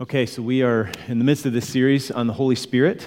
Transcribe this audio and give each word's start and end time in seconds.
Okay, 0.00 0.24
so 0.24 0.40
we 0.40 0.62
are 0.62 0.90
in 1.08 1.18
the 1.18 1.26
midst 1.26 1.44
of 1.44 1.52
this 1.52 1.68
series 1.68 2.10
on 2.10 2.26
the 2.26 2.32
Holy 2.32 2.54
Spirit. 2.54 3.06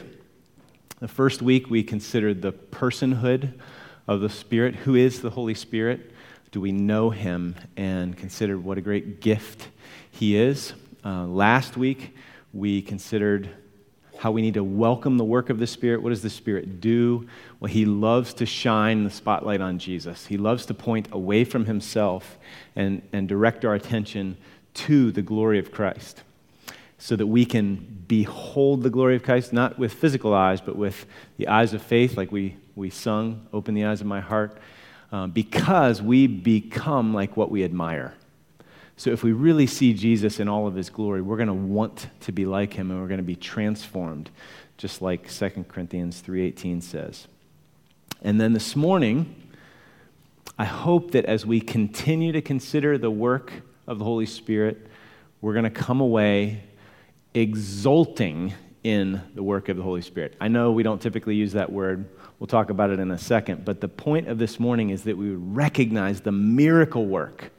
The 0.99 1.07
first 1.07 1.41
week 1.41 1.67
we 1.67 1.81
considered 1.81 2.43
the 2.43 2.53
personhood 2.53 3.59
of 4.07 4.21
the 4.21 4.29
Spirit. 4.29 4.75
Who 4.75 4.93
is 4.93 5.19
the 5.19 5.31
Holy 5.31 5.55
Spirit? 5.55 6.11
Do 6.51 6.61
we 6.61 6.71
know 6.71 7.09
him? 7.09 7.55
And 7.75 8.15
considered 8.15 8.63
what 8.63 8.77
a 8.77 8.81
great 8.81 9.21
gift 9.21 9.69
he 10.11 10.37
is. 10.37 10.73
Uh, 11.03 11.25
last 11.25 11.77
week 11.77 12.15
we 12.53 12.79
considered 12.83 13.49
how 14.19 14.29
we 14.29 14.43
need 14.43 14.53
to 14.53 14.63
welcome 14.63 15.17
the 15.17 15.25
work 15.25 15.49
of 15.49 15.57
the 15.57 15.65
Spirit. 15.65 16.03
What 16.03 16.09
does 16.09 16.21
the 16.21 16.29
Spirit 16.29 16.79
do? 16.79 17.27
Well, 17.59 17.71
He 17.71 17.85
loves 17.85 18.35
to 18.35 18.45
shine 18.45 19.03
the 19.03 19.09
spotlight 19.09 19.61
on 19.61 19.79
Jesus. 19.79 20.27
He 20.27 20.37
loves 20.37 20.67
to 20.67 20.75
point 20.75 21.07
away 21.11 21.43
from 21.43 21.65
Himself 21.65 22.37
and, 22.75 23.01
and 23.11 23.27
direct 23.27 23.65
our 23.65 23.73
attention 23.73 24.37
to 24.75 25.11
the 25.11 25.23
glory 25.23 25.57
of 25.57 25.71
Christ 25.71 26.21
so 27.03 27.17
that 27.17 27.27
we 27.27 27.43
can 27.43 28.05
behold 28.07 28.81
the 28.81 28.89
glory 28.89 29.17
of 29.17 29.23
Christ, 29.23 29.51
not 29.51 29.77
with 29.77 29.91
physical 29.91 30.33
eyes, 30.33 30.61
but 30.61 30.77
with 30.77 31.05
the 31.35 31.49
eyes 31.49 31.73
of 31.73 31.81
faith, 31.81 32.15
like 32.15 32.31
we, 32.31 32.55
we 32.75 32.89
sung, 32.89 33.45
Open 33.51 33.73
the 33.73 33.83
Eyes 33.83 33.99
of 33.99 34.07
My 34.07 34.21
Heart, 34.21 34.57
um, 35.11 35.31
because 35.31 36.01
we 36.01 36.27
become 36.27 37.13
like 37.13 37.35
what 37.35 37.51
we 37.51 37.65
admire. 37.65 38.13
So 38.95 39.09
if 39.09 39.21
we 39.21 39.33
really 39.33 39.67
see 39.67 39.93
Jesus 39.93 40.39
in 40.39 40.47
all 40.47 40.65
of 40.65 40.75
his 40.75 40.89
glory, 40.89 41.21
we're 41.21 41.35
going 41.35 41.47
to 41.47 41.53
want 41.53 42.07
to 42.21 42.31
be 42.31 42.45
like 42.45 42.71
him 42.71 42.89
and 42.89 43.01
we're 43.01 43.09
going 43.09 43.17
to 43.17 43.21
be 43.21 43.35
transformed, 43.35 44.29
just 44.77 45.01
like 45.01 45.29
2 45.29 45.65
Corinthians 45.67 46.23
3:18 46.25 46.81
says. 46.81 47.27
And 48.21 48.39
then 48.39 48.53
this 48.53 48.77
morning, 48.77 49.51
I 50.57 50.63
hope 50.63 51.11
that 51.11 51.25
as 51.25 51.45
we 51.45 51.59
continue 51.59 52.31
to 52.31 52.41
consider 52.41 52.97
the 52.97 53.11
work 53.11 53.51
of 53.87 53.99
the 53.99 54.05
Holy 54.05 54.25
Spirit, 54.25 54.87
we're 55.41 55.51
going 55.51 55.65
to 55.65 55.69
come 55.69 55.99
away 55.99 56.63
exulting 57.33 58.53
in 58.83 59.21
the 59.33 59.43
work 59.43 59.69
of 59.69 59.77
the 59.77 59.83
Holy 59.83 60.01
Spirit. 60.01 60.35
I 60.41 60.49
know 60.49 60.71
we 60.71 60.83
don't 60.83 61.01
typically 61.01 61.35
use 61.35 61.53
that 61.53 61.71
word. 61.71 62.09
We'll 62.37 62.47
talk 62.47 62.69
about 62.69 62.89
it 62.89 62.99
in 62.99 63.11
a 63.11 63.17
second. 63.17 63.63
But 63.63 63.79
the 63.79 63.87
point 63.87 64.27
of 64.27 64.37
this 64.37 64.59
morning 64.59 64.89
is 64.89 65.03
that 65.03 65.17
we 65.17 65.29
recognize 65.29 66.21
the 66.21 66.31
miracle 66.31 67.05
work 67.05 67.51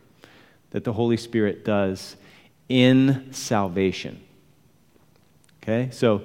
that 0.70 0.84
the 0.84 0.92
Holy 0.92 1.17
Spirit 1.17 1.64
does 1.64 2.17
in 2.69 3.33
salvation. 3.33 4.20
Okay? 5.62 5.89
So, 5.92 6.25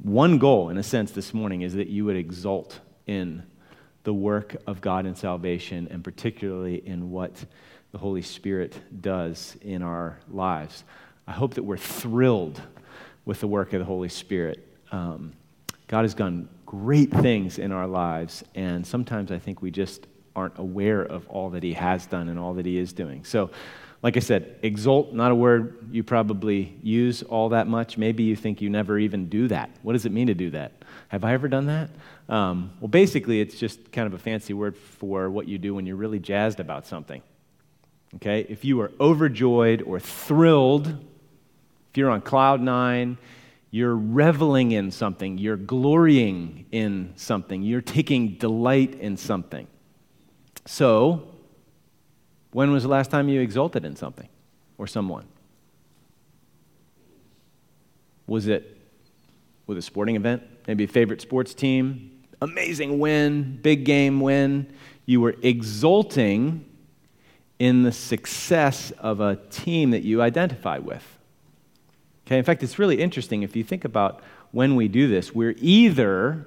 one 0.00 0.38
goal, 0.38 0.68
in 0.68 0.78
a 0.78 0.82
sense, 0.84 1.10
this 1.10 1.34
morning 1.34 1.62
is 1.62 1.74
that 1.74 1.88
you 1.88 2.04
would 2.04 2.16
exult 2.16 2.78
in 3.08 3.42
the 4.04 4.14
work 4.14 4.54
of 4.66 4.80
God 4.80 5.06
in 5.06 5.16
salvation, 5.16 5.88
and 5.90 6.04
particularly 6.04 6.86
in 6.86 7.10
what 7.10 7.44
the 7.90 7.98
Holy 7.98 8.22
Spirit 8.22 9.02
does 9.02 9.56
in 9.60 9.82
our 9.82 10.20
lives. 10.30 10.84
I 11.28 11.32
hope 11.32 11.54
that 11.54 11.62
we're 11.62 11.76
thrilled 11.76 12.58
with 13.26 13.40
the 13.40 13.46
work 13.46 13.74
of 13.74 13.80
the 13.80 13.84
Holy 13.84 14.08
Spirit. 14.08 14.66
Um, 14.90 15.34
God 15.86 16.02
has 16.02 16.14
done 16.14 16.48
great 16.64 17.10
things 17.10 17.58
in 17.58 17.70
our 17.70 17.86
lives, 17.86 18.42
and 18.54 18.86
sometimes 18.86 19.30
I 19.30 19.38
think 19.38 19.60
we 19.60 19.70
just 19.70 20.06
aren't 20.34 20.58
aware 20.58 21.02
of 21.02 21.28
all 21.28 21.50
that 21.50 21.62
he 21.62 21.74
has 21.74 22.06
done 22.06 22.30
and 22.30 22.38
all 22.38 22.54
that 22.54 22.64
he 22.64 22.78
is 22.78 22.94
doing. 22.94 23.24
So, 23.24 23.50
like 24.02 24.16
I 24.16 24.20
said, 24.20 24.56
exult, 24.62 25.12
not 25.12 25.30
a 25.30 25.34
word 25.34 25.88
you 25.90 26.02
probably 26.02 26.78
use 26.82 27.22
all 27.22 27.50
that 27.50 27.66
much. 27.66 27.98
Maybe 27.98 28.22
you 28.22 28.34
think 28.34 28.62
you 28.62 28.70
never 28.70 28.98
even 28.98 29.28
do 29.28 29.48
that. 29.48 29.68
What 29.82 29.92
does 29.92 30.06
it 30.06 30.12
mean 30.12 30.28
to 30.28 30.34
do 30.34 30.48
that? 30.50 30.72
Have 31.08 31.24
I 31.24 31.34
ever 31.34 31.48
done 31.48 31.66
that? 31.66 31.90
Um, 32.30 32.70
well, 32.80 32.88
basically, 32.88 33.42
it's 33.42 33.58
just 33.58 33.92
kind 33.92 34.06
of 34.06 34.14
a 34.14 34.18
fancy 34.18 34.54
word 34.54 34.78
for 34.78 35.28
what 35.28 35.46
you 35.46 35.58
do 35.58 35.74
when 35.74 35.84
you're 35.84 35.96
really 35.96 36.20
jazzed 36.20 36.58
about 36.58 36.86
something. 36.86 37.20
Okay? 38.14 38.46
If 38.48 38.64
you 38.64 38.80
are 38.80 38.92
overjoyed 38.98 39.82
or 39.82 40.00
thrilled, 40.00 41.04
you're 41.98 42.10
on 42.10 42.22
cloud 42.22 42.60
nine, 42.60 43.18
you're 43.70 43.96
reveling 43.96 44.72
in 44.72 44.90
something, 44.90 45.36
you're 45.36 45.56
glorying 45.56 46.64
in 46.72 47.12
something, 47.16 47.62
you're 47.62 47.82
taking 47.82 48.34
delight 48.34 48.94
in 48.94 49.16
something. 49.16 49.66
So, 50.64 51.28
when 52.52 52.70
was 52.72 52.84
the 52.84 52.88
last 52.88 53.10
time 53.10 53.28
you 53.28 53.40
exulted 53.40 53.84
in 53.84 53.96
something 53.96 54.28
or 54.78 54.86
someone? 54.86 55.26
Was 58.26 58.46
it 58.46 58.76
with 59.66 59.78
a 59.78 59.82
sporting 59.82 60.16
event? 60.16 60.42
Maybe 60.66 60.84
a 60.84 60.88
favorite 60.88 61.20
sports 61.20 61.54
team? 61.54 62.22
Amazing 62.40 62.98
win, 62.98 63.58
big 63.62 63.84
game 63.84 64.20
win. 64.20 64.72
You 65.04 65.20
were 65.20 65.34
exulting 65.42 66.64
in 67.58 67.82
the 67.82 67.92
success 67.92 68.92
of 68.98 69.20
a 69.20 69.36
team 69.50 69.90
that 69.90 70.02
you 70.02 70.22
identify 70.22 70.78
with. 70.78 71.17
Okay, 72.28 72.36
in 72.36 72.44
fact, 72.44 72.62
it's 72.62 72.78
really 72.78 73.00
interesting 73.00 73.42
if 73.42 73.56
you 73.56 73.64
think 73.64 73.86
about 73.86 74.20
when 74.50 74.76
we 74.76 74.86
do 74.86 75.08
this. 75.08 75.34
We're 75.34 75.54
either 75.56 76.46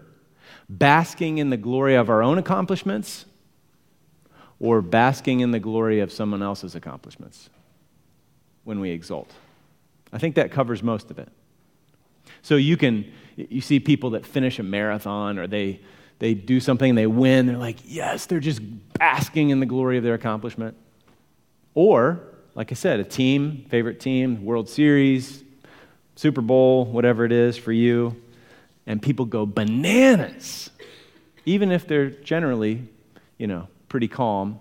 basking 0.70 1.40
in 1.40 1.50
the 1.50 1.58
glory 1.58 1.96
of 1.96 2.08
our 2.08 2.22
own 2.22 2.38
accomplishments 2.38 3.26
or 4.60 4.84
basking 4.84 5.40
in 5.40 5.50
the 5.50 5.60
glory 5.60 6.00
of 6.00 6.12
someone 6.12 6.44
else's 6.44 6.76
accomplishments 6.76 7.50
when 8.64 8.80
we 8.80 8.92
exult. 8.92 9.34
I 10.14 10.20
think 10.20 10.36
that 10.36 10.52
covers 10.52 10.84
most 10.84 11.10
of 11.10 11.18
it. 11.18 11.30
So 12.44 12.58
you 12.58 12.78
can, 12.78 13.12
you 13.36 13.62
see 13.62 13.80
people 13.80 14.12
that 14.12 14.24
finish 14.24 14.60
a 14.60 14.64
marathon 14.64 15.40
or 15.40 15.48
they, 15.48 15.82
they 16.20 16.36
do 16.36 16.60
something, 16.60 16.94
they 16.94 17.08
win, 17.08 17.48
they're 17.48 17.58
like, 17.58 17.80
yes, 17.86 18.28
they're 18.28 18.40
just 18.40 18.62
basking 19.00 19.50
in 19.50 19.60
the 19.60 19.66
glory 19.66 19.98
of 19.98 20.04
their 20.04 20.14
accomplishment. 20.14 20.78
Or, 21.74 22.22
like 22.54 22.72
I 22.72 22.76
said, 22.76 23.00
a 23.00 23.04
team, 23.04 23.66
favorite 23.70 24.00
team, 24.00 24.46
World 24.46 24.70
Series, 24.70 25.44
Super 26.22 26.42
Bowl, 26.42 26.86
whatever 26.86 27.26
it 27.26 27.32
is 27.32 27.58
for 27.58 27.72
you, 27.72 28.16
and 28.86 29.02
people 29.02 29.26
go 29.26 29.44
bananas, 29.44 30.70
even 31.48 31.72
if 31.72 31.88
they're 31.88 32.12
generally, 32.12 32.88
you 33.40 33.48
know, 33.48 33.68
pretty 33.90 34.08
calm. 34.08 34.60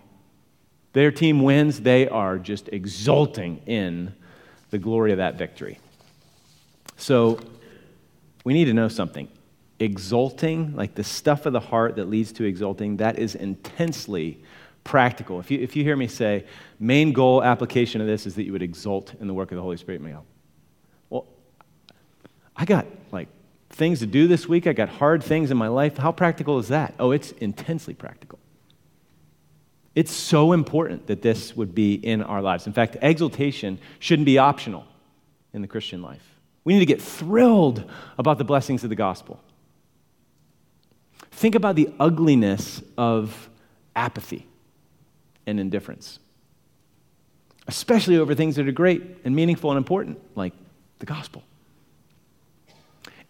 Their 0.94 1.10
team 1.10 1.43
wins, 1.43 1.82
they 1.82 2.09
are 2.09 2.38
just 2.38 2.71
exulting 2.72 3.59
in 3.66 4.15
the 4.71 4.78
glory 4.78 5.12
of 5.12 5.19
that 5.19 5.37
victory. 5.37 5.78
So 6.97 7.38
we 8.42 8.54
need 8.54 8.65
to 8.65 8.72
know 8.72 8.88
something. 8.88 9.28
Exulting, 9.81 10.75
like 10.75 10.94
the 10.94 11.04
stuff 11.04 11.44
of 11.44 11.53
the 11.53 11.60
heart 11.60 11.97
that 11.97 12.09
leads 12.09 12.32
to 12.32 12.44
exulting, 12.44 12.97
that 12.97 13.19
is 13.19 13.34
intensely 13.34 14.42
practical. 14.82 15.41
If 15.41 15.50
you, 15.50 15.59
if 15.59 15.77
you 15.77 15.84
hear 15.84 15.97
me 15.97 16.06
say, 16.06 16.47
main 16.78 17.12
goal 17.12 17.44
application 17.44 18.00
of 18.00 18.06
this 18.06 18.25
is 18.25 18.34
that 18.37 18.44
you 18.44 18.53
would 18.53 18.62
exult 18.62 19.12
in 19.21 19.27
the 19.27 19.34
work 19.34 19.53
of 19.53 19.56
the 19.56 19.62
Holy 19.62 19.77
Spirit, 19.77 20.00
you 20.00 20.25
I 22.60 22.66
got 22.66 22.84
like 23.10 23.28
things 23.71 24.00
to 24.00 24.06
do 24.06 24.28
this 24.28 24.47
week. 24.47 24.66
I 24.66 24.75
got 24.75 24.91
hard 24.91 25.25
things 25.25 25.50
in 25.50 25.56
my 25.56 25.69
life. 25.69 25.97
How 25.97 26.12
practical 26.12 26.59
is 26.59 26.69
that? 26.69 26.94
Oh, 26.98 27.10
it's 27.10 27.32
intensely 27.32 27.94
practical. 27.94 28.38
It's 29.94 30.12
so 30.12 30.53
important 30.53 31.06
that 31.06 31.22
this 31.22 31.56
would 31.56 31.75
be 31.75 31.94
in 31.94 32.22
our 32.22 32.43
lives. 32.43 32.66
In 32.66 32.75
fact, 32.75 32.98
exaltation 33.00 33.78
shouldn't 33.98 34.26
be 34.26 34.37
optional 34.37 34.84
in 35.54 35.62
the 35.62 35.69
Christian 35.69 36.03
life. 36.03 36.22
We 36.62 36.75
need 36.75 36.81
to 36.81 36.87
get 36.87 37.00
thrilled 37.00 37.91
about 38.19 38.37
the 38.37 38.44
blessings 38.44 38.84
of 38.84 38.91
the 38.91 38.97
gospel. 38.97 39.42
Think 41.31 41.54
about 41.54 41.77
the 41.77 41.88
ugliness 41.98 42.82
of 42.98 43.48
apathy 43.97 44.47
and 45.47 45.59
indifference, 45.59 46.19
especially 47.66 48.19
over 48.19 48.34
things 48.34 48.56
that 48.56 48.69
are 48.69 48.72
great 48.72 49.03
and 49.25 49.34
meaningful 49.34 49.71
and 49.71 49.78
important, 49.78 50.19
like 50.37 50.53
the 50.98 51.06
gospel. 51.06 51.42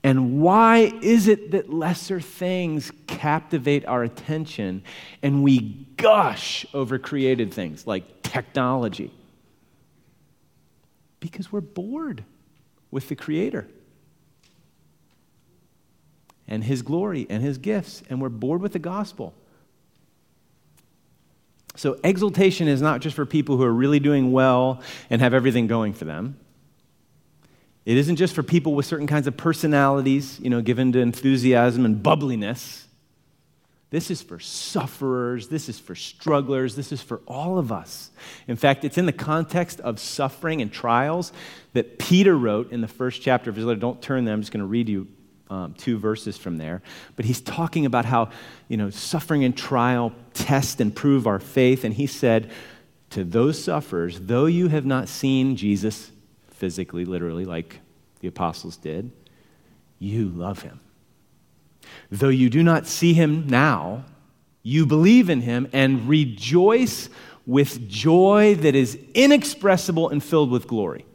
And 0.03 0.41
why 0.41 0.93
is 1.03 1.29
it 1.29 1.51
that 1.51 1.73
lesser 1.73 2.21
things 2.21 2.91
captivate 3.07 3.85
our 3.85 4.03
attention 4.03 4.83
and 5.23 5.43
we 5.43 5.87
gush 5.97 6.65
over 6.73 6.99
created 6.99 7.53
things 7.53 7.87
like 7.87 8.23
technology? 8.23 9.13
Because 11.21 11.53
we're 11.53 11.61
bored 11.61 12.25
with 12.91 13.09
the 13.09 13.17
Creator 13.17 13.69
and 16.49 16.65
His 16.65 16.81
glory 16.81 17.27
and 17.29 17.43
His 17.43 17.59
gifts, 17.59 18.03
and 18.09 18.23
we're 18.23 18.31
bored 18.31 18.63
with 18.63 18.73
the 18.73 18.79
gospel. 18.79 19.35
So, 21.77 22.01
exaltation 22.03 22.69
is 22.69 22.83
not 22.83 23.01
just 23.01 23.15
for 23.15 23.25
people 23.25 23.57
who 23.57 23.63
are 23.63 23.73
really 23.73 24.01
doing 24.01 24.33
well 24.33 24.83
and 25.09 25.21
have 25.21 25.35
everything 25.35 25.67
going 25.67 25.93
for 25.93 26.05
them. 26.05 26.37
It 27.91 27.97
isn't 27.97 28.15
just 28.15 28.37
for 28.37 28.45
people 28.45 28.77
with 28.77 28.87
certain 28.87 29.09
kinds 29.09 29.27
of 29.27 29.37
personalities, 29.37 30.39
you 30.39 30.49
know, 30.49 30.63
given 30.63 30.93
to 30.93 31.01
enthusiasm 31.01 31.85
and 31.85 32.01
bubbliness. 32.01 32.87
This 33.91 34.13
is 34.13 34.23
for 34.23 34.39
sufferers. 34.39 35.49
This 35.49 35.69
is 35.69 35.81
for 35.81 35.97
strugglers. 35.97 36.77
This 36.77 36.93
is 36.93 37.03
for 37.03 37.21
all 37.27 37.59
of 37.59 37.73
us. 37.73 38.13
In 38.47 38.55
fact, 38.55 38.85
it's 38.85 38.97
in 38.97 39.07
the 39.07 39.13
context 39.13 39.81
of 39.81 39.99
suffering 39.99 40.63
and 40.63 40.73
trials 40.73 41.33
that 41.73 41.99
Peter 41.99 42.39
wrote 42.39 42.71
in 42.71 42.81
the 42.81 42.87
first 42.87 43.23
chapter 43.23 43.51
of 43.51 43.57
his 43.57 43.65
letter. 43.65 43.81
Don't 43.81 44.01
turn 44.01 44.25
there. 44.25 44.35
I'm 44.35 44.41
just 44.41 44.53
going 44.53 44.61
to 44.61 44.67
read 44.67 44.89
you 44.89 45.09
um, 45.49 45.75
two 45.75 45.99
verses 45.99 46.39
from 46.39 46.59
there. 46.59 46.83
But 47.17 47.25
he's 47.25 47.41
talking 47.41 47.87
about 47.87 48.05
how, 48.05 48.31
you 48.69 48.77
know, 48.77 48.91
suffering 48.91 49.43
and 49.43 49.57
trial 49.57 50.13
test 50.33 50.81
and 50.81 50.95
prove 50.95 51.27
our 51.27 51.41
faith. 51.41 51.83
And 51.83 51.93
he 51.93 52.07
said, 52.07 52.53
to 53.11 53.25
those 53.25 53.61
sufferers, 53.61 54.21
though 54.21 54.47
you 54.47 54.69
have 54.69 54.87
not 54.87 55.09
seen 55.09 55.57
Jesus 55.57 56.13
physically, 56.61 57.07
literally, 57.07 57.47
like 57.47 57.81
the 58.21 58.29
apostles 58.29 58.77
did, 58.77 59.11
you 59.99 60.29
love 60.29 60.61
him. 60.61 60.79
Though 62.11 62.29
you 62.29 62.51
do 62.51 62.63
not 62.63 62.87
see 62.87 63.15
him 63.15 63.49
now, 63.49 64.05
you 64.63 64.85
believe 64.85 65.31
in 65.31 65.41
him 65.41 65.69
and 65.73 66.07
rejoice 66.07 67.09
with 67.47 67.89
joy 67.89 68.55
that 68.57 68.75
is 68.75 68.99
inexpressible 69.15 70.11
and 70.11 70.23
filled 70.23 70.51
with 70.51 70.67
glory. 70.67 71.07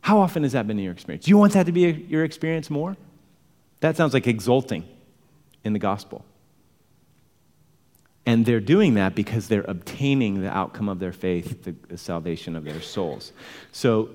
How 0.00 0.18
often 0.18 0.42
has 0.42 0.52
that 0.52 0.66
been 0.66 0.78
your 0.78 0.92
experience? 0.92 1.26
Do 1.26 1.30
you 1.30 1.36
want 1.36 1.52
that 1.52 1.66
to 1.66 1.72
be 1.72 1.82
your 2.08 2.24
experience 2.24 2.70
more? 2.70 2.96
That 3.80 3.98
sounds 3.98 4.14
like 4.14 4.26
exulting 4.26 4.88
in 5.64 5.74
the 5.74 5.78
gospel. 5.78 6.24
And 8.24 8.46
they're 8.46 8.60
doing 8.60 8.94
that 8.94 9.14
because 9.14 9.48
they're 9.48 9.64
obtaining 9.68 10.40
the 10.40 10.50
outcome 10.50 10.88
of 10.88 10.98
their 10.98 11.12
faith, 11.12 11.64
the, 11.64 11.74
the 11.88 11.98
salvation 11.98 12.56
of 12.56 12.64
their 12.64 12.80
souls. 12.80 13.32
So, 13.72 14.10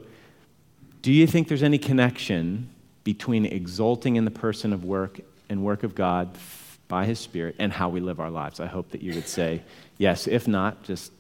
do 1.06 1.14
you 1.14 1.28
think 1.28 1.48
there's 1.48 1.62
any 1.62 1.78
connection 1.78 2.68
between 3.04 3.46
exulting 3.46 4.16
in 4.16 4.26
the 4.26 4.32
person 4.32 4.74
of 4.74 4.84
work 4.84 5.20
and 5.50 5.64
work 5.64 5.84
of 5.84 5.94
God 5.94 6.36
by 6.88 7.06
His 7.06 7.20
Spirit 7.20 7.58
and 7.60 7.72
how 7.72 7.90
we 7.90 8.00
live 8.00 8.20
our 8.20 8.32
lives? 8.32 8.60
I 8.60 8.66
hope 8.66 8.90
that 8.90 9.04
you 9.04 9.14
would 9.14 9.28
say 9.28 9.62
yes. 10.00 10.26
If 10.26 10.48
not, 10.48 10.82
just 10.82 11.12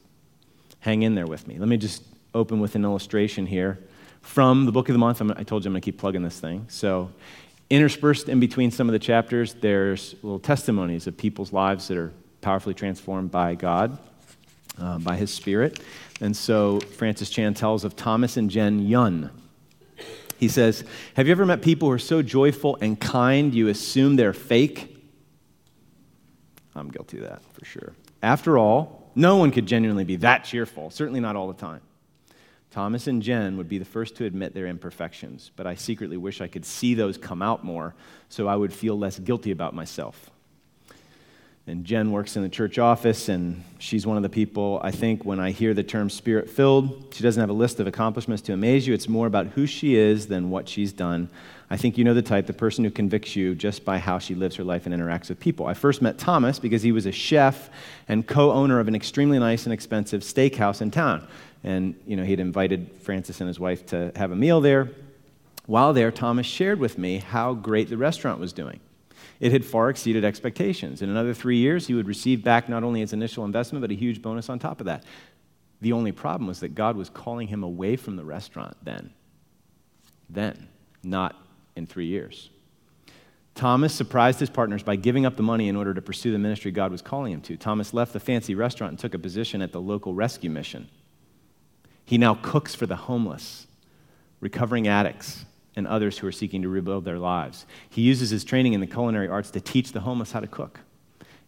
hang 0.80 1.04
in 1.04 1.14
there 1.14 1.28
with 1.28 1.48
me. 1.48 1.60
Let 1.60 1.68
me 1.68 1.78
just 1.78 2.02
open 2.34 2.60
with 2.60 2.74
an 2.74 2.84
illustration 2.84 3.46
here 3.46 3.78
from 4.22 4.66
the 4.66 4.72
book 4.72 4.90
of 4.90 4.94
the 4.94 4.98
month. 4.98 5.22
I'm, 5.22 5.30
i 5.38 5.44
told 5.44 5.64
you 5.64 5.70
I'm 5.70 5.74
going 5.74 5.82
to 5.82 5.86
keep 5.86 6.00
plugging 6.00 6.24
this 6.24 6.40
thing. 6.40 6.66
So, 6.68 7.12
interspersed 7.70 8.28
in 8.28 8.40
between 8.40 8.72
some 8.72 8.90
of 8.90 8.94
the 8.94 8.98
chapters, 8.98 9.54
there's 9.54 10.16
little 10.24 10.40
testimonies 10.40 11.06
of 11.06 11.16
people's 11.16 11.54
lives 11.54 11.90
that 11.90 11.98
are 12.00 12.12
powerfully 12.42 12.74
transformed 12.74 13.30
by 13.30 13.54
God, 13.54 14.00
uh, 14.80 14.98
by 14.98 15.16
His 15.16 15.32
Spirit. 15.32 15.80
And 16.22 16.36
so, 16.36 16.80
Francis 16.80 17.30
Chan 17.30 17.54
tells 17.54 17.84
of 17.84 17.96
Thomas 17.96 18.36
and 18.36 18.50
Jen 18.50 18.80
Yun. 18.80 19.30
He 20.38 20.48
says, 20.48 20.84
Have 21.16 21.28
you 21.28 21.32
ever 21.32 21.46
met 21.46 21.62
people 21.62 21.88
who 21.88 21.94
are 21.94 22.00
so 22.00 22.22
joyful 22.22 22.78
and 22.82 23.00
kind 23.00 23.54
you 23.54 23.68
assume 23.68 24.16
they're 24.16 24.34
fake? 24.34 24.92
I'm 26.76 26.90
guilty 26.90 27.18
of 27.20 27.24
that 27.24 27.42
for 27.54 27.64
sure. 27.64 27.94
After 28.22 28.58
all, 28.58 29.12
no 29.16 29.38
one 29.38 29.52
could 29.52 29.66
genuinely 29.66 30.04
be 30.04 30.18
that 30.18 30.44
cheerful, 30.44 30.90
certainly 30.90 31.22
not 31.22 31.36
all 31.36 31.48
the 31.48 31.54
time. 31.54 31.82
Thomas 32.70 33.08
and 33.08 33.22
Jen 33.22 33.56
would 33.56 33.70
be 33.70 33.78
the 33.78 33.86
first 33.86 34.18
to 34.18 34.26
admit 34.26 34.54
their 34.54 34.68
imperfections, 34.68 35.52
but 35.56 35.66
I 35.66 35.76
secretly 35.76 36.18
wish 36.18 36.42
I 36.42 36.48
could 36.48 36.66
see 36.66 36.94
those 36.94 37.18
come 37.18 37.42
out 37.42 37.64
more 37.64 37.96
so 38.28 38.50
I 38.50 38.58
would 38.58 38.74
feel 38.74 39.00
less 39.00 39.18
guilty 39.18 39.52
about 39.52 39.74
myself. 39.74 40.30
And 41.68 41.84
Jen 41.84 42.12
works 42.12 42.36
in 42.36 42.44
the 42.44 42.50
church 42.50 42.78
office, 42.78 43.28
and 43.28 43.64
she's 43.80 44.06
one 44.06 44.18
of 44.18 44.24
the 44.24 44.30
people 44.30 44.80
I 44.84 44.92
think 44.92 45.26
when 45.26 45.40
I 45.40 45.50
hear 45.50 45.74
the 45.74 45.82
term 45.82 46.12
spirit 46.12 46.48
filled, 46.48 47.12
she 47.12 47.24
doesn't 47.24 47.40
have 47.40 47.50
a 47.50 47.54
list 47.54 47.80
of 47.80 47.88
accomplishments 47.88 48.44
to 48.44 48.54
amaze 48.54 48.86
you. 48.86 48.94
It's 48.94 49.10
more 49.10 49.26
about 49.26 49.48
who 49.48 49.66
she 49.66 49.96
is 49.96 50.28
than 50.28 50.52
what 50.52 50.70
she's 50.70 50.94
done. 50.94 51.28
I 51.72 51.78
think 51.78 51.98
you 51.98 52.04
know 52.04 52.14
the 52.14 52.22
type, 52.22 52.46
the 52.46 52.54
person 52.54 52.84
who 52.84 52.92
convicts 52.92 53.36
you 53.36 53.56
just 53.56 53.84
by 53.84 53.98
how 53.98 54.20
she 54.20 54.36
lives 54.36 54.56
her 54.58 54.64
life 54.64 54.86
and 54.86 54.94
interacts 54.94 55.30
with 55.30 55.40
people. 55.40 55.66
I 55.66 55.74
first 55.74 56.04
met 56.04 56.20
Thomas 56.20 56.60
because 56.60 56.84
he 56.84 56.92
was 56.92 57.08
a 57.08 57.12
chef 57.12 57.72
and 58.08 58.28
co 58.28 58.52
owner 58.52 58.80
of 58.80 58.88
an 58.88 58.94
extremely 58.94 59.40
nice 59.40 59.66
and 59.66 59.74
expensive 59.74 60.22
steakhouse 60.22 60.84
in 60.84 60.92
town. 60.92 61.28
And, 61.64 61.96
you 62.06 62.16
know, 62.16 62.24
he 62.24 62.30
had 62.30 62.40
invited 62.40 62.92
Francis 63.02 63.42
and 63.42 63.48
his 63.48 63.60
wife 63.60 63.88
to 63.88 64.12
have 64.16 64.32
a 64.32 64.36
meal 64.36 64.62
there. 64.62 64.92
While 65.66 65.94
there, 65.94 66.12
Thomas 66.12 66.46
shared 66.46 66.80
with 66.80 67.00
me 67.00 67.18
how 67.18 67.56
great 67.56 67.90
the 67.90 67.98
restaurant 67.98 68.40
was 68.40 68.54
doing. 68.54 68.80
It 69.40 69.52
had 69.52 69.66
far 69.66 69.90
exceeded 69.90 70.24
expectations. 70.24 71.02
In 71.02 71.10
another 71.10 71.34
three 71.34 71.58
years, 71.58 71.88
he 71.88 71.94
would 71.94 72.08
receive 72.08 72.44
back 72.44 72.70
not 72.70 72.84
only 72.84 73.02
his 73.02 73.14
initial 73.14 73.46
investment, 73.46 73.82
but 73.82 73.92
a 73.92 73.96
huge 73.96 74.22
bonus 74.22 74.50
on 74.50 74.60
top 74.60 74.80
of 74.80 74.86
that. 74.86 75.04
The 75.82 75.94
only 75.94 76.12
problem 76.12 76.48
was 76.48 76.62
that 76.62 76.74
God 76.76 76.96
was 76.96 77.10
calling 77.10 77.48
him 77.48 77.64
away 77.64 77.96
from 77.96 78.16
the 78.16 78.24
restaurant 78.24 78.78
then. 78.84 79.12
Then, 80.30 80.68
not 81.04 81.36
in 81.76 81.86
three 81.86 82.08
years. 82.08 82.50
Thomas 83.56 83.94
surprised 83.94 84.40
his 84.40 84.50
partners 84.50 84.84
by 84.84 84.98
giving 84.98 85.26
up 85.26 85.38
the 85.38 85.44
money 85.44 85.70
in 85.70 85.76
order 85.76 85.94
to 85.94 86.02
pursue 86.02 86.32
the 86.32 86.38
ministry 86.38 86.72
God 86.72 86.92
was 86.92 87.02
calling 87.02 87.32
him 87.32 87.42
to. 87.42 87.56
Thomas 87.56 87.94
left 87.94 88.14
the 88.14 88.20
fancy 88.20 88.54
restaurant 88.54 88.92
and 88.92 89.00
took 89.00 89.14
a 89.14 89.20
position 89.20 89.62
at 89.62 89.72
the 89.72 89.82
local 89.82 90.14
rescue 90.14 90.50
mission. 90.50 90.90
He 92.04 92.18
now 92.18 92.36
cooks 92.36 92.76
for 92.76 92.86
the 92.86 92.96
homeless, 92.96 93.68
recovering 94.42 94.88
addicts, 94.88 95.46
and 95.76 95.88
others 95.88 96.18
who 96.18 96.28
are 96.28 96.32
seeking 96.32 96.62
to 96.62 96.70
rebuild 96.70 97.06
their 97.06 97.20
lives. 97.20 97.66
He 97.90 98.02
uses 98.02 98.30
his 98.30 98.44
training 98.44 98.74
in 98.74 98.82
the 98.82 98.88
culinary 98.88 99.28
arts 99.28 99.52
to 99.52 99.62
teach 99.62 99.92
the 99.92 100.02
homeless 100.02 100.32
how 100.32 100.40
to 100.40 100.48
cook. 100.48 100.80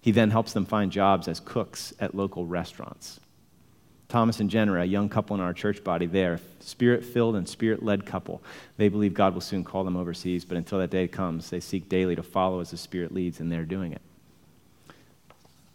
He 0.02 0.12
then 0.12 0.32
helps 0.32 0.54
them 0.54 0.66
find 0.66 0.92
jobs 0.92 1.28
as 1.28 1.40
cooks 1.40 1.94
at 2.00 2.16
local 2.16 2.46
restaurants. 2.46 3.20
Thomas 4.10 4.40
and 4.40 4.50
Jen 4.50 4.70
are 4.70 4.80
a 4.80 4.86
young 4.86 5.10
couple 5.10 5.36
in 5.36 5.42
our 5.42 5.54
church 5.54 5.84
body 5.84 6.06
there, 6.06 6.40
spirit 6.62 7.04
filled 7.04 7.36
and 7.36 7.48
spirit 7.48 7.84
led 7.84 8.06
couple. 8.06 8.42
They 8.78 8.88
believe 8.88 9.14
God 9.14 9.34
will 9.34 9.42
soon 9.42 9.66
call 9.66 9.84
them 9.84 9.98
overseas, 9.98 10.46
but 10.46 10.58
until 10.58 10.80
that 10.80 10.90
day 10.90 11.08
comes, 11.10 11.50
they 11.50 11.60
seek 11.60 11.90
daily 11.90 12.16
to 12.16 12.24
follow 12.24 12.62
as 12.62 12.72
the 12.72 12.78
Spirit 12.78 13.14
leads, 13.14 13.42
and 13.42 13.52
they're 13.52 13.66
doing 13.66 13.92
it. 13.92 14.02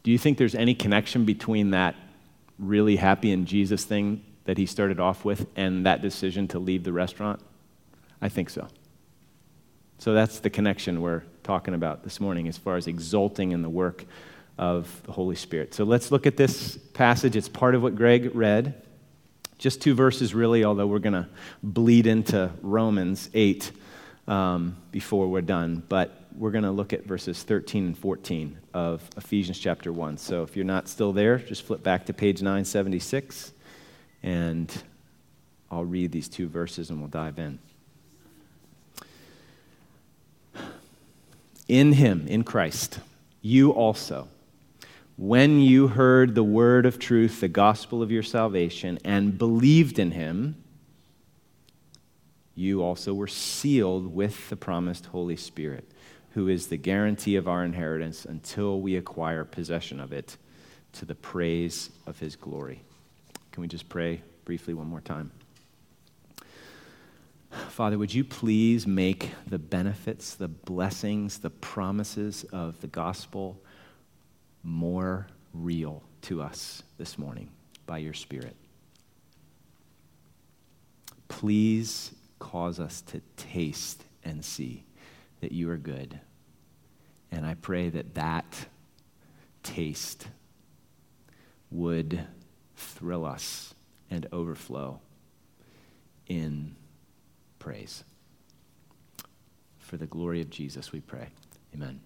Do 0.02 0.10
you 0.10 0.18
think 0.18 0.38
there's 0.38 0.54
any 0.54 0.74
connection 0.74 1.24
between 1.24 1.70
that 1.70 1.94
really 2.58 2.96
happy 2.96 3.30
in 3.32 3.44
Jesus 3.44 3.84
thing 3.84 4.24
that 4.44 4.56
he 4.56 4.66
started 4.66 4.98
off 4.98 5.24
with 5.24 5.46
and 5.54 5.84
that 5.86 6.00
decision 6.00 6.48
to 6.48 6.58
leave 6.58 6.84
the 6.84 6.92
restaurant? 6.92 7.40
I 8.22 8.28
think 8.28 8.48
so. 8.48 8.68
So 9.98 10.14
that's 10.14 10.38
the 10.38 10.48
connection 10.48 11.02
we're 11.02 11.22
talking 11.42 11.74
about 11.74 12.04
this 12.04 12.20
morning 12.20 12.48
as 12.48 12.56
far 12.56 12.76
as 12.76 12.86
exulting 12.86 13.50
in 13.50 13.62
the 13.62 13.68
work 13.68 14.04
of 14.58 15.02
the 15.04 15.12
Holy 15.12 15.34
Spirit. 15.34 15.74
So 15.74 15.84
let's 15.84 16.12
look 16.12 16.26
at 16.26 16.36
this 16.36 16.76
passage. 16.94 17.36
It's 17.36 17.48
part 17.48 17.74
of 17.74 17.82
what 17.82 17.96
Greg 17.96 18.30
read. 18.34 18.82
Just 19.58 19.82
two 19.82 19.94
verses, 19.94 20.34
really, 20.34 20.64
although 20.64 20.86
we're 20.86 20.98
going 21.00 21.12
to 21.14 21.28
bleed 21.62 22.06
into 22.06 22.50
Romans 22.62 23.28
8 23.34 23.72
um, 24.28 24.76
before 24.92 25.28
we're 25.28 25.40
done. 25.40 25.82
But 25.88 26.16
we're 26.36 26.50
going 26.50 26.64
to 26.64 26.70
look 26.70 26.92
at 26.92 27.04
verses 27.04 27.42
13 27.42 27.86
and 27.86 27.98
14 27.98 28.58
of 28.74 29.02
Ephesians 29.16 29.58
chapter 29.58 29.92
1. 29.92 30.16
So 30.18 30.42
if 30.42 30.56
you're 30.56 30.64
not 30.64 30.88
still 30.88 31.12
there, 31.12 31.38
just 31.38 31.62
flip 31.62 31.82
back 31.82 32.06
to 32.06 32.12
page 32.12 32.40
976, 32.40 33.52
and 34.22 34.72
I'll 35.70 35.84
read 35.84 36.12
these 36.12 36.28
two 36.28 36.48
verses 36.48 36.90
and 36.90 37.00
we'll 37.00 37.08
dive 37.08 37.38
in. 37.38 37.58
In 41.68 41.92
him, 41.92 42.26
in 42.28 42.44
Christ, 42.44 43.00
you 43.40 43.70
also, 43.70 44.28
when 45.16 45.60
you 45.60 45.88
heard 45.88 46.34
the 46.34 46.42
word 46.42 46.86
of 46.86 46.98
truth, 46.98 47.40
the 47.40 47.48
gospel 47.48 48.02
of 48.02 48.10
your 48.10 48.22
salvation, 48.22 48.98
and 49.04 49.38
believed 49.38 49.98
in 49.98 50.10
him, 50.10 50.56
you 52.54 52.82
also 52.82 53.14
were 53.14 53.26
sealed 53.28 54.14
with 54.14 54.48
the 54.50 54.56
promised 54.56 55.06
Holy 55.06 55.36
Spirit, 55.36 55.88
who 56.34 56.48
is 56.48 56.66
the 56.66 56.76
guarantee 56.76 57.36
of 57.36 57.48
our 57.48 57.64
inheritance 57.64 58.24
until 58.24 58.80
we 58.80 58.96
acquire 58.96 59.44
possession 59.44 60.00
of 60.00 60.12
it 60.12 60.36
to 60.92 61.04
the 61.04 61.14
praise 61.14 61.90
of 62.06 62.18
his 62.18 62.36
glory. 62.36 62.82
Can 63.52 63.62
we 63.62 63.68
just 63.68 63.88
pray 63.88 64.20
briefly 64.44 64.74
one 64.74 64.88
more 64.88 65.00
time? 65.00 65.30
Father, 67.52 67.98
would 67.98 68.14
you 68.14 68.24
please 68.24 68.86
make 68.86 69.30
the 69.46 69.58
benefits, 69.58 70.34
the 70.34 70.48
blessings, 70.48 71.38
the 71.38 71.50
promises 71.50 72.44
of 72.52 72.80
the 72.80 72.86
gospel 72.86 73.60
more 74.62 75.26
real 75.52 76.02
to 76.22 76.40
us 76.40 76.82
this 76.96 77.18
morning 77.18 77.50
by 77.86 77.98
your 77.98 78.14
Spirit? 78.14 78.56
Please 81.28 82.14
cause 82.38 82.80
us 82.80 83.02
to 83.02 83.20
taste 83.36 84.04
and 84.24 84.44
see 84.44 84.84
that 85.40 85.52
you 85.52 85.68
are 85.70 85.76
good. 85.76 86.20
And 87.30 87.44
I 87.46 87.54
pray 87.54 87.88
that 87.90 88.14
that 88.14 88.66
taste 89.62 90.28
would 91.70 92.26
thrill 92.76 93.24
us 93.24 93.74
and 94.10 94.26
overflow 94.32 95.00
in 96.26 96.76
praise. 97.62 98.02
For 99.78 99.96
the 99.96 100.06
glory 100.06 100.40
of 100.40 100.50
Jesus, 100.50 100.90
we 100.90 100.98
pray. 100.98 101.28
Amen. 101.72 102.00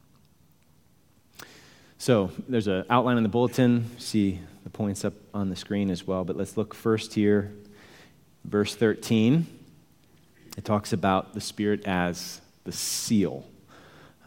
So 1.97 2.31
there's 2.47 2.67
an 2.67 2.85
outline 2.91 3.17
in 3.17 3.23
the 3.23 3.31
bulletin. 3.31 3.91
See 3.99 4.39
the 4.65 4.71
points 4.71 5.03
up 5.03 5.15
on 5.33 5.49
the 5.49 5.57
screen 5.57 5.89
as 5.89 6.07
well. 6.07 6.25
But 6.25 6.37
let's 6.37 6.59
look 6.59 6.75
first 6.75 7.15
here, 7.15 7.55
verse 8.45 8.75
13. 8.75 9.47
It 10.59 10.65
talks 10.67 10.93
about 10.93 11.33
the 11.33 11.41
Spirit 11.41 11.87
as 11.87 12.43
the 12.65 12.73
seal, 12.73 13.47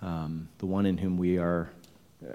um, 0.01 0.49
the 0.57 0.65
one 0.65 0.87
in 0.87 0.97
whom 0.97 1.15
we 1.15 1.37
are, 1.37 1.69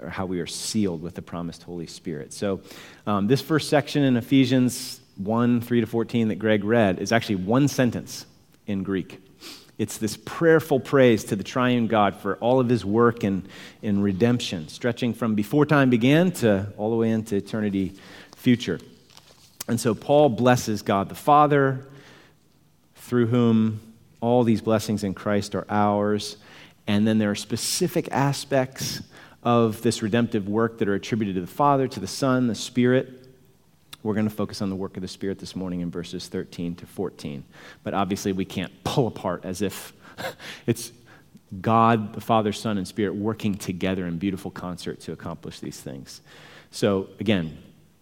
or 0.01 0.09
how 0.09 0.25
we 0.25 0.39
are 0.39 0.47
sealed 0.47 1.01
with 1.01 1.15
the 1.15 1.21
promised 1.21 1.63
Holy 1.63 1.87
Spirit. 1.87 2.31
So 2.31 2.61
um, 3.05 3.27
this 3.27 3.41
first 3.41 3.67
section 3.69 4.03
in 4.03 4.15
Ephesians 4.15 5.01
1 5.17 5.59
3 5.59 5.81
to 5.81 5.85
14 5.85 6.29
that 6.29 6.39
Greg 6.39 6.63
read 6.63 6.99
is 6.99 7.11
actually 7.11 7.35
one 7.35 7.67
sentence 7.67 8.25
in 8.67 8.83
Greek. 8.83 9.21
It's 9.77 9.97
this 9.97 10.17
prayerful 10.17 10.79
praise 10.79 11.25
to 11.25 11.35
the 11.35 11.43
triune 11.43 11.87
God 11.87 12.15
for 12.15 12.37
all 12.37 12.59
of 12.59 12.69
his 12.69 12.85
work 12.85 13.23
in, 13.23 13.45
in 13.81 14.01
redemption, 14.01 14.69
stretching 14.69 15.13
from 15.13 15.35
before 15.35 15.65
time 15.65 15.89
began 15.89 16.31
to 16.33 16.71
all 16.77 16.89
the 16.89 16.95
way 16.95 17.09
into 17.09 17.35
eternity 17.35 17.93
future. 18.37 18.79
And 19.67 19.79
so 19.79 19.93
Paul 19.93 20.29
blesses 20.29 20.81
God 20.81 21.09
the 21.09 21.15
Father, 21.15 21.87
through 22.95 23.27
whom 23.27 23.81
All 24.21 24.43
these 24.43 24.61
blessings 24.61 25.03
in 25.03 25.13
Christ 25.13 25.53
are 25.53 25.65
ours. 25.69 26.37
And 26.87 27.05
then 27.05 27.17
there 27.17 27.31
are 27.31 27.35
specific 27.35 28.09
aspects 28.11 29.01
of 29.43 29.81
this 29.81 30.01
redemptive 30.01 30.47
work 30.47 30.79
that 30.79 30.87
are 30.87 30.95
attributed 30.95 31.35
to 31.35 31.41
the 31.41 31.47
Father, 31.47 31.87
to 31.87 31.99
the 31.99 32.07
Son, 32.07 32.47
the 32.47 32.55
Spirit. 32.55 33.24
We're 34.05 34.13
going 34.13 34.29
to 34.29 34.35
focus 34.35 34.61
on 34.61 34.69
the 34.69 34.75
work 34.75 34.97
of 34.97 35.01
the 35.01 35.07
Spirit 35.07 35.39
this 35.39 35.55
morning 35.55 35.81
in 35.81 35.89
verses 35.89 36.27
13 36.27 36.75
to 36.75 36.85
14. 36.85 37.43
But 37.81 37.95
obviously, 37.95 38.33
we 38.33 38.45
can't 38.45 38.71
pull 38.83 39.07
apart 39.07 39.43
as 39.43 39.63
if 39.63 39.93
it's 40.67 40.91
God, 41.59 42.13
the 42.13 42.21
Father, 42.21 42.53
Son, 42.53 42.77
and 42.77 42.87
Spirit 42.87 43.15
working 43.15 43.55
together 43.55 44.05
in 44.05 44.19
beautiful 44.19 44.51
concert 44.51 44.99
to 45.01 45.11
accomplish 45.11 45.59
these 45.59 45.81
things. 45.81 46.21
So, 46.69 47.09
again, 47.19 47.57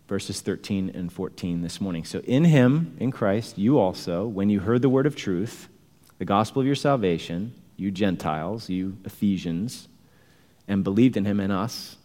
verses 0.10 0.42
13 0.42 0.92
and 0.94 1.10
14 1.10 1.62
this 1.62 1.80
morning. 1.80 2.04
So, 2.04 2.20
in 2.26 2.44
Him, 2.44 2.98
in 3.00 3.10
Christ, 3.10 3.58
you 3.58 3.80
also, 3.80 4.28
when 4.28 4.50
you 4.50 4.60
heard 4.60 4.82
the 4.82 4.90
word 4.90 5.06
of 5.06 5.16
truth, 5.16 5.70
the 6.18 6.26
gospel 6.26 6.60
of 6.60 6.66
your 6.66 6.76
salvation, 6.76 7.54
you 7.78 7.92
Gentiles, 7.92 8.70
you 8.70 8.98
Ephesians, 9.06 9.88
and 10.68 10.84
believed 10.84 11.16
in 11.16 11.24
Him 11.24 11.40
and 11.40 11.54
us, 11.54 11.96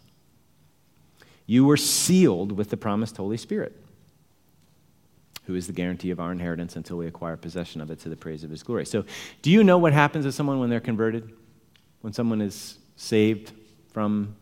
you 1.47 1.65
were 1.65 1.77
sealed 1.77 2.53
with 2.53 2.71
the 2.71 2.77
promised 2.77 3.17
Holy 3.17 3.37
Spirit, 3.37 3.75
who 5.49 5.55
is 5.55 5.67
the 5.67 5.73
guarantee 5.73 6.11
of 6.11 6.21
our 6.21 6.31
inheritance 6.31 6.77
until 6.77 6.99
we 6.99 7.07
acquire 7.07 7.35
possession 7.35 7.81
of 7.81 7.91
it 7.91 7.99
to 7.99 8.11
the 8.11 8.17
praise 8.17 8.45
of 8.45 8.51
His 8.51 8.63
glory. 8.63 8.85
So, 8.85 9.07
do 9.41 9.51
you 9.51 9.65
know 9.65 9.79
what 9.79 9.95
happens 9.95 10.27
to 10.27 10.31
someone 10.31 10.61
when 10.61 10.69
they're 10.69 10.79
converted? 10.79 11.33
When 12.03 12.13
someone 12.13 12.43
is 12.43 12.77
saved 12.97 13.53
from 13.91 14.37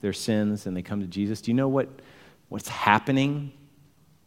their 0.00 0.14
sins 0.14 0.66
and 0.66 0.74
they 0.74 0.80
come 0.80 1.02
to 1.02 1.06
Jesus? 1.06 1.42
Do 1.42 1.50
you 1.50 1.54
know 1.54 1.68
what, 1.68 1.90
what's 2.48 2.68
happening? 2.68 3.52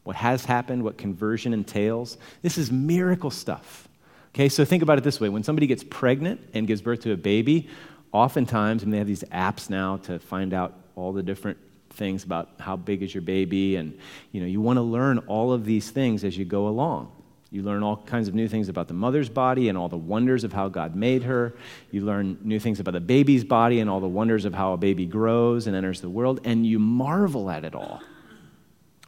What 0.04 0.16
has 0.16 0.46
happened? 0.46 0.84
What 0.84 0.96
conversion 0.96 1.56
entails? 1.56 2.20
This 2.44 2.60
is 2.60 2.72
miracle 2.72 3.32
stuff. 3.32 3.88
Okay, 4.36 4.48
so 4.48 4.64
think 4.64 4.84
about 4.84 5.00
it 5.00 5.04
this 5.04 5.20
way 5.20 5.28
when 5.28 5.42
somebody 5.42 5.66
gets 5.66 5.84
pregnant 5.84 6.40
and 6.54 6.68
gives 6.68 6.84
birth 6.84 7.02
to 7.02 7.14
a 7.14 7.18
baby, 7.18 7.68
oftentimes, 8.12 8.84
and 8.84 8.94
they 8.94 9.00
have 9.00 9.08
these 9.08 9.24
apps 9.32 9.72
now 9.72 9.98
to 9.98 10.20
find 10.20 10.54
out 10.54 10.76
all 10.96 11.14
the 11.14 11.24
different 11.24 11.58
things 11.94 12.24
about 12.24 12.50
how 12.60 12.76
big 12.76 13.04
is 13.04 13.14
your 13.14 13.22
baby, 13.22 13.76
and 13.76 13.98
you 14.32 14.42
know, 14.42 14.48
you 14.48 14.62
want 14.62 14.78
to 14.78 14.82
learn 14.82 15.20
all 15.20 15.54
of 15.54 15.66
these 15.66 15.90
things 15.90 16.24
as 16.24 16.38
you 16.38 16.46
go 16.46 16.68
along. 16.68 17.12
You 17.52 17.64
learn 17.64 17.84
all 17.84 17.98
kinds 17.98 18.30
of 18.30 18.34
new 18.34 18.48
things 18.48 18.70
about 18.70 18.88
the 18.88 18.94
mother's 18.94 19.28
body 19.28 19.68
and 19.68 19.78
all 19.78 19.90
the 19.90 19.98
wonders 19.98 20.46
of 20.46 20.54
how 20.54 20.70
God 20.70 20.96
made 20.96 21.24
her. 21.24 21.54
You 21.92 22.02
learn 22.02 22.38
new 22.42 22.60
things 22.60 22.80
about 22.80 22.94
the 22.94 23.02
baby's 23.02 23.44
body 23.44 23.82
and 23.82 23.90
all 23.90 24.00
the 24.00 24.08
wonders 24.08 24.46
of 24.46 24.54
how 24.54 24.72
a 24.72 24.78
baby 24.78 25.06
grows 25.06 25.68
and 25.68 25.76
enters 25.76 26.00
the 26.00 26.10
world, 26.10 26.40
and 26.46 26.66
you 26.66 26.80
marvel 26.80 27.50
at 27.50 27.66
it 27.66 27.76
all. 27.76 28.02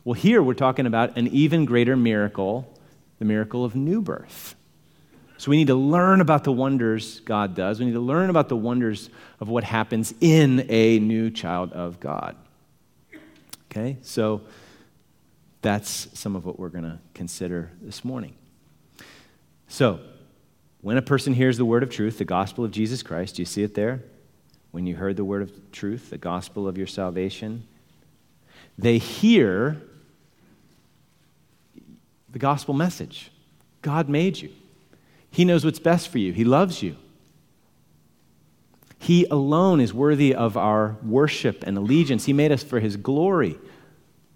Well, 0.04 0.16
here 0.16 0.44
we're 0.44 0.54
talking 0.54 0.86
about 0.86 1.18
an 1.18 1.28
even 1.28 1.64
greater 1.64 1.96
miracle 1.96 2.70
the 3.24 3.26
miracle 3.26 3.64
of 3.64 3.74
new 3.74 4.02
birth. 4.02 4.56
So 5.38 5.50
we 5.50 5.56
need 5.56 5.68
to 5.68 5.76
learn 5.76 6.20
about 6.20 6.44
the 6.44 6.52
wonders 6.52 7.22
God 7.22 7.56
does. 7.56 7.80
We 7.80 7.86
need 7.86 7.94
to 7.94 8.02
learn 8.02 8.30
about 8.30 8.50
the 8.50 8.58
wonders 8.58 9.10
of 9.40 9.48
what 9.48 9.64
happens 9.64 10.14
in 10.20 10.66
a 10.70 11.00
new 11.00 11.32
child 11.32 11.72
of 11.72 12.02
God. 12.02 12.36
Okay? 13.74 13.98
So 14.04 14.42
that's 15.64 16.08
some 16.14 16.36
of 16.36 16.46
what 16.46 16.60
we're 16.60 16.70
going 16.70 16.84
to 16.84 17.00
consider 17.16 17.72
this 17.82 18.06
morning. 18.06 18.36
So, 19.68 20.00
when 20.82 20.98
a 20.98 21.02
person 21.02 21.34
hears 21.34 21.58
the 21.58 21.66
word 21.66 21.82
of 21.82 21.90
truth, 21.90 22.18
the 22.20 22.26
gospel 22.26 22.64
of 22.66 22.72
Jesus 22.72 23.02
Christ, 23.02 23.36
do 23.36 23.42
you 23.42 23.46
see 23.46 23.64
it 23.64 23.74
there? 23.74 24.04
When 24.72 24.86
you 24.86 24.96
heard 24.96 25.16
the 25.16 25.24
word 25.24 25.42
of 25.42 25.72
truth, 25.72 26.10
the 26.10 26.18
gospel 26.18 26.68
of 26.68 26.78
your 26.78 26.88
salvation, 26.88 27.66
they 28.78 28.98
hear 28.98 29.82
the 32.30 32.40
gospel 32.40 32.74
message. 32.74 33.32
God 33.82 34.10
made 34.10 34.38
you. 34.40 34.52
He 35.32 35.46
knows 35.46 35.66
what's 35.66 35.80
best 35.80 36.10
for 36.10 36.20
you. 36.20 36.34
He 36.34 36.44
loves 36.44 36.84
you. 36.84 36.98
He 39.04 39.26
alone 39.26 39.82
is 39.82 39.94
worthy 39.94 40.34
of 40.34 40.56
our 40.56 40.96
worship 41.04 41.64
and 41.68 41.78
allegiance. 41.78 42.24
He 42.24 42.32
made 42.32 42.54
us 42.54 42.64
for 42.64 42.80
His 42.80 42.96
glory. 42.96 43.60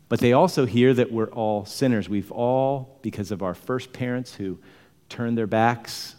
But 0.09 0.19
they 0.19 0.33
also 0.33 0.65
hear 0.65 0.93
that 0.93 1.09
we're 1.09 1.29
all 1.29 1.65
sinners. 1.65 2.09
We've 2.09 2.31
all, 2.33 3.00
because 3.01 3.31
of 3.31 3.41
our 3.41 3.53
first 3.53 3.93
parents 3.93 4.36
who 4.36 4.59
turned 5.07 5.38
their 5.38 5.47
backs 5.47 6.15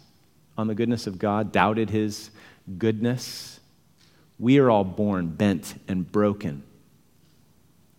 on 0.57 0.65
the 0.65 0.73
goodness 0.73 1.05
of 1.05 1.19
God, 1.19 1.51
doubted 1.51 1.91
his 1.91 2.31
goodness, 2.77 3.59
we 4.39 4.57
are 4.57 4.69
all 4.69 4.83
born 4.83 5.27
bent 5.27 5.75
and 5.87 6.11
broken. 6.11 6.63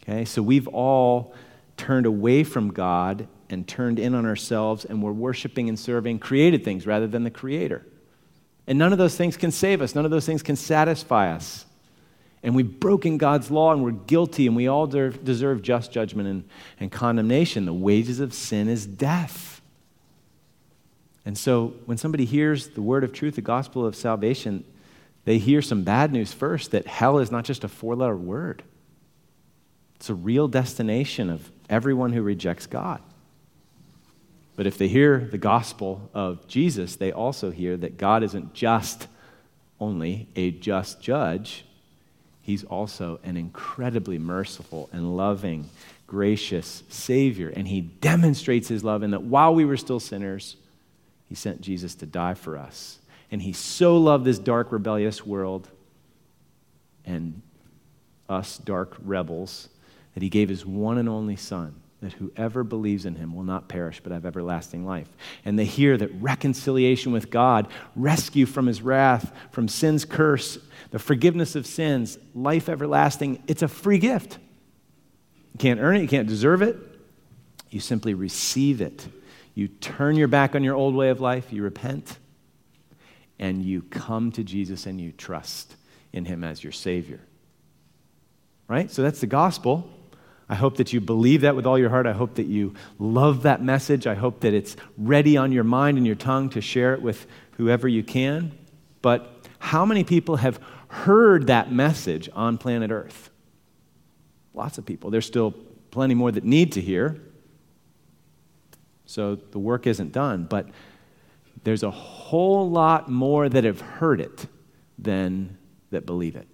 Okay, 0.02 0.24
so 0.24 0.42
we've 0.42 0.68
all 0.68 1.32
turned 1.76 2.06
away 2.06 2.42
from 2.42 2.72
God 2.72 3.28
and 3.48 3.68
turned 3.68 4.00
in 4.00 4.14
on 4.14 4.26
ourselves, 4.26 4.84
and 4.84 5.00
we're 5.00 5.12
worshiping 5.12 5.68
and 5.68 5.78
serving 5.78 6.18
created 6.18 6.64
things 6.64 6.86
rather 6.86 7.06
than 7.06 7.22
the 7.22 7.30
Creator. 7.30 7.86
And 8.70 8.78
none 8.78 8.92
of 8.92 8.98
those 8.98 9.16
things 9.16 9.36
can 9.36 9.50
save 9.50 9.82
us, 9.82 9.94
none 9.94 10.06
of 10.06 10.10
those 10.10 10.24
things 10.24 10.42
can 10.42 10.56
satisfy 10.56 11.30
us 11.30 11.66
and 12.42 12.54
we've 12.54 12.80
broken 12.80 13.18
God's 13.18 13.50
law 13.50 13.72
and 13.72 13.82
we're 13.82 13.90
guilty 13.90 14.46
and 14.46 14.56
we 14.56 14.66
all 14.66 14.86
deserve 14.86 15.62
just 15.62 15.92
judgment 15.92 16.28
and, 16.28 16.44
and 16.78 16.90
condemnation. 16.90 17.66
The 17.66 17.74
wages 17.74 18.20
of 18.20 18.32
sin 18.32 18.68
is 18.68 18.86
death. 18.86 19.60
And 21.26 21.36
so 21.36 21.74
when 21.84 21.98
somebody 21.98 22.24
hears 22.24 22.68
the 22.68 22.80
word 22.80 23.04
of 23.04 23.12
truth, 23.12 23.34
the 23.34 23.42
gospel 23.42 23.84
of 23.84 23.94
salvation, 23.94 24.64
they 25.26 25.36
hear 25.36 25.60
some 25.60 25.84
bad 25.84 26.12
news 26.12 26.32
first 26.32 26.70
that 26.70 26.86
hell 26.86 27.18
is 27.18 27.30
not 27.30 27.44
just 27.44 27.62
a 27.62 27.68
four 27.68 27.94
letter 27.94 28.16
word, 28.16 28.62
it's 29.96 30.08
a 30.08 30.14
real 30.14 30.48
destination 30.48 31.28
of 31.28 31.50
everyone 31.68 32.14
who 32.14 32.22
rejects 32.22 32.66
God. 32.66 33.02
But 34.60 34.66
if 34.66 34.76
they 34.76 34.88
hear 34.88 35.20
the 35.20 35.38
gospel 35.38 36.10
of 36.12 36.46
Jesus, 36.46 36.96
they 36.96 37.12
also 37.12 37.50
hear 37.50 37.78
that 37.78 37.96
God 37.96 38.22
isn't 38.22 38.52
just 38.52 39.06
only 39.80 40.28
a 40.36 40.50
just 40.50 41.00
judge, 41.00 41.64
He's 42.42 42.62
also 42.64 43.20
an 43.24 43.38
incredibly 43.38 44.18
merciful 44.18 44.90
and 44.92 45.16
loving, 45.16 45.70
gracious 46.06 46.82
Savior. 46.90 47.48
And 47.48 47.68
He 47.68 47.80
demonstrates 47.80 48.68
His 48.68 48.84
love 48.84 49.02
in 49.02 49.12
that 49.12 49.22
while 49.22 49.54
we 49.54 49.64
were 49.64 49.78
still 49.78 49.98
sinners, 49.98 50.56
He 51.26 51.34
sent 51.34 51.62
Jesus 51.62 51.94
to 51.94 52.04
die 52.04 52.34
for 52.34 52.58
us. 52.58 52.98
And 53.30 53.40
He 53.40 53.54
so 53.54 53.96
loved 53.96 54.26
this 54.26 54.38
dark, 54.38 54.72
rebellious 54.72 55.24
world 55.24 55.70
and 57.06 57.40
us, 58.28 58.58
dark 58.58 58.94
rebels, 59.02 59.70
that 60.12 60.22
He 60.22 60.28
gave 60.28 60.50
His 60.50 60.66
one 60.66 60.98
and 60.98 61.08
only 61.08 61.36
Son 61.36 61.80
that 62.00 62.14
whoever 62.14 62.64
believes 62.64 63.04
in 63.04 63.14
him 63.14 63.34
will 63.34 63.44
not 63.44 63.68
perish 63.68 64.00
but 64.02 64.12
have 64.12 64.24
everlasting 64.24 64.86
life. 64.86 65.08
And 65.44 65.58
they 65.58 65.66
hear 65.66 65.96
that 65.98 66.10
reconciliation 66.20 67.12
with 67.12 67.30
God, 67.30 67.68
rescue 67.94 68.46
from 68.46 68.66
his 68.66 68.80
wrath, 68.80 69.32
from 69.50 69.68
sin's 69.68 70.04
curse, 70.04 70.58
the 70.90 70.98
forgiveness 70.98 71.54
of 71.54 71.66
sins, 71.66 72.18
life 72.34 72.68
everlasting, 72.68 73.42
it's 73.46 73.62
a 73.62 73.68
free 73.68 73.98
gift. 73.98 74.38
You 75.52 75.58
can't 75.58 75.80
earn 75.80 75.96
it, 75.96 76.02
you 76.02 76.08
can't 76.08 76.28
deserve 76.28 76.62
it. 76.62 76.76
You 77.68 77.80
simply 77.80 78.14
receive 78.14 78.80
it. 78.80 79.06
You 79.54 79.68
turn 79.68 80.16
your 80.16 80.28
back 80.28 80.54
on 80.54 80.64
your 80.64 80.74
old 80.74 80.94
way 80.94 81.10
of 81.10 81.20
life, 81.20 81.52
you 81.52 81.62
repent, 81.62 82.18
and 83.38 83.62
you 83.62 83.82
come 83.82 84.32
to 84.32 84.42
Jesus 84.42 84.86
and 84.86 85.00
you 85.00 85.12
trust 85.12 85.76
in 86.12 86.24
him 86.24 86.44
as 86.44 86.64
your 86.64 86.72
Savior. 86.72 87.20
Right? 88.68 88.90
So 88.90 89.02
that's 89.02 89.20
the 89.20 89.26
gospel. 89.26 89.90
I 90.50 90.56
hope 90.56 90.78
that 90.78 90.92
you 90.92 91.00
believe 91.00 91.42
that 91.42 91.54
with 91.54 91.64
all 91.64 91.78
your 91.78 91.90
heart. 91.90 92.08
I 92.08 92.12
hope 92.12 92.34
that 92.34 92.46
you 92.46 92.74
love 92.98 93.44
that 93.44 93.62
message. 93.62 94.08
I 94.08 94.16
hope 94.16 94.40
that 94.40 94.52
it's 94.52 94.74
ready 94.98 95.36
on 95.36 95.52
your 95.52 95.62
mind 95.62 95.96
and 95.96 96.04
your 96.04 96.16
tongue 96.16 96.50
to 96.50 96.60
share 96.60 96.92
it 96.92 97.00
with 97.00 97.28
whoever 97.52 97.86
you 97.86 98.02
can. 98.02 98.50
But 99.00 99.46
how 99.60 99.84
many 99.84 100.02
people 100.02 100.36
have 100.36 100.58
heard 100.88 101.46
that 101.46 101.70
message 101.70 102.28
on 102.34 102.58
planet 102.58 102.90
Earth? 102.90 103.30
Lots 104.52 104.76
of 104.76 104.84
people. 104.84 105.10
There's 105.10 105.24
still 105.24 105.52
plenty 105.92 106.16
more 106.16 106.32
that 106.32 106.42
need 106.42 106.72
to 106.72 106.80
hear. 106.80 107.20
So 109.06 109.36
the 109.36 109.60
work 109.60 109.86
isn't 109.86 110.10
done. 110.10 110.46
But 110.50 110.68
there's 111.62 111.84
a 111.84 111.92
whole 111.92 112.68
lot 112.68 113.08
more 113.08 113.48
that 113.48 113.62
have 113.62 113.80
heard 113.80 114.20
it 114.20 114.46
than 114.98 115.58
that 115.90 116.06
believe 116.06 116.34
it. 116.34 116.48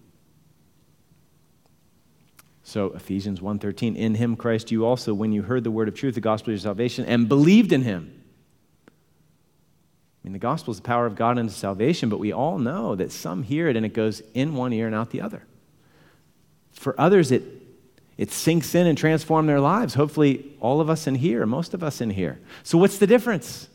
So 2.66 2.87
Ephesians 2.87 3.40
1:13 3.40 3.94
in 3.94 4.16
him 4.16 4.35
Christ 4.35 4.73
you 4.73 4.85
also 4.85 5.14
when 5.14 5.30
you 5.30 5.42
heard 5.42 5.62
the 5.62 5.70
word 5.70 5.87
of 5.87 5.94
truth 5.94 6.16
the 6.16 6.20
gospel 6.20 6.50
of 6.50 6.54
your 6.54 6.62
salvation 6.62 7.04
and 7.04 7.28
believed 7.28 7.70
in 7.70 7.82
him. 7.82 8.11
I 8.88 8.90
mean 10.25 10.32
the 10.32 10.40
gospel 10.40 10.73
is 10.73 10.78
the 10.78 10.82
power 10.82 11.06
of 11.06 11.14
God 11.14 11.38
unto 11.38 11.52
salvation 11.52 12.08
but 12.08 12.18
we 12.18 12.32
all 12.32 12.58
know 12.58 12.96
that 12.96 13.12
some 13.12 13.44
hear 13.44 13.68
it 13.68 13.76
and 13.76 13.87
it 13.87 13.94
goes 13.94 14.20
in 14.35 14.56
one 14.56 14.73
ear 14.73 14.87
and 14.87 14.96
out 14.96 15.11
the 15.11 15.20
other. 15.20 15.44
For 16.73 17.00
others 17.00 17.30
it 17.30 17.44
it 18.18 18.32
sinks 18.32 18.75
in 18.75 18.88
and 18.88 18.99
transforms 18.99 19.46
their 19.46 19.61
lives. 19.61 19.94
Hopefully 19.94 20.56
all 20.58 20.80
of 20.80 20.90
us 20.90 21.06
in 21.06 21.14
here, 21.14 21.46
most 21.46 21.73
of 21.73 21.85
us 21.85 22.00
in 22.00 22.11
here. 22.11 22.40
So 22.64 22.78
what's 22.78 22.99
the 22.99 23.06
difference? 23.06 23.68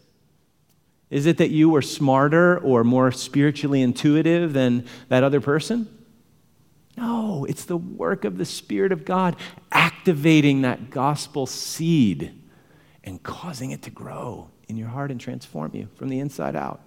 Is 1.10 1.28
it 1.28 1.38
that 1.38 1.50
you 1.50 1.70
were 1.70 1.82
smarter 1.82 2.58
or 2.58 2.84
more 2.84 3.14
spiritually 3.14 3.82
intuitive 3.82 4.52
than 4.52 4.86
that 5.08 5.24
other 5.24 5.40
person? 5.40 5.88
No, 6.98 7.46
it's 7.46 7.66
the 7.66 7.78
work 7.78 8.26
of 8.26 8.38
the 8.38 8.46
Spirit 8.46 8.92
of 8.92 9.06
God 9.06 9.36
activating 9.72 10.62
that 10.62 10.90
gospel 10.90 11.46
seed 11.46 12.34
and 13.04 13.22
causing 13.24 13.72
it 13.72 13.82
to 13.84 13.90
grow 13.90 14.50
in 14.68 14.78
your 14.78 14.90
heart 14.90 15.12
and 15.12 15.20
transform 15.20 15.72
you 15.74 15.88
from 15.96 16.10
the 16.10 16.20
inside 16.20 16.56
out. 16.56 16.82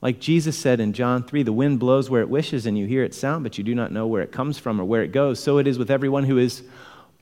Like 0.00 0.18
Jesus 0.18 0.58
said 0.58 0.80
in 0.80 0.92
John 0.92 1.22
3, 1.22 1.44
the 1.44 1.52
wind 1.52 1.78
blows 1.78 2.10
where 2.10 2.22
it 2.22 2.28
wishes 2.28 2.66
and 2.66 2.76
you 2.76 2.86
hear 2.86 3.04
its 3.04 3.16
sound, 3.16 3.44
but 3.44 3.56
you 3.56 3.64
do 3.64 3.74
not 3.74 3.92
know 3.92 4.06
where 4.06 4.22
it 4.22 4.32
comes 4.32 4.58
from 4.58 4.80
or 4.80 4.84
where 4.84 5.02
it 5.02 5.12
goes. 5.12 5.38
So 5.40 5.58
it 5.58 5.68
is 5.68 5.78
with 5.78 5.92
everyone 5.92 6.24
who 6.24 6.38
is 6.38 6.64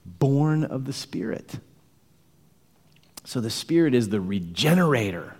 born 0.07 0.65
of 0.65 0.87
the 0.87 0.93
Spirit. 0.93 1.59
So 3.25 3.41
the 3.41 3.51
Spirit 3.51 3.95
is 3.95 4.09
the 4.09 4.21
regenerator. 4.21 5.37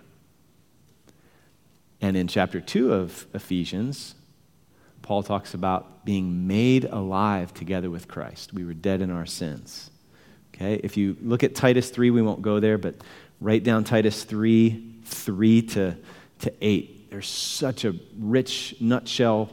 And 1.99 2.15
in 2.15 2.27
chapter 2.27 2.61
2 2.61 2.93
of 2.93 3.25
Ephesians, 3.33 4.13
Paul 5.01 5.23
talks 5.23 5.53
about 5.53 6.05
being 6.05 6.47
made 6.47 6.85
alive 6.85 7.53
together 7.53 7.89
with 7.89 8.07
Christ. 8.07 8.53
We 8.53 8.65
were 8.65 8.73
dead 8.73 9.01
in 9.01 9.11
our 9.11 9.25
sins. 9.25 9.89
Okay? 10.55 10.75
If 10.83 10.97
you 10.97 11.17
look 11.21 11.43
at 11.43 11.55
Titus 11.55 11.89
3, 11.89 12.11
we 12.11 12.21
won't 12.21 12.41
go 12.41 12.59
there, 12.59 12.77
but 12.77 12.95
write 13.39 13.63
down 13.63 13.83
Titus 13.83 14.23
3 14.23 14.87
3 15.03 15.61
to, 15.63 15.97
to 16.39 16.53
8 16.61 17.01
there's 17.11 17.27
such 17.27 17.83
a 17.83 17.93
rich 18.17 18.75
nutshell, 18.79 19.49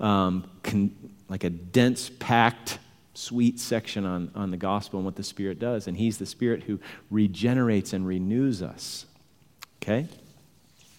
um, 0.00 0.50
con, 0.62 0.90
like 1.28 1.44
a 1.44 1.50
dense, 1.50 2.10
packed, 2.18 2.78
sweet 3.12 3.60
section 3.60 4.06
on, 4.06 4.32
on 4.34 4.50
the 4.50 4.56
gospel 4.56 4.98
and 4.98 5.04
what 5.04 5.14
the 5.14 5.22
Spirit 5.22 5.58
does. 5.58 5.86
And 5.86 5.96
He's 5.98 6.16
the 6.16 6.26
Spirit 6.26 6.62
who 6.62 6.80
regenerates 7.10 7.92
and 7.92 8.06
renews 8.06 8.62
us. 8.62 9.04
Okay? 9.82 10.08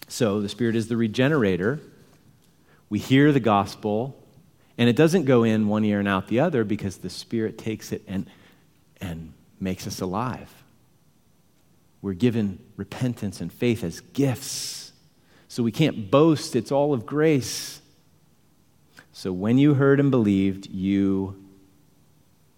So 0.06 0.40
the 0.40 0.48
Spirit 0.48 0.76
is 0.76 0.86
the 0.86 0.96
regenerator. 0.96 1.80
We 2.88 2.98
hear 2.98 3.32
the 3.32 3.40
gospel, 3.40 4.22
and 4.78 4.88
it 4.88 4.96
doesn't 4.96 5.24
go 5.24 5.42
in 5.42 5.68
one 5.68 5.84
ear 5.84 5.98
and 5.98 6.08
out 6.08 6.28
the 6.28 6.40
other 6.40 6.64
because 6.64 6.98
the 6.98 7.10
Spirit 7.10 7.58
takes 7.58 7.92
it 7.92 8.02
and, 8.06 8.26
and 9.00 9.32
makes 9.60 9.86
us 9.86 10.00
alive. 10.00 10.52
We're 12.02 12.12
given 12.12 12.60
repentance 12.76 13.40
and 13.40 13.52
faith 13.52 13.82
as 13.82 14.00
gifts 14.00 14.86
so 15.48 15.62
we 15.62 15.72
can't 15.72 16.10
boast, 16.10 16.56
it's 16.56 16.72
all 16.72 16.92
of 16.92 17.06
grace. 17.06 17.80
So 19.12 19.32
when 19.32 19.58
you 19.58 19.74
heard 19.74 20.00
and 20.00 20.10
believed, 20.10 20.66
you 20.66 21.42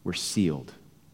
were 0.04 0.14
sealed 0.14 0.72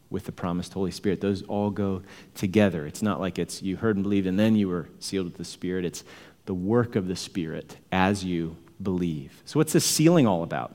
with 0.09 0.25
the 0.25 0.33
promised 0.33 0.73
Holy 0.73 0.93
Spirit. 0.93 1.21
Those 1.21 1.43
all 1.43 1.71
go 1.71 2.03
together. 2.35 2.87
It's 2.87 3.03
not 3.03 3.21
like 3.21 3.39
it's 3.39 3.61
you 3.61 3.77
heard 3.77 3.97
and 3.97 4.03
believed 4.03 4.27
and 4.27 4.39
then 4.39 4.57
you 4.57 4.69
were 4.69 4.89
sealed 5.01 5.27
with 5.27 5.37
the 5.37 5.45
Spirit. 5.45 5.85
It's 5.85 6.05
the 6.47 6.55
work 6.55 6.95
of 6.97 7.09
the 7.09 7.17
Spirit 7.17 7.77
as 7.91 8.25
you 8.25 8.57
believe. 8.83 9.43
So, 9.45 9.59
what's 9.59 9.73
this 9.73 9.85
sealing 9.85 10.27
all 10.27 10.43
about? 10.43 10.75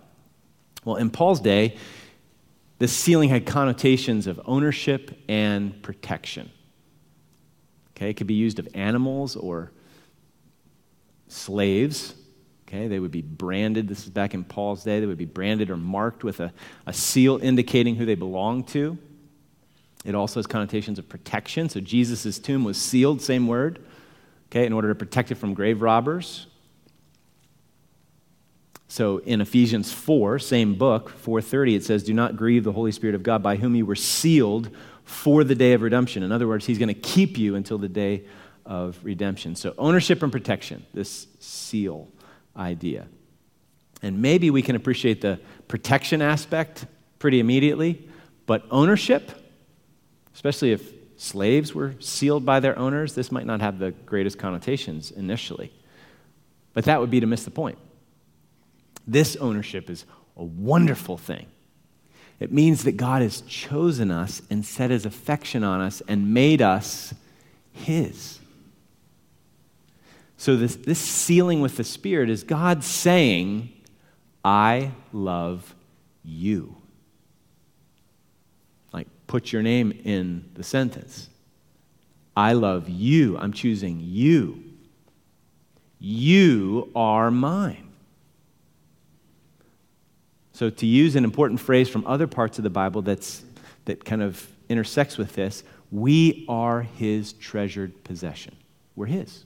Well, 0.86 0.96
in 0.96 1.10
Paul's 1.10 1.40
day, 1.40 1.78
this 2.80 2.94
sealing 2.94 3.30
had 3.30 3.46
connotations 3.46 4.28
of 4.28 4.40
ownership 4.46 5.20
and 5.28 5.82
protection. 5.84 6.50
Okay, 7.96 8.10
it 8.10 8.14
could 8.14 8.28
be 8.28 8.36
used 8.36 8.60
of 8.60 8.68
animals 8.74 9.36
or 9.36 9.72
slaves. 11.28 12.16
Okay, 12.68 12.88
they 12.88 13.00
would 13.00 13.12
be 13.12 13.22
branded. 13.22 13.88
This 13.88 14.04
is 14.04 14.10
back 14.10 14.34
in 14.34 14.44
Paul's 14.44 14.84
day. 14.84 15.00
They 15.00 15.06
would 15.06 15.18
be 15.18 15.26
branded 15.26 15.70
or 15.70 15.78
marked 15.78 16.24
with 16.24 16.40
a, 16.40 16.54
a 16.86 16.94
seal 16.94 17.40
indicating 17.42 17.96
who 17.96 18.06
they 18.06 18.16
belonged 18.16 18.68
to. 18.70 18.98
It 20.06 20.16
also 20.16 20.40
has 20.40 20.48
connotations 20.48 20.98
of 21.00 21.10
protection. 21.10 21.68
So 21.68 21.82
Jesus' 21.82 22.40
tomb 22.40 22.64
was 22.64 22.78
sealed, 22.78 23.22
same 23.22 23.48
word, 23.48 23.84
okay, 24.50 24.66
in 24.66 24.72
order 24.72 24.88
to 24.88 24.96
protect 24.96 25.32
it 25.32 25.36
from 25.36 25.54
grave 25.54 25.82
robbers. 25.82 26.48
So 28.92 29.20
in 29.20 29.40
Ephesians 29.40 29.94
4, 29.94 30.40
same 30.40 30.74
book, 30.74 31.12
4:30, 31.12 31.76
it 31.76 31.84
says, 31.84 32.04
"Do 32.04 32.14
not 32.14 32.36
grieve 32.36 32.64
the 32.64 32.72
Holy 32.72 32.92
Spirit 32.92 33.16
of 33.16 33.22
God, 33.22 33.44
by 33.44 33.56
whom 33.56 33.76
you 33.76 33.86
were 33.86 33.96
sealed 33.96 34.72
for 35.04 35.44
the 35.44 35.54
day 35.54 35.74
of 35.74 35.84
redemption." 35.84 36.24
In 36.24 36.32
other 36.32 36.48
words, 36.48 36.66
He's 36.66 36.80
going 36.80 36.88
to 36.88 36.96
keep 36.96 37.38
you 37.38 37.54
until 37.54 37.78
the 37.78 37.88
day 37.88 38.24
of 38.66 39.00
redemption. 39.04 39.56
So, 39.56 39.76
ownership 39.78 40.24
and 40.24 40.32
protection, 40.32 40.86
this 40.92 41.28
seal 41.40 42.08
idea. 42.58 43.08
And 44.02 44.24
maybe 44.24 44.50
we 44.50 44.64
can 44.64 44.76
appreciate 44.76 45.22
the 45.22 45.40
protection 45.68 46.22
aspect 46.24 46.88
pretty 47.20 47.40
immediately, 47.40 48.08
but 48.48 48.66
ownership, 48.72 49.32
especially 50.34 50.72
if 50.72 50.94
slaves 51.16 51.76
were 51.76 51.94
sealed 52.00 52.44
by 52.44 52.60
their 52.60 52.78
owners, 52.80 53.14
this 53.14 53.32
might 53.32 53.46
not 53.46 53.62
have 53.62 53.78
the 53.78 53.92
greatest 53.92 54.40
connotations 54.40 55.12
initially. 55.12 55.72
But 56.74 56.86
that 56.86 57.00
would 57.00 57.12
be 57.12 57.20
to 57.20 57.28
miss 57.28 57.44
the 57.44 57.52
point. 57.52 57.78
This 59.12 59.36
ownership 59.38 59.90
is 59.90 60.06
a 60.38 60.44
wonderful 60.44 61.18
thing. 61.18 61.48
It 62.40 62.52
means 62.52 62.84
that 62.84 62.94
God 62.94 63.24
has 63.24 63.42
chosen 63.42 64.12
us 64.12 64.42
and 64.52 64.64
set 64.64 64.92
his 64.92 65.06
affection 65.06 65.64
on 65.64 65.82
us 65.82 66.02
and 66.08 66.32
made 66.34 66.62
us 66.62 67.14
his. 67.72 68.40
So, 70.38 70.56
this, 70.56 70.76
this 70.76 71.00
sealing 71.00 71.60
with 71.60 71.76
the 71.76 71.84
Spirit 71.84 72.30
is 72.30 72.44
God 72.44 72.84
saying, 72.84 73.70
I 74.46 74.92
love 75.12 75.76
you. 76.24 76.78
Like, 78.94 79.08
put 79.26 79.52
your 79.52 79.64
name 79.64 80.00
in 80.06 80.52
the 80.54 80.64
sentence. 80.64 81.30
I 82.38 82.54
love 82.54 82.88
you. 82.88 83.38
I'm 83.40 83.52
choosing 83.54 84.00
you. 84.02 84.64
You 86.00 86.92
are 86.96 87.32
mine. 87.32 87.89
So, 90.60 90.70
to 90.70 90.86
use 90.86 91.16
an 91.16 91.24
important 91.24 91.62
phrase 91.62 91.88
from 91.88 92.06
other 92.06 92.28
parts 92.28 92.58
of 92.58 92.66
the 92.66 92.70
Bible 92.70 93.02
that's, 93.02 93.46
that 93.86 94.04
kind 94.04 94.22
of 94.22 94.46
intersects 94.68 95.18
with 95.18 95.34
this, 95.34 95.64
we 95.90 96.44
are 96.50 96.82
his 96.82 97.32
treasured 97.32 98.04
possession. 98.04 98.58
We're 98.94 99.06
his. 99.06 99.46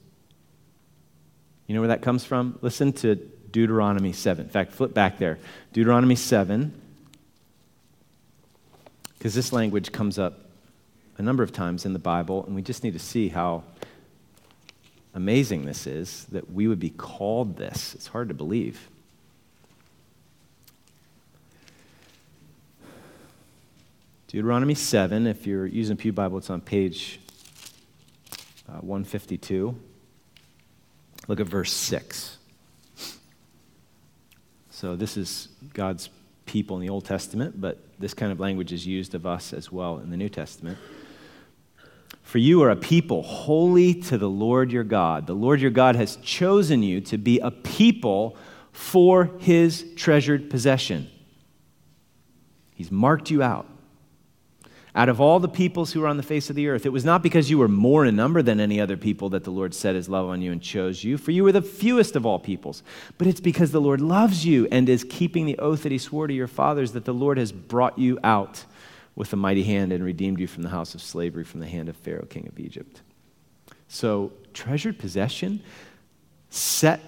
You 1.67 1.75
know 1.75 1.81
where 1.81 1.89
that 1.89 2.01
comes 2.01 2.25
from? 2.25 2.57
Listen 2.63 2.93
to 2.93 3.13
Deuteronomy 3.51 4.11
7. 4.11 4.43
In 4.43 4.49
fact, 4.49 4.71
flip 4.71 4.95
back 4.95 5.19
there. 5.19 5.37
Deuteronomy 5.71 6.15
7, 6.15 6.73
because 9.15 9.35
this 9.35 9.53
language 9.53 9.91
comes 9.91 10.17
up 10.17 10.49
a 11.19 11.21
number 11.21 11.43
of 11.43 11.51
times 11.51 11.85
in 11.85 11.93
the 11.93 11.99
Bible, 11.99 12.43
and 12.47 12.55
we 12.55 12.63
just 12.63 12.83
need 12.83 12.93
to 12.93 12.99
see 12.99 13.29
how 13.29 13.61
amazing 15.13 15.65
this 15.65 15.85
is 15.85 16.25
that 16.31 16.51
we 16.51 16.67
would 16.67 16.79
be 16.79 16.89
called 16.89 17.57
this. 17.57 17.93
It's 17.93 18.07
hard 18.07 18.29
to 18.29 18.33
believe. 18.33 18.89
Deuteronomy 24.33 24.73
7, 24.73 25.27
if 25.27 25.45
you're 25.45 25.67
using 25.67 25.95
Pew 25.95 26.11
Bible, 26.11 26.39
it's 26.39 26.49
on 26.49 26.59
page 26.59 27.19
uh, 28.67 28.79
152. 28.79 29.79
Look 31.27 31.39
at 31.39 31.45
verse 31.45 31.71
6. 31.71 32.39
So, 34.71 34.95
this 34.95 35.17
is 35.17 35.49
God's 35.75 36.09
people 36.47 36.77
in 36.77 36.81
the 36.81 36.89
Old 36.89 37.05
Testament, 37.05 37.61
but 37.61 37.77
this 37.99 38.15
kind 38.15 38.31
of 38.31 38.39
language 38.39 38.73
is 38.73 38.87
used 38.87 39.13
of 39.13 39.27
us 39.27 39.53
as 39.53 39.71
well 39.71 39.99
in 39.99 40.09
the 40.09 40.17
New 40.17 40.29
Testament. 40.29 40.79
For 42.23 42.39
you 42.39 42.63
are 42.63 42.71
a 42.71 42.75
people 42.75 43.21
holy 43.21 43.93
to 43.93 44.17
the 44.17 44.29
Lord 44.29 44.71
your 44.71 44.83
God. 44.83 45.27
The 45.27 45.35
Lord 45.35 45.61
your 45.61 45.69
God 45.69 45.95
has 45.95 46.15
chosen 46.15 46.81
you 46.81 47.01
to 47.01 47.19
be 47.19 47.37
a 47.37 47.51
people 47.51 48.35
for 48.71 49.25
his 49.37 49.85
treasured 49.95 50.49
possession. 50.49 51.07
He's 52.73 52.89
marked 52.91 53.29
you 53.29 53.43
out 53.43 53.67
out 54.95 55.09
of 55.09 55.19
all 55.19 55.39
the 55.39 55.49
peoples 55.49 55.91
who 55.91 56.03
are 56.03 56.07
on 56.07 56.17
the 56.17 56.23
face 56.23 56.49
of 56.49 56.55
the 56.55 56.67
earth. 56.67 56.85
It 56.85 56.91
was 56.91 57.03
not 57.03 57.23
because 57.23 57.49
you 57.49 57.57
were 57.57 57.67
more 57.67 58.05
in 58.05 58.15
number 58.15 58.43
than 58.43 58.59
any 58.59 58.79
other 58.79 58.95
people 58.95 59.29
that 59.29 59.43
the 59.43 59.51
Lord 59.51 59.73
set 59.73 59.95
his 59.95 60.07
love 60.07 60.27
on 60.27 60.41
you 60.41 60.51
and 60.51 60.61
chose 60.61 61.03
you, 61.03 61.17
for 61.17 61.31
you 61.31 61.43
were 61.43 61.51
the 61.51 61.63
fewest 61.63 62.15
of 62.15 62.25
all 62.25 62.37
peoples. 62.37 62.83
But 63.17 63.25
it's 63.25 63.41
because 63.41 63.71
the 63.71 63.81
Lord 63.81 64.01
loves 64.01 64.45
you 64.45 64.67
and 64.71 64.87
is 64.87 65.03
keeping 65.03 65.45
the 65.45 65.57
oath 65.57 65.83
that 65.83 65.91
he 65.91 65.97
swore 65.97 66.27
to 66.27 66.33
your 66.33 66.47
fathers 66.47 66.91
that 66.91 67.05
the 67.05 67.13
Lord 67.13 67.39
has 67.39 67.51
brought 67.51 67.97
you 67.97 68.19
out 68.23 68.65
with 69.15 69.33
a 69.33 69.35
mighty 69.35 69.63
hand 69.63 69.91
and 69.91 70.03
redeemed 70.03 70.39
you 70.39 70.47
from 70.47 70.63
the 70.63 70.69
house 70.69 70.93
of 70.93 71.01
slavery, 71.01 71.43
from 71.43 71.59
the 71.59 71.67
hand 71.67 71.89
of 71.89 71.95
Pharaoh, 71.97 72.25
king 72.25 72.47
of 72.47 72.59
Egypt. 72.59 73.01
So, 73.87 74.31
treasured 74.53 74.97
possession, 74.97 75.61
set 76.49 76.99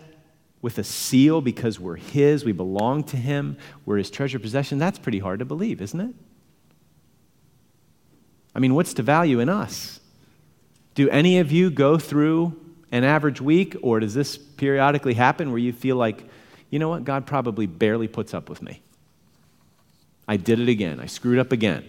with 0.62 0.80
a 0.80 0.84
seal 0.84 1.41
because 1.41 1.80
we're 1.80 1.95
his, 1.95 2.45
we 2.45 2.52
belong 2.52 3.04
to 3.04 3.17
him, 3.17 3.58
we're 3.86 3.98
his 3.98 4.10
treasured 4.10 4.41
possession, 4.41 4.80
that's 4.80 4.98
pretty 4.98 5.19
hard 5.19 5.39
to 5.39 5.45
believe, 5.45 5.82
isn't 5.82 6.00
it? 6.00 6.15
I 8.55 8.59
mean, 8.59 8.73
what's 8.73 8.93
the 8.93 9.03
value 9.03 9.39
in 9.39 9.49
us? 9.49 9.99
Do 10.95 11.09
any 11.09 11.39
of 11.39 11.51
you 11.51 11.69
go 11.69 11.97
through 11.97 12.57
an 12.91 13.03
average 13.03 13.41
week, 13.41 13.75
or 13.81 13.99
does 13.99 14.13
this 14.13 14.37
periodically 14.37 15.13
happen 15.13 15.49
where 15.49 15.59
you 15.59 15.73
feel 15.73 15.97
like, 15.97 16.23
you 16.69 16.79
know 16.79 16.87
what, 16.87 17.03
God 17.03 17.25
probably 17.25 17.65
barely 17.65 18.07
puts 18.07 18.33
up 18.33 18.49
with 18.49 18.61
me? 18.61 18.81
I 20.27 20.37
did 20.37 20.59
it 20.59 20.69
again. 20.69 21.01
I 21.01 21.07
screwed 21.07 21.37
up 21.37 21.51
again. 21.51 21.83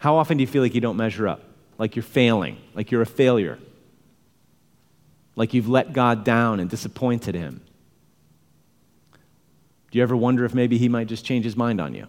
How 0.00 0.16
often 0.16 0.36
do 0.36 0.42
you 0.42 0.46
feel 0.46 0.62
like 0.62 0.74
you 0.74 0.80
don't 0.80 0.96
measure 0.96 1.28
up? 1.28 1.42
Like 1.78 1.94
you're 1.94 2.02
failing, 2.02 2.58
like 2.74 2.90
you're 2.90 3.02
a 3.02 3.06
failure, 3.06 3.58
like 5.36 5.54
you've 5.54 5.68
let 5.68 5.92
God 5.92 6.24
down 6.24 6.58
and 6.58 6.68
disappointed 6.68 7.36
Him? 7.36 7.60
Do 9.90 9.98
you 9.98 10.02
ever 10.02 10.16
wonder 10.16 10.44
if 10.44 10.54
maybe 10.54 10.76
He 10.76 10.88
might 10.88 11.06
just 11.06 11.24
change 11.24 11.44
His 11.44 11.56
mind 11.56 11.80
on 11.80 11.94
you? 11.94 12.08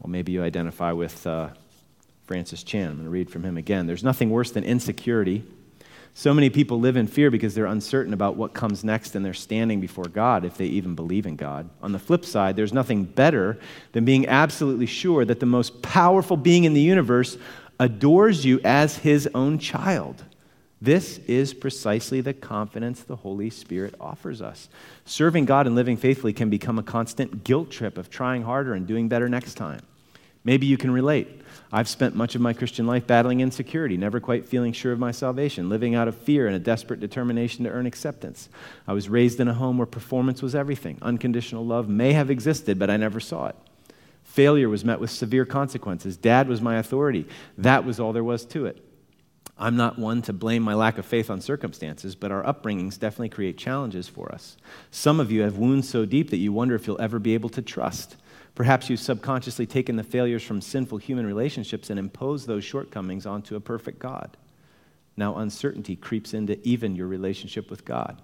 Well, 0.00 0.10
maybe 0.10 0.32
you 0.32 0.42
identify 0.42 0.92
with 0.92 1.26
uh, 1.26 1.50
Francis 2.24 2.62
Chan. 2.62 2.88
I'm 2.88 2.94
going 2.94 3.04
to 3.04 3.10
read 3.10 3.30
from 3.30 3.44
him 3.44 3.56
again. 3.56 3.86
There's 3.86 4.04
nothing 4.04 4.30
worse 4.30 4.50
than 4.50 4.64
insecurity. 4.64 5.44
So 6.14 6.34
many 6.34 6.50
people 6.50 6.80
live 6.80 6.96
in 6.96 7.06
fear 7.06 7.30
because 7.30 7.54
they're 7.54 7.66
uncertain 7.66 8.12
about 8.12 8.36
what 8.36 8.52
comes 8.52 8.82
next 8.82 9.14
and 9.14 9.24
they're 9.24 9.32
standing 9.32 9.80
before 9.80 10.04
God 10.04 10.44
if 10.44 10.56
they 10.56 10.66
even 10.66 10.94
believe 10.94 11.26
in 11.26 11.36
God. 11.36 11.68
On 11.82 11.92
the 11.92 11.98
flip 11.98 12.24
side, 12.24 12.56
there's 12.56 12.72
nothing 12.72 13.04
better 13.04 13.58
than 13.92 14.04
being 14.04 14.26
absolutely 14.26 14.86
sure 14.86 15.24
that 15.24 15.40
the 15.40 15.46
most 15.46 15.82
powerful 15.82 16.36
being 16.36 16.64
in 16.64 16.74
the 16.74 16.80
universe 16.80 17.38
adores 17.78 18.44
you 18.44 18.60
as 18.64 18.96
his 18.98 19.28
own 19.34 19.58
child. 19.58 20.24
This 20.82 21.18
is 21.26 21.52
precisely 21.52 22.20
the 22.20 22.32
confidence 22.32 23.02
the 23.02 23.16
Holy 23.16 23.50
Spirit 23.50 23.94
offers 24.00 24.40
us. 24.40 24.68
Serving 25.04 25.44
God 25.44 25.66
and 25.66 25.76
living 25.76 25.96
faithfully 25.96 26.32
can 26.32 26.48
become 26.48 26.78
a 26.78 26.82
constant 26.82 27.44
guilt 27.44 27.70
trip 27.70 27.98
of 27.98 28.08
trying 28.08 28.42
harder 28.42 28.74
and 28.74 28.86
doing 28.86 29.08
better 29.08 29.28
next 29.28 29.54
time. 29.54 29.82
Maybe 30.44 30.66
you 30.66 30.76
can 30.76 30.90
relate. 30.90 31.42
I've 31.72 31.88
spent 31.88 32.16
much 32.16 32.34
of 32.34 32.40
my 32.40 32.52
Christian 32.52 32.86
life 32.86 33.06
battling 33.06 33.40
insecurity, 33.40 33.96
never 33.96 34.18
quite 34.18 34.46
feeling 34.46 34.72
sure 34.72 34.92
of 34.92 34.98
my 34.98 35.12
salvation, 35.12 35.68
living 35.68 35.94
out 35.94 36.08
of 36.08 36.16
fear 36.16 36.46
and 36.46 36.56
a 36.56 36.60
desperate 36.60 36.98
determination 36.98 37.64
to 37.64 37.70
earn 37.70 37.86
acceptance. 37.86 38.48
I 38.88 38.92
was 38.92 39.08
raised 39.08 39.38
in 39.38 39.48
a 39.48 39.54
home 39.54 39.78
where 39.78 39.86
performance 39.86 40.42
was 40.42 40.54
everything. 40.54 40.98
Unconditional 41.02 41.64
love 41.64 41.88
may 41.88 42.12
have 42.12 42.30
existed, 42.30 42.78
but 42.78 42.90
I 42.90 42.96
never 42.96 43.20
saw 43.20 43.46
it. 43.46 43.56
Failure 44.24 44.68
was 44.68 44.84
met 44.84 45.00
with 45.00 45.10
severe 45.10 45.44
consequences. 45.44 46.16
Dad 46.16 46.48
was 46.48 46.60
my 46.60 46.76
authority. 46.76 47.26
That 47.58 47.84
was 47.84 48.00
all 48.00 48.12
there 48.12 48.24
was 48.24 48.44
to 48.46 48.66
it. 48.66 48.84
I'm 49.58 49.76
not 49.76 49.98
one 49.98 50.22
to 50.22 50.32
blame 50.32 50.62
my 50.62 50.72
lack 50.74 50.96
of 50.96 51.04
faith 51.04 51.28
on 51.28 51.42
circumstances, 51.42 52.14
but 52.14 52.32
our 52.32 52.42
upbringings 52.42 52.98
definitely 52.98 53.28
create 53.28 53.58
challenges 53.58 54.08
for 54.08 54.32
us. 54.32 54.56
Some 54.90 55.20
of 55.20 55.30
you 55.30 55.42
have 55.42 55.58
wounds 55.58 55.88
so 55.88 56.06
deep 56.06 56.30
that 56.30 56.38
you 56.38 56.50
wonder 56.50 56.74
if 56.74 56.86
you'll 56.86 57.00
ever 57.00 57.18
be 57.18 57.34
able 57.34 57.50
to 57.50 57.60
trust. 57.60 58.16
Perhaps 58.60 58.90
you've 58.90 59.00
subconsciously 59.00 59.64
taken 59.64 59.96
the 59.96 60.02
failures 60.02 60.42
from 60.42 60.60
sinful 60.60 60.98
human 60.98 61.24
relationships 61.24 61.88
and 61.88 61.98
imposed 61.98 62.46
those 62.46 62.62
shortcomings 62.62 63.24
onto 63.24 63.56
a 63.56 63.60
perfect 63.60 63.98
God. 63.98 64.36
Now, 65.16 65.38
uncertainty 65.38 65.96
creeps 65.96 66.34
into 66.34 66.60
even 66.62 66.94
your 66.94 67.06
relationship 67.06 67.70
with 67.70 67.86
God. 67.86 68.20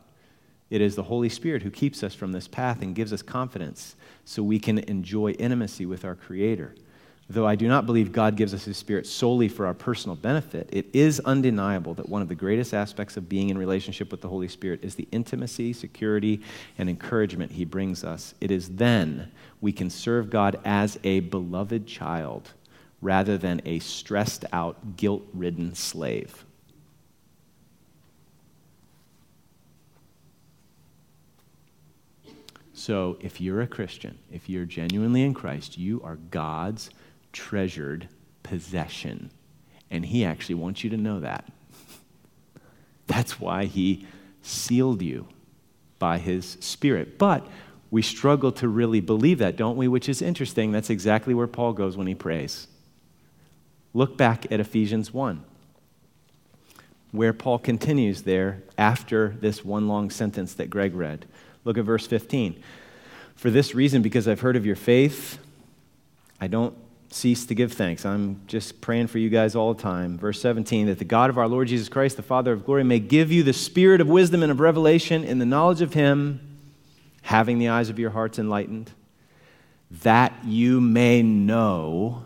It 0.69 0.83
is 0.83 0.95
the 0.95 1.05
Holy 1.05 1.31
Spirit 1.31 1.63
who 1.63 1.71
keeps 1.71 2.03
us 2.03 2.15
from 2.15 2.33
this 2.33 2.49
path 2.49 2.83
and 2.83 2.95
gives 2.95 3.15
us 3.15 3.23
confidence 3.23 3.97
so 4.27 4.43
we 4.43 4.59
can 4.59 4.81
enjoy 4.81 5.31
intimacy 5.31 5.87
with 5.87 6.05
our 6.05 6.15
Creator. 6.15 6.75
Though 7.29 7.47
I 7.47 7.57
do 7.57 7.67
not 7.67 7.87
believe 7.87 8.13
God 8.13 8.37
gives 8.37 8.55
us 8.55 8.65
His 8.65 8.77
Spirit 8.77 9.05
solely 9.05 9.49
for 9.49 9.67
our 9.67 9.75
personal 9.75 10.15
benefit, 10.15 10.69
it 10.73 10.87
is 10.93 11.19
undeniable 11.21 11.95
that 11.95 12.09
one 12.09 12.23
of 12.23 12.29
the 12.29 12.37
greatest 12.37 12.73
aspects 12.73 13.17
of 13.17 13.29
being 13.29 13.49
in 13.49 13.59
relationship 13.59 14.13
with 14.13 14.21
the 14.21 14.29
Holy 14.29 14.47
Spirit 14.47 14.85
is 14.85 14.95
the 14.95 15.09
intimacy, 15.11 15.73
security, 15.73 16.41
and 16.79 16.89
encouragement 16.89 17.51
He 17.51 17.65
brings 17.65 18.05
us. 18.05 18.35
It 18.41 18.53
is 18.53 18.77
then 18.77 19.33
we 19.61 19.73
can 19.73 19.91
serve 19.91 20.31
God 20.31 20.61
as 20.65 21.01
a 21.03 21.21
beloved 21.21 21.87
child 21.89 22.53
rather 23.03 23.37
than 23.37 23.61
a 23.65 23.81
stressed 23.81 24.45
out, 24.53 24.97
guilt 24.97 25.25
ridden 25.35 25.75
slave. 25.75 26.45
So, 32.73 33.17
if 33.21 33.41
you're 33.41 33.63
a 33.63 33.67
Christian, 33.67 34.19
if 34.31 34.49
you're 34.49 34.65
genuinely 34.65 35.23
in 35.23 35.35
Christ, 35.35 35.77
you 35.77 36.01
are 36.05 36.17
God's 36.31 36.91
treasured 37.37 38.09
possession. 38.43 39.31
And 39.91 40.07
He 40.07 40.25
actually 40.25 40.55
wants 40.57 40.83
you 40.83 40.91
to 40.91 40.97
know 40.97 41.21
that. 41.21 41.45
That's 43.07 43.39
why 43.39 43.67
He 43.67 44.07
sealed 44.43 45.03
you 45.03 45.29
by 45.99 46.19
His 46.19 46.57
Spirit. 46.61 47.19
But 47.19 47.47
we 47.91 48.03
struggle 48.03 48.53
to 48.53 48.69
really 48.69 49.01
believe 49.01 49.39
that, 49.39 49.57
don't 49.57 49.77
we? 49.77 49.87
Which 49.87 50.09
is 50.09 50.23
interesting. 50.23 50.73
That's 50.73 50.91
exactly 50.91 51.35
where 51.35 51.47
Paul 51.47 51.73
goes 51.73 51.97
when 51.97 52.07
he 52.07 52.15
prays. 52.15 52.67
Look 53.95 54.17
back 54.17 54.51
at 54.51 54.61
Ephesians 54.61 55.13
1, 55.13 55.43
where 57.13 57.33
Paul 57.33 57.59
continues 57.59 58.23
there 58.23 58.63
after 58.77 59.37
this 59.41 59.65
one 59.65 59.89
long 59.89 60.11
sentence 60.11 60.55
that 60.55 60.69
Greg 60.69 60.95
read. 60.95 61.27
Look 61.65 61.79
at 61.79 61.85
verse 61.85 62.07
15. 62.07 62.63
For 63.37 63.51
this 63.51 63.75
reason, 63.75 64.03
because 64.03 64.27
I've 64.27 64.41
heard 64.41 64.57
of 64.57 64.67
your 64.67 64.77
faith, 64.77 65.39
I 66.41 66.47
don't 66.49 66.77
cease 67.17 67.47
to 67.47 67.55
give 67.55 67.73
thanks. 67.73 68.05
I'm 68.05 68.43
just 68.47 68.81
praying 68.81 69.07
for 69.07 69.19
you 69.19 69.31
guys 69.31 69.57
all 69.57 69.73
the 69.73 69.83
time. 69.83 70.19
Verse 70.19 70.41
17 70.41 70.87
that 70.87 70.99
the 70.99 71.05
God 71.05 71.31
of 71.31 71.39
our 71.39 71.49
Lord 71.49 71.69
Jesus 71.69 71.89
Christ, 71.89 72.17
the 72.17 72.23
Father 72.23 72.53
of 72.53 72.67
glory, 72.67 72.85
may 72.85 72.99
give 72.99 73.33
you 73.33 73.43
the 73.43 73.55
spirit 73.55 74.01
of 74.01 74.07
wisdom 74.07 74.43
and 74.43 74.53
of 74.53 74.61
revelation 74.61 75.25
in 75.25 75.39
the 75.39 75.47
knowledge 75.47 75.81
of 75.81 75.95
Him, 75.95 76.59
having 77.23 77.59
the 77.59 77.69
eyes 77.69 77.89
of 77.89 77.99
your 77.99 78.11
hearts 78.11 78.39
enlightened, 78.39 78.93
that 80.03 80.33
you 80.45 80.81
may 80.81 81.23
know 81.23 82.25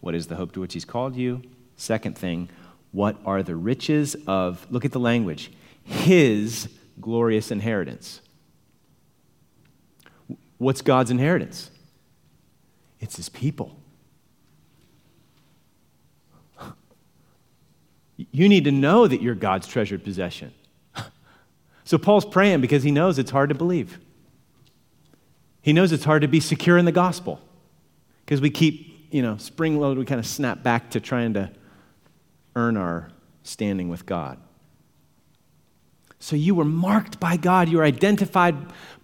what 0.00 0.14
is 0.14 0.26
the 0.26 0.36
hope 0.36 0.52
to 0.52 0.60
which 0.60 0.74
He's 0.74 0.84
called 0.84 1.14
you. 1.14 1.40
Second 1.76 2.18
thing, 2.18 2.48
what 2.90 3.16
are 3.24 3.42
the 3.44 3.54
riches 3.54 4.16
of, 4.26 4.66
look 4.68 4.84
at 4.84 4.92
the 4.92 5.00
language, 5.00 5.52
His 5.84 6.68
glorious 7.00 7.52
inheritance. 7.52 8.20
What's 10.58 10.82
God's 10.82 11.12
inheritance? 11.12 11.70
It's 12.98 13.16
His 13.16 13.28
people. 13.28 13.76
You 18.18 18.48
need 18.48 18.64
to 18.64 18.72
know 18.72 19.06
that 19.06 19.22
you're 19.22 19.36
God's 19.36 19.66
treasured 19.66 20.04
possession. 20.04 20.52
So 21.84 21.96
Paul's 21.96 22.26
praying 22.26 22.60
because 22.60 22.82
he 22.82 22.90
knows 22.90 23.18
it's 23.18 23.30
hard 23.30 23.48
to 23.48 23.54
believe. 23.54 23.98
He 25.62 25.72
knows 25.72 25.90
it's 25.92 26.04
hard 26.04 26.20
to 26.20 26.28
be 26.28 26.40
secure 26.40 26.76
in 26.76 26.84
the 26.84 26.92
gospel 26.92 27.40
because 28.26 28.42
we 28.42 28.50
keep, 28.50 29.08
you 29.10 29.22
know, 29.22 29.38
spring 29.38 29.80
loaded, 29.80 29.98
we 29.98 30.04
kind 30.04 30.18
of 30.18 30.26
snap 30.26 30.62
back 30.62 30.90
to 30.90 31.00
trying 31.00 31.32
to 31.32 31.50
earn 32.54 32.76
our 32.76 33.08
standing 33.42 33.88
with 33.88 34.04
God. 34.04 34.38
So 36.18 36.36
you 36.36 36.54
were 36.54 36.64
marked 36.64 37.20
by 37.20 37.36
God. 37.36 37.68
You 37.68 37.80
are 37.80 37.84
identified 37.84 38.56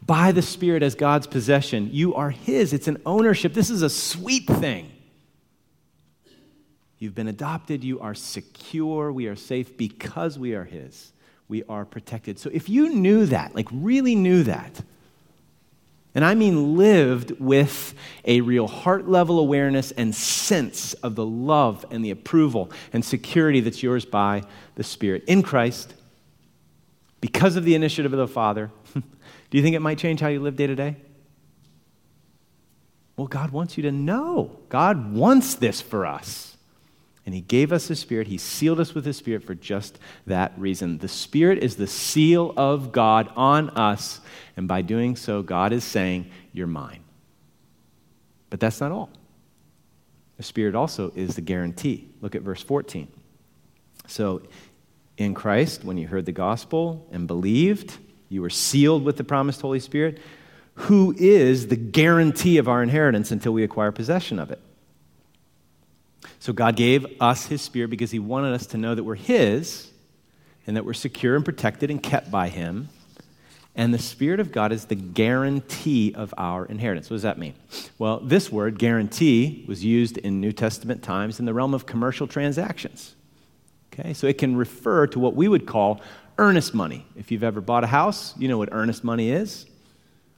by 0.05 0.33
the 0.33 0.43
Spirit 0.43 0.83
as 0.83 0.95
God's 0.95 1.27
possession. 1.27 1.89
You 1.93 2.15
are 2.17 2.31
His. 2.31 2.73
It's 2.73 2.89
an 2.89 3.01
ownership. 3.07 3.55
This 3.55 3.71
is 3.71 3.83
a 3.83 3.89
sweet 3.89 4.47
thing. 4.47 4.91
You've 6.99 7.15
been 7.15 7.29
adopted. 7.29 7.85
You 7.85 8.01
are 8.01 8.15
secure. 8.15 9.13
We 9.13 9.27
are 9.27 9.37
safe 9.37 9.77
because 9.77 10.39
we 10.39 10.55
are 10.55 10.65
His. 10.65 11.13
We 11.49 11.63
are 11.65 11.85
protected. 11.85 12.39
So 12.39 12.51
if 12.53 12.69
you 12.69 12.89
knew 12.89 13.27
that, 13.27 13.55
like 13.55 13.69
really 13.71 14.15
knew 14.15 14.43
that, 14.45 14.83
and 16.15 16.25
I 16.25 16.35
mean 16.35 16.77
lived 16.77 17.33
with 17.41 17.95
a 18.25 18.41
real 18.41 18.69
heart 18.69 19.09
level 19.09 19.41
awareness 19.41 19.91
and 19.91 20.15
sense 20.15 20.95
of 20.95 21.17
the 21.17 21.27
love 21.27 21.85
and 21.91 22.05
the 22.05 22.13
approval 22.13 22.71
and 22.93 23.05
security 23.05 23.61
that's 23.61 23.83
yours 23.83 24.05
by 24.05 24.45
the 24.77 24.85
Spirit 24.85 25.25
in 25.27 25.43
Christ, 25.43 25.93
because 27.21 27.57
of 27.57 27.65
the 27.65 27.75
initiative 27.75 28.13
of 28.13 28.19
the 28.19 28.29
Father, 28.29 28.71
do 28.95 29.03
you 29.51 29.63
think 29.63 29.75
it 29.75 29.81
might 29.81 29.99
change 29.99 30.21
how 30.21 30.29
you 30.29 30.41
live 30.41 30.57
day 30.57 30.69
to 30.69 30.77
day? 30.77 30.97
Well, 33.17 33.27
God 33.27 33.51
wants 33.51 33.77
you 33.77 33.83
to 33.85 33.93
know. 33.93 34.59
God 34.69 35.13
wants 35.15 35.55
this 35.55 35.81
for 35.81 36.07
us. 36.07 36.54
And 37.27 37.35
He 37.35 37.41
gave 37.41 37.73
us 37.73 37.89
His 37.89 37.99
Spirit. 38.01 38.27
He 38.27 38.39
sealed 38.39 38.81
us 38.81 38.95
with 38.95 39.05
His 39.05 39.17
Spirit 39.17 39.45
for 39.45 39.55
just 39.55 39.99
that 40.27 40.53
reason. 40.59 40.99
The 40.99 41.09
Spirit 41.09 41.63
is 41.63 41.77
the 41.77 41.87
seal 41.87 42.53
of 42.57 42.93
God 42.93 43.31
on 43.37 43.71
us. 43.71 44.21
And 44.57 44.69
by 44.69 44.83
doing 44.83 45.17
so, 45.17 45.43
God 45.43 45.73
is 45.73 45.85
saying, 45.85 46.31
You're 46.53 46.67
mine. 46.67 47.01
But 48.51 48.61
that's 48.61 48.81
not 48.81 48.93
all. 48.93 49.11
The 50.37 50.43
Spirit 50.43 50.75
also 50.75 51.13
is 51.15 51.35
the 51.35 51.41
guarantee. 51.41 52.09
Look 52.21 52.35
at 52.35 52.43
verse 52.43 52.63
14. 52.63 53.09
So, 54.07 54.43
in 55.17 55.33
Christ, 55.35 55.85
when 55.85 55.97
you 55.97 56.09
heard 56.09 56.27
the 56.27 56.33
gospel 56.33 57.07
and 57.13 57.27
believed, 57.27 57.99
you 58.29 58.43
were 58.43 58.51
sealed 58.51 59.05
with 59.05 59.17
the 59.17 59.25
promised 59.25 59.61
Holy 59.61 59.79
Spirit, 59.79 60.19
who 60.75 61.15
is 61.17 61.69
the 61.69 61.77
guarantee 61.77 62.59
of 62.59 62.69
our 62.69 62.83
inheritance 62.83 63.31
until 63.31 63.53
we 63.53 63.63
acquire 63.63 63.93
possession 63.93 64.39
of 64.39 64.51
it. 64.51 64.61
So 66.45 66.53
God 66.53 66.77
gave 66.77 67.07
us 67.23 67.47
His 67.47 67.63
Spirit 67.63 67.89
because 67.89 68.11
He 68.11 68.19
wanted 68.19 68.53
us 68.53 68.67
to 68.67 68.77
know 68.77 68.95
that 68.95 69.03
we're 69.03 69.15
His 69.15 69.91
and 70.67 70.77
that 70.77 70.85
we're 70.85 70.93
secure 70.93 71.37
and 71.37 71.43
protected 71.43 71.91
and 71.91 72.03
kept 72.03 72.31
by 72.31 72.51
Him. 72.51 72.91
And 73.75 73.95
the 73.95 73.99
Spirit 73.99 74.41
of 74.41 74.53
God 74.53 74.71
is 74.71 74.85
the 74.85 74.95
guarantee 74.95 76.13
of 76.15 76.35
our 76.37 76.67
inheritance. 76.67 77.09
What 77.09 77.15
does 77.15 77.23
that 77.23 77.39
mean? 77.39 77.55
Well, 77.99 78.21
this 78.21 78.53
word, 78.53 78.79
guarantee, 78.79 79.65
was 79.67 79.83
used 79.83 80.19
in 80.19 80.43
New 80.43 80.53
Testament 80.53 81.03
times 81.03 81.41
in 81.41 81.47
the 81.47 81.55
realm 81.55 81.73
of 81.73 81.87
commercial 81.87 82.27
transactions. 82.27 83.15
Okay, 83.95 84.13
so 84.13 84.27
it 84.27 84.37
can 84.37 84.55
refer 84.55 85.07
to 85.07 85.19
what 85.19 85.35
we 85.35 85.49
would 85.49 85.65
call 85.65 86.03
earnest 86.37 86.75
money. 86.75 87.07
If 87.17 87.33
you've 87.33 87.43
ever 87.43 87.63
bought 87.63 87.85
a 87.85 87.87
house, 87.87 88.37
you 88.37 88.49
know 88.49 88.59
what 88.59 88.69
earnest 88.71 89.03
money 89.03 89.31
is, 89.31 89.65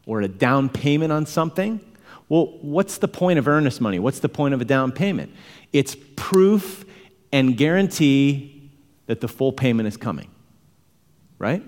or 0.07 0.21
a 0.21 0.29
down 0.29 0.69
payment 0.69 1.11
on 1.11 1.27
something. 1.27 1.81
Well, 2.29 2.59
what's 2.61 2.99
the 2.99 3.09
point 3.09 3.39
of 3.41 3.47
earnest 3.47 3.81
money? 3.81 3.99
What's 3.99 4.19
the 4.21 4.29
point 4.29 4.55
of 4.55 4.61
a 4.61 4.65
down 4.65 4.93
payment? 4.93 5.33
It's 5.77 5.95
proof 6.17 6.87
and 7.33 7.55
guarantee 7.55 8.71
that 9.05 9.21
the 9.21 9.29
full 9.29 9.53
payment 9.53 9.87
is 9.87 9.99
coming, 9.99 10.31
right? 11.39 11.63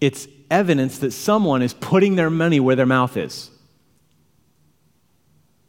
It's 0.00 0.28
evidence 0.48 0.98
that 0.98 1.10
someone 1.10 1.60
is 1.60 1.74
putting 1.74 2.14
their 2.14 2.30
money 2.30 2.60
where 2.60 2.76
their 2.76 2.86
mouth 2.86 3.16
is. 3.16 3.50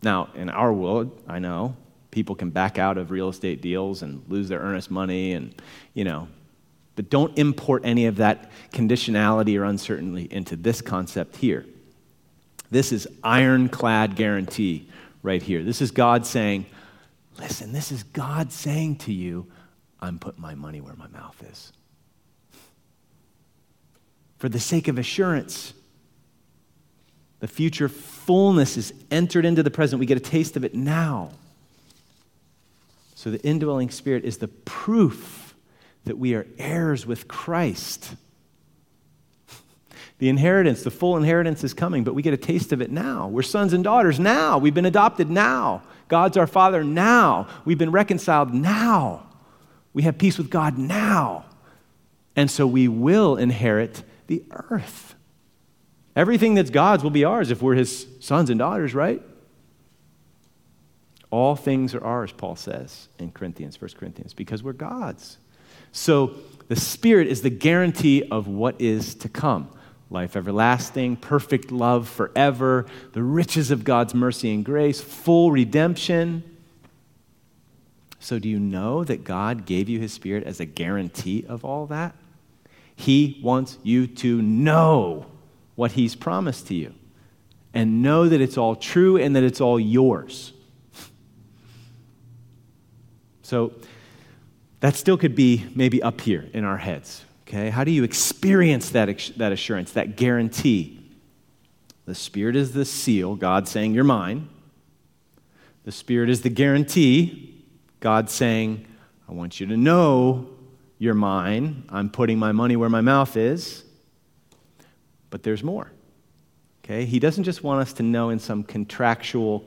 Now, 0.04 0.30
in 0.36 0.52
our 0.52 0.72
world, 0.72 1.20
I 1.28 1.40
know 1.40 1.76
people 2.12 2.36
can 2.36 2.52
back 2.52 2.78
out 2.78 3.00
of 3.00 3.10
real 3.10 3.30
estate 3.30 3.60
deals 3.60 4.04
and 4.04 4.24
lose 4.30 4.48
their 4.48 4.60
earnest 4.60 4.92
money 4.92 5.34
and, 5.34 5.60
you 5.96 6.04
know, 6.04 6.28
but 6.96 7.10
don't 7.10 7.36
import 7.40 7.82
any 7.86 8.06
of 8.06 8.18
that 8.18 8.52
conditionality 8.72 9.60
or 9.60 9.64
uncertainty 9.64 10.28
into 10.30 10.56
this 10.56 10.80
concept 10.80 11.38
here. 11.38 11.66
This 12.70 12.92
is 12.92 13.08
ironclad 13.24 14.16
guarantee 14.16 14.90
right 15.24 15.42
here. 15.42 15.64
This 15.64 15.82
is 15.82 15.90
God 15.90 16.28
saying, 16.28 16.68
listen, 17.38 17.74
this 17.74 17.92
is 17.92 18.04
God 18.04 18.52
saying 18.52 18.98
to 18.98 19.14
you, 19.14 19.48
I'm 20.00 20.20
putting 20.20 20.42
my 20.42 20.56
money 20.56 20.82
where 20.82 20.96
my 20.96 21.08
mouth 21.08 21.42
is. 21.52 21.72
For 24.38 24.50
the 24.50 24.60
sake 24.60 24.88
of 24.88 24.98
assurance, 24.98 25.74
the 27.40 27.48
future 27.48 27.90
fullness 27.90 28.78
is 28.78 28.94
entered 29.10 29.46
into 29.46 29.64
the 29.64 29.72
present. 29.72 30.00
We 30.00 30.06
get 30.06 30.18
a 30.18 30.22
taste 30.22 30.58
of 30.58 30.64
it 30.64 30.76
now. 30.76 31.32
So 33.16 33.32
the 33.32 33.42
indwelling 33.42 33.90
spirit 33.90 34.26
is 34.26 34.38
the 34.38 34.50
proof 34.50 35.56
that 36.04 36.18
we 36.18 36.36
are 36.36 36.46
heirs 36.58 37.06
with 37.06 37.28
Christ. 37.30 38.16
The 40.20 40.30
inheritance, 40.30 40.84
the 40.84 40.92
full 40.92 41.16
inheritance 41.16 41.64
is 41.64 41.74
coming, 41.74 42.04
but 42.04 42.16
we 42.16 42.22
get 42.22 42.34
a 42.34 42.38
taste 42.38 42.74
of 42.74 42.82
it 42.82 42.92
now. 42.92 43.28
We're 43.28 43.42
sons 43.42 43.74
and 43.74 43.84
daughters 43.84 44.20
now. 44.20 44.58
We've 44.58 44.74
been 44.74 44.86
adopted 44.86 45.30
now. 45.30 45.84
God's 46.14 46.38
our 46.38 46.46
Father 46.46 46.84
now. 46.84 47.48
We've 47.66 47.80
been 47.80 47.92
reconciled 47.92 48.54
now. 48.54 49.26
We 49.94 50.04
have 50.04 50.20
peace 50.20 50.38
with 50.38 50.52
God 50.52 50.78
now. 50.78 51.46
And 52.36 52.52
so 52.52 52.68
we 52.68 52.88
will 52.88 53.36
inherit 53.36 54.04
the 54.28 54.44
earth. 54.52 55.16
Everything 56.16 56.54
that's 56.54 56.70
God's 56.70 57.02
will 57.02 57.10
be 57.10 57.24
ours 57.24 57.50
if 57.50 57.64
we're 57.64 57.74
his 57.74 58.06
sons 58.20 58.52
and 58.52 58.60
daughters, 58.60 58.94
right? 58.94 59.24
All 61.32 61.56
things 61.56 61.96
are 61.96 62.04
ours, 62.04 62.32
Paul 62.32 62.58
says 62.58 63.08
in 63.18 63.32
Corinthians, 63.32 63.82
1 63.82 63.90
Corinthians, 63.98 64.36
because 64.36 64.62
we're 64.62 64.74
God's. 64.74 65.40
So 65.94 66.36
the 66.68 66.76
Spirit 66.76 67.26
is 67.26 67.42
the 67.42 67.50
guarantee 67.50 68.22
of 68.30 68.48
what 68.48 68.80
is 68.80 69.16
to 69.16 69.30
come 69.30 69.68
life 70.14 70.36
everlasting, 70.36 71.16
perfect 71.18 71.72
love 71.72 72.08
forever, 72.08 72.86
the 73.14 73.24
riches 73.24 73.72
of 73.72 73.84
God's 73.84 74.14
mercy 74.14 74.54
and 74.54 74.64
grace, 74.64 75.02
full 75.02 75.52
redemption. 75.52 76.44
So, 78.20 78.40
do 78.40 78.48
you 78.48 78.60
know 78.60 79.04
that 79.04 79.24
God 79.24 79.66
gave 79.66 79.90
you 79.90 80.00
His 80.00 80.14
Spirit 80.14 80.46
as 80.46 80.60
a 80.60 80.66
guarantee 80.66 81.46
of 81.50 81.66
all 81.66 81.88
that? 81.88 82.16
He 82.96 83.40
wants 83.44 83.78
you 83.84 84.08
to 84.08 84.42
know 84.42 85.26
what 85.76 85.94
He's 85.94 86.16
promised 86.16 86.68
to 86.68 86.76
you 86.76 86.94
and 87.74 88.02
know 88.02 88.30
that 88.30 88.40
it's 88.40 88.58
all 88.58 88.76
true 88.76 89.18
and 89.18 89.36
that 89.36 89.44
it's 89.44 89.60
all 89.60 89.80
yours. 89.80 90.54
So 93.42 93.74
that 94.80 94.96
still 94.96 95.18
could 95.18 95.36
be 95.36 95.66
maybe 95.76 96.02
up 96.02 96.22
here 96.22 96.50
in 96.54 96.64
our 96.64 96.78
heads. 96.78 97.24
Okay? 97.48 97.70
How 97.70 97.84
do 97.84 97.92
you 97.92 98.04
experience 98.04 98.90
that, 98.92 99.32
that 99.38 99.52
assurance, 99.52 99.92
that 99.94 100.16
guarantee? 100.16 101.00
The 102.06 102.16
Spirit 102.16 102.56
is 102.56 102.74
the 102.74 102.86
seal, 102.86 103.36
God 103.36 103.68
saying, 103.68 103.94
You're 103.94 104.04
mine. 104.04 104.50
The 105.86 105.92
Spirit 105.92 106.30
is 106.30 106.42
the 106.42 106.50
guarantee, 106.50 107.64
God 108.00 108.30
saying, 108.30 108.86
I 109.28 109.34
want 109.34 109.60
you 109.60 109.68
to 109.68 109.78
know 109.78 110.50
you're 110.98 111.14
mine. 111.14 111.84
I'm 111.90 112.10
putting 112.10 112.40
my 112.40 112.52
money 112.52 112.76
where 112.76 112.90
my 112.90 113.02
mouth 113.02 113.36
is. 113.36 113.84
But 115.30 115.44
there's 115.44 115.64
more. 115.64 115.92
Okay? 116.84 117.06
He 117.06 117.20
doesn't 117.20 117.44
just 117.44 117.64
want 117.64 117.82
us 117.82 117.94
to 117.94 118.04
know 118.04 118.30
in 118.30 118.40
some 118.40 118.64
contractual, 118.64 119.66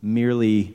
merely, 0.00 0.74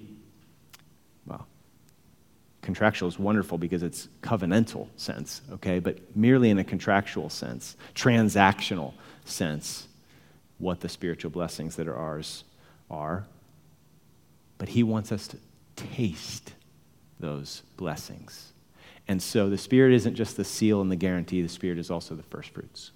contractual 2.67 3.08
is 3.08 3.17
wonderful 3.17 3.58
because 3.58 3.82
it's 3.82 4.10
covenantal 4.21 4.89
sense, 4.97 5.39
okay? 5.53 5.80
But 5.80 6.17
merely 6.17 6.49
in 6.49 6.60
a 6.60 6.65
contractual 6.65 7.30
sense, 7.30 7.77
transactional 7.95 8.93
sense, 9.23 9.88
what 10.58 10.82
the 10.82 10.89
spiritual 10.89 11.32
blessings 11.32 11.77
that 11.77 11.88
are 11.88 11.95
ours 11.95 12.43
are. 12.91 13.23
But 14.58 14.67
he 14.67 14.84
wants 14.84 15.13
us 15.13 15.30
to 15.30 15.38
taste 15.77 16.56
those 17.21 17.62
blessings. 17.77 18.51
And 19.08 19.23
so 19.23 19.49
the 19.49 19.58
Spirit 19.58 19.93
isn't 19.93 20.15
just 20.15 20.36
the 20.36 20.43
seal 20.43 20.82
and 20.82 20.91
the 20.91 20.97
guarantee, 20.97 21.41
the 21.41 21.47
Spirit 21.47 21.77
is 21.77 21.89
also 21.89 22.15
the 22.15 22.23
first 22.23 22.49
fruits. 22.49 22.91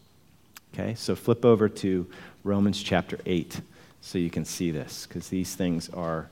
Okay, 0.74 0.96
so 0.96 1.16
flip 1.16 1.46
over 1.46 1.70
to 1.70 2.10
Romans 2.44 2.84
chapter 2.84 3.20
8 3.26 3.62
so 4.02 4.18
you 4.18 4.30
can 4.30 4.44
see 4.44 4.70
this, 4.70 5.08
because 5.08 5.30
these 5.30 5.56
things 5.56 5.88
are 5.92 6.30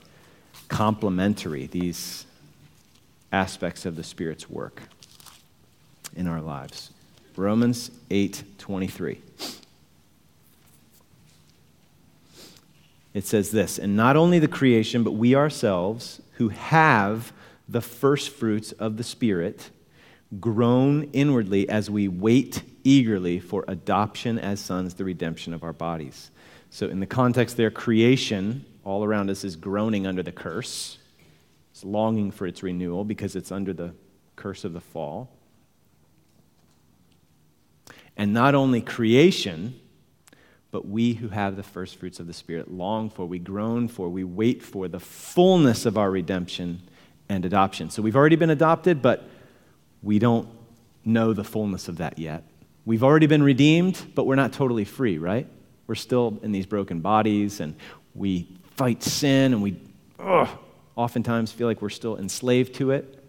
complementary, 0.68 1.68
these 1.68 2.26
aspects 3.32 3.86
of 3.86 3.96
the 3.96 4.02
Spirit's 4.02 4.48
work 4.50 4.82
in 6.16 6.26
our 6.26 6.40
lives. 6.40 6.90
Romans 7.36 7.90
8 8.10 8.44
23. 8.58 9.20
It 13.12 13.26
says 13.26 13.50
this, 13.50 13.78
and 13.78 13.96
not 13.96 14.16
only 14.16 14.38
the 14.38 14.46
creation, 14.46 15.02
but 15.02 15.12
we 15.12 15.34
ourselves 15.34 16.22
who 16.34 16.50
have 16.50 17.32
the 17.68 17.80
first 17.80 18.30
fruits 18.30 18.72
of 18.72 18.96
the 18.96 19.04
Spirit, 19.04 19.70
groan 20.38 21.08
inwardly 21.12 21.68
as 21.68 21.90
we 21.90 22.08
wait 22.08 22.62
eagerly 22.84 23.40
for 23.40 23.64
adoption 23.68 24.38
as 24.38 24.60
sons, 24.60 24.94
the 24.94 25.04
redemption 25.04 25.52
of 25.52 25.64
our 25.64 25.72
bodies. 25.72 26.30
So, 26.70 26.88
in 26.88 27.00
the 27.00 27.06
context 27.06 27.56
there, 27.56 27.70
creation 27.70 28.64
all 28.84 29.04
around 29.04 29.28
us 29.28 29.44
is 29.44 29.56
groaning 29.56 30.06
under 30.06 30.22
the 30.22 30.32
curse. 30.32 30.98
It's 31.70 31.84
longing 31.84 32.30
for 32.30 32.46
its 32.46 32.62
renewal 32.62 33.04
because 33.04 33.36
it's 33.36 33.52
under 33.52 33.72
the 33.72 33.94
curse 34.36 34.64
of 34.64 34.72
the 34.72 34.80
fall. 34.80 35.30
And 38.16 38.32
not 38.32 38.54
only 38.54 38.80
creation, 38.80 39.80
but 40.70 40.86
we 40.86 41.14
who 41.14 41.28
have 41.28 41.56
the 41.56 41.62
first 41.62 41.96
fruits 41.96 42.20
of 42.20 42.26
the 42.26 42.32
Spirit 42.32 42.70
long 42.70 43.10
for, 43.10 43.26
we 43.26 43.38
groan 43.38 43.88
for, 43.88 44.08
we 44.08 44.24
wait 44.24 44.62
for 44.62 44.88
the 44.88 45.00
fullness 45.00 45.86
of 45.86 45.98
our 45.98 46.10
redemption 46.10 46.82
and 47.28 47.44
adoption. 47.44 47.90
So 47.90 48.02
we've 48.02 48.16
already 48.16 48.36
been 48.36 48.50
adopted, 48.50 49.02
but 49.02 49.28
we 50.02 50.18
don't 50.18 50.48
know 51.04 51.32
the 51.32 51.44
fullness 51.44 51.88
of 51.88 51.98
that 51.98 52.18
yet. 52.18 52.44
We've 52.84 53.02
already 53.02 53.26
been 53.26 53.42
redeemed, 53.42 54.00
but 54.14 54.26
we're 54.26 54.36
not 54.36 54.52
totally 54.52 54.84
free, 54.84 55.18
right? 55.18 55.46
We're 55.86 55.94
still 55.94 56.38
in 56.42 56.52
these 56.52 56.66
broken 56.66 57.00
bodies 57.00 57.60
and 57.60 57.74
we 58.14 58.48
fight 58.76 59.02
sin 59.02 59.52
and 59.52 59.62
we 59.62 59.80
ugh, 60.18 60.48
oftentimes 61.00 61.50
feel 61.50 61.66
like 61.66 61.80
we're 61.80 61.88
still 61.88 62.18
enslaved 62.18 62.74
to 62.74 62.90
it. 62.90 63.24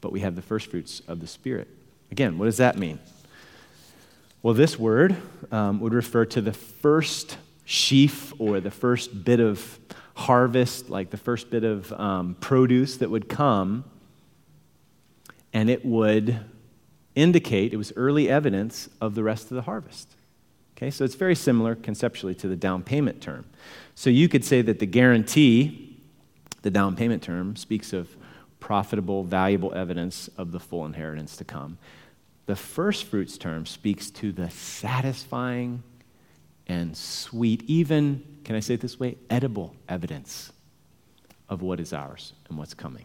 But 0.00 0.12
we 0.12 0.20
have 0.20 0.34
the 0.34 0.42
first 0.42 0.70
fruits 0.70 1.02
of 1.06 1.20
the 1.20 1.26
Spirit. 1.26 1.68
Again, 2.10 2.38
what 2.38 2.46
does 2.46 2.56
that 2.56 2.78
mean? 2.78 2.98
Well, 4.42 4.54
this 4.54 4.78
word 4.78 5.16
um, 5.52 5.80
would 5.80 5.92
refer 5.92 6.24
to 6.26 6.40
the 6.40 6.52
first 6.52 7.36
sheaf 7.64 8.32
or 8.38 8.60
the 8.60 8.70
first 8.70 9.24
bit 9.24 9.40
of 9.40 9.78
harvest, 10.14 10.88
like 10.88 11.10
the 11.10 11.16
first 11.16 11.50
bit 11.50 11.64
of 11.64 11.92
um, 11.92 12.36
produce 12.40 12.96
that 12.98 13.10
would 13.10 13.28
come, 13.28 13.84
and 15.52 15.68
it 15.68 15.84
would 15.84 16.40
indicate, 17.14 17.72
it 17.72 17.76
was 17.76 17.92
early 17.96 18.28
evidence 18.28 18.88
of 19.00 19.14
the 19.14 19.22
rest 19.22 19.50
of 19.50 19.56
the 19.56 19.62
harvest. 19.62 20.14
Okay, 20.76 20.90
so 20.90 21.04
it's 21.04 21.14
very 21.14 21.36
similar 21.36 21.74
conceptually 21.74 22.34
to 22.36 22.48
the 22.48 22.56
down 22.56 22.82
payment 22.82 23.20
term. 23.20 23.44
So 23.94 24.10
you 24.10 24.28
could 24.28 24.44
say 24.44 24.60
that 24.62 24.80
the 24.80 24.86
guarantee, 24.86 26.00
the 26.62 26.70
down 26.70 26.96
payment 26.96 27.22
term, 27.22 27.54
speaks 27.54 27.92
of 27.92 28.16
profitable, 28.58 29.22
valuable 29.22 29.72
evidence 29.74 30.28
of 30.36 30.50
the 30.50 30.58
full 30.58 30.84
inheritance 30.84 31.36
to 31.36 31.44
come. 31.44 31.78
The 32.46 32.56
first 32.56 33.04
fruits 33.04 33.38
term 33.38 33.66
speaks 33.66 34.10
to 34.12 34.32
the 34.32 34.50
satisfying 34.50 35.82
and 36.66 36.96
sweet, 36.96 37.62
even, 37.66 38.22
can 38.44 38.56
I 38.56 38.60
say 38.60 38.74
it 38.74 38.80
this 38.80 38.98
way, 38.98 39.16
edible 39.28 39.76
evidence 39.88 40.50
of 41.48 41.62
what 41.62 41.78
is 41.78 41.92
ours 41.92 42.32
and 42.48 42.56
what's 42.56 42.74
coming. 42.74 43.04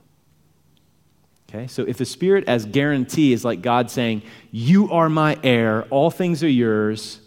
Okay, 1.50 1.68
so 1.68 1.84
if 1.84 1.98
the 1.98 2.06
Spirit 2.06 2.46
as 2.48 2.66
guarantee 2.66 3.34
is 3.34 3.44
like 3.44 3.62
God 3.62 3.92
saying, 3.92 4.22
You 4.52 4.92
are 4.92 5.10
my 5.10 5.38
heir, 5.44 5.84
all 5.90 6.10
things 6.10 6.44
are 6.44 6.50
yours, 6.50 7.20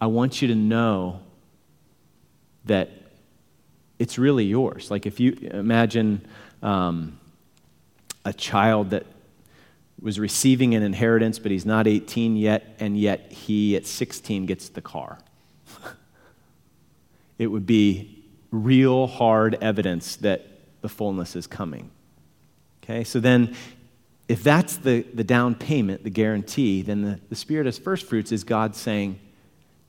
I 0.00 0.06
want 0.06 0.42
you 0.42 0.48
to 0.48 0.54
know 0.54 1.20
that 2.64 2.90
it's 3.98 4.18
really 4.18 4.44
yours. 4.44 4.90
Like 4.90 5.06
if 5.06 5.20
you 5.20 5.36
imagine 5.52 6.26
um, 6.62 7.18
a 8.24 8.32
child 8.32 8.90
that 8.90 9.06
was 10.00 10.18
receiving 10.18 10.74
an 10.74 10.82
inheritance, 10.82 11.38
but 11.38 11.50
he's 11.50 11.64
not 11.64 11.86
18 11.86 12.36
yet, 12.36 12.76
and 12.78 12.98
yet 12.98 13.32
he 13.32 13.76
at 13.76 13.86
16 13.86 14.46
gets 14.46 14.68
the 14.68 14.82
car 14.82 15.18
it 17.38 17.46
would 17.46 17.66
be 17.66 18.24
real 18.50 19.06
hard 19.06 19.56
evidence 19.60 20.16
that 20.16 20.46
the 20.80 20.88
fullness 20.88 21.34
is 21.34 21.46
coming. 21.46 21.90
Okay, 22.82 23.04
so 23.04 23.18
then 23.18 23.56
if 24.28 24.42
that's 24.42 24.76
the, 24.76 25.02
the 25.14 25.24
down 25.24 25.54
payment, 25.54 26.04
the 26.04 26.10
guarantee, 26.10 26.82
then 26.82 27.02
the, 27.02 27.20
the 27.30 27.36
Spirit 27.36 27.66
as 27.66 27.78
first 27.78 28.06
fruits 28.06 28.32
is 28.32 28.44
God 28.44 28.76
saying, 28.76 29.18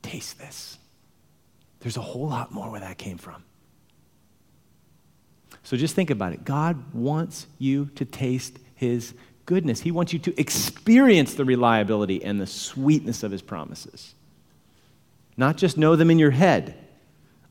Taste 0.06 0.38
this. 0.38 0.78
there's 1.80 1.98
a 1.98 2.02
whole 2.02 2.28
lot 2.28 2.52
more 2.52 2.70
where 2.70 2.80
that 2.80 3.00
came 3.00 3.18
from. 3.18 3.44
So 5.64 5.76
just 5.76 5.96
think 5.96 6.12
about 6.12 6.32
it. 6.32 6.46
God 6.46 6.94
wants 6.94 7.48
you 7.58 7.88
to 7.96 8.06
taste 8.06 8.60
his 8.76 9.16
goodness. 9.48 9.82
He 9.82 9.90
wants 9.90 10.14
you 10.14 10.20
to 10.20 10.40
experience 10.40 11.34
the 11.34 11.44
reliability 11.44 12.24
and 12.24 12.40
the 12.40 12.46
sweetness 12.46 13.24
of 13.24 13.32
his 13.32 13.42
promises. 13.42 14.14
Not 15.38 15.58
just 15.58 15.76
know 15.76 15.96
them 15.96 16.12
in 16.12 16.20
your 16.20 16.30
head. 16.30 16.76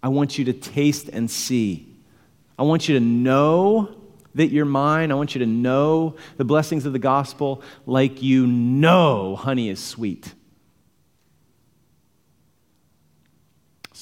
I 0.00 0.08
want 0.08 0.38
you 0.38 0.44
to 0.44 0.52
taste 0.52 1.08
and 1.08 1.28
see. 1.28 1.88
I 2.56 2.62
want 2.62 2.88
you 2.88 2.96
to 2.96 3.04
know 3.04 3.96
that 4.36 4.46
you're 4.48 4.64
mine. 4.64 5.10
I 5.10 5.16
want 5.16 5.34
you 5.34 5.40
to 5.40 5.46
know 5.46 6.14
the 6.36 6.44
blessings 6.44 6.86
of 6.86 6.92
the 6.92 7.00
gospel 7.00 7.62
like 7.84 8.22
you 8.22 8.46
know 8.46 9.34
honey 9.34 9.70
is 9.70 9.82
sweet. 9.82 10.34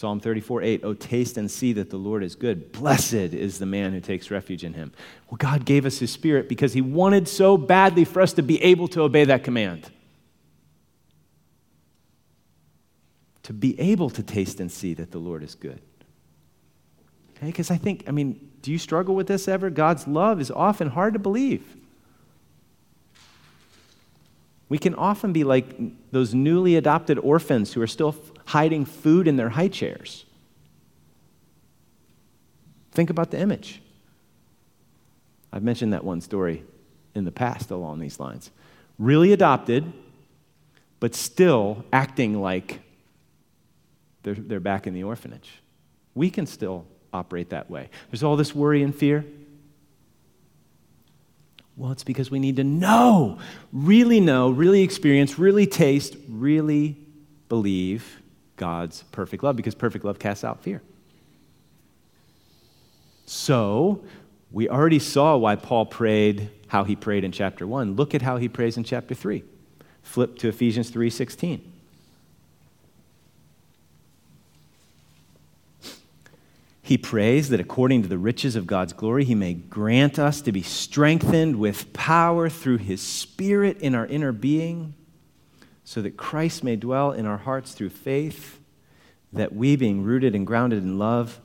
Psalm 0.03 0.19
34 0.19 0.63
8, 0.63 0.81
oh, 0.83 0.95
taste 0.95 1.37
and 1.37 1.49
see 1.49 1.73
that 1.75 1.89
the 1.89 1.97
Lord 1.97 2.25
is 2.25 2.35
good. 2.35 2.73
Blessed 2.73 3.15
is 3.15 3.61
the 3.61 3.67
man 3.67 3.93
who 3.93 4.01
takes 4.01 4.33
refuge 4.33 4.65
in 4.65 4.75
him. 4.75 4.91
Well, 5.31 5.37
God 5.39 5.65
gave 5.65 5.87
us 5.87 6.01
his 6.01 6.11
spirit 6.11 6.49
because 6.49 6.73
he 6.73 6.81
wanted 6.81 7.29
so 7.29 7.57
badly 7.57 8.05
for 8.05 8.21
us 8.21 8.33
to 8.33 8.43
be 8.43 8.61
able 8.65 8.89
to 8.89 9.03
obey 9.03 9.25
that 9.27 9.45
command. 9.45 9.89
To 13.45 13.53
be 13.53 13.79
able 13.79 14.11
to 14.11 14.25
taste 14.25 14.59
and 14.59 14.73
see 14.73 14.93
that 14.95 15.13
the 15.13 15.19
Lord 15.19 15.45
is 15.45 15.55
good. 15.55 15.81
Okay, 17.37 17.47
because 17.47 17.71
I 17.71 17.77
think, 17.77 18.03
I 18.09 18.11
mean, 18.11 18.51
do 18.61 18.73
you 18.73 18.79
struggle 18.79 19.15
with 19.15 19.29
this 19.29 19.47
ever? 19.47 19.71
God's 19.71 20.09
love 20.09 20.41
is 20.41 20.51
often 20.51 20.89
hard 20.89 21.13
to 21.13 21.21
believe. 21.21 21.77
We 24.69 24.79
can 24.79 24.97
often 24.97 25.33
be 25.33 25.45
like 25.45 25.77
those 26.11 26.35
newly 26.35 26.75
adopted 26.75 27.21
orphans 27.21 27.73
who 27.73 27.81
are 27.81 27.87
still 27.87 28.17
hiding 28.47 28.85
food 28.85 29.29
in 29.29 29.37
their 29.37 29.51
high 29.51 29.69
chairs. 29.69 30.25
Think 32.93 33.11
about 33.11 33.31
the 33.31 33.41
image. 33.41 33.81
I've 35.53 35.63
mentioned 35.63 35.93
that 35.93 36.05
one 36.05 36.21
story 36.21 36.63
in 37.15 37.25
the 37.25 37.33
past 37.33 37.71
along 37.71 38.01
these 38.01 38.19
lines. 38.21 38.51
Really 38.99 39.33
adopted, 39.33 39.93
but 41.01 41.15
still 41.15 41.85
acting 41.93 42.41
like 42.41 42.81
they're, 44.23 44.35
they're 44.35 44.61
back 44.61 44.87
in 44.87 44.95
the 44.95 45.05
orphanage. 45.05 45.51
We 46.15 46.31
can 46.31 46.47
still 46.47 46.87
operate 47.13 47.51
that 47.51 47.71
way. 47.71 47.89
There's 48.11 48.23
all 48.23 48.37
this 48.37 48.55
worry 48.55 48.83
and 48.83 48.95
fear. 48.95 49.25
Well, 51.77 51.91
it's 51.91 52.05
because 52.05 52.31
we 52.31 52.39
need 52.39 52.57
to 52.57 52.65
know, 52.65 53.39
really 53.73 54.21
know, 54.21 54.51
really 54.51 54.83
experience, 54.83 55.39
really 55.39 55.67
taste, 55.67 56.17
really 56.29 56.97
believe 57.49 58.22
God's 58.57 59.05
perfect 59.13 59.43
love 59.43 59.57
because 59.57 59.75
perfect 59.75 60.05
love 60.05 60.19
casts 60.19 60.45
out 60.45 60.63
fear. 60.63 60.83
So, 63.27 64.05
we 64.51 64.69
already 64.69 64.99
saw 64.99 65.37
why 65.37 65.57
Paul 65.57 65.87
prayed 65.87 66.51
how 66.69 66.85
he 66.85 66.97
prayed 66.97 67.25
in 67.25 67.33
chapter 67.33 67.67
1. 67.67 67.97
Look 67.97 68.15
at 68.15 68.23
how 68.23 68.37
he 68.37 68.49
prays 68.49 68.77
in 68.77 68.85
chapter 68.85 69.15
3. 69.15 69.43
Flip 70.03 70.37
to 70.39 70.49
Ephesians 70.49 70.91
3:16. 70.91 71.61
He 76.83 76.99
prays 76.99 77.49
that 77.49 77.61
according 77.61 78.03
to 78.03 78.09
the 78.09 78.19
riches 78.19 78.57
of 78.57 78.67
God's 78.67 78.93
glory, 78.93 79.25
He 79.25 79.37
may 79.37 79.55
grant 79.55 80.19
us 80.19 80.43
to 80.43 80.53
be 80.53 80.63
strengthened 80.63 81.57
with 81.57 81.93
power 81.93 82.51
through 82.51 82.79
His 82.79 83.01
Spirit 83.01 83.79
in 83.79 83.95
our 83.95 84.05
inner 84.07 84.33
being, 84.33 84.95
so 85.85 86.03
that 86.03 86.17
Christ 86.17 86.63
may 86.63 86.77
dwell 86.77 87.13
in 87.13 87.27
our 87.27 87.39
hearts 87.39 87.73
through 87.73 87.91
faith, 87.91 88.61
that 89.33 89.55
we, 89.55 89.77
being 89.77 90.03
rooted 90.03 90.35
and 90.35 90.47
grounded 90.47 90.83
in 90.83 90.99
love, 90.99 91.41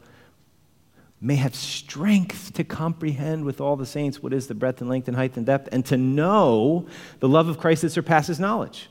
may 1.19 1.35
have 1.35 1.55
strength 1.55 2.53
to 2.53 2.63
comprehend 2.63 3.43
with 3.43 3.59
all 3.59 3.75
the 3.75 3.85
saints 3.85 4.21
what 4.21 4.33
is 4.33 4.47
the 4.47 4.53
breadth 4.53 4.81
and 4.81 4.89
length 4.89 5.07
and 5.07 5.17
height 5.17 5.35
and 5.35 5.45
depth, 5.45 5.69
and 5.71 5.85
to 5.85 5.97
know 5.97 6.87
the 7.19 7.27
love 7.27 7.47
of 7.47 7.57
Christ 7.57 7.81
that 7.81 7.89
surpasses 7.89 8.39
knowledge. 8.39 8.89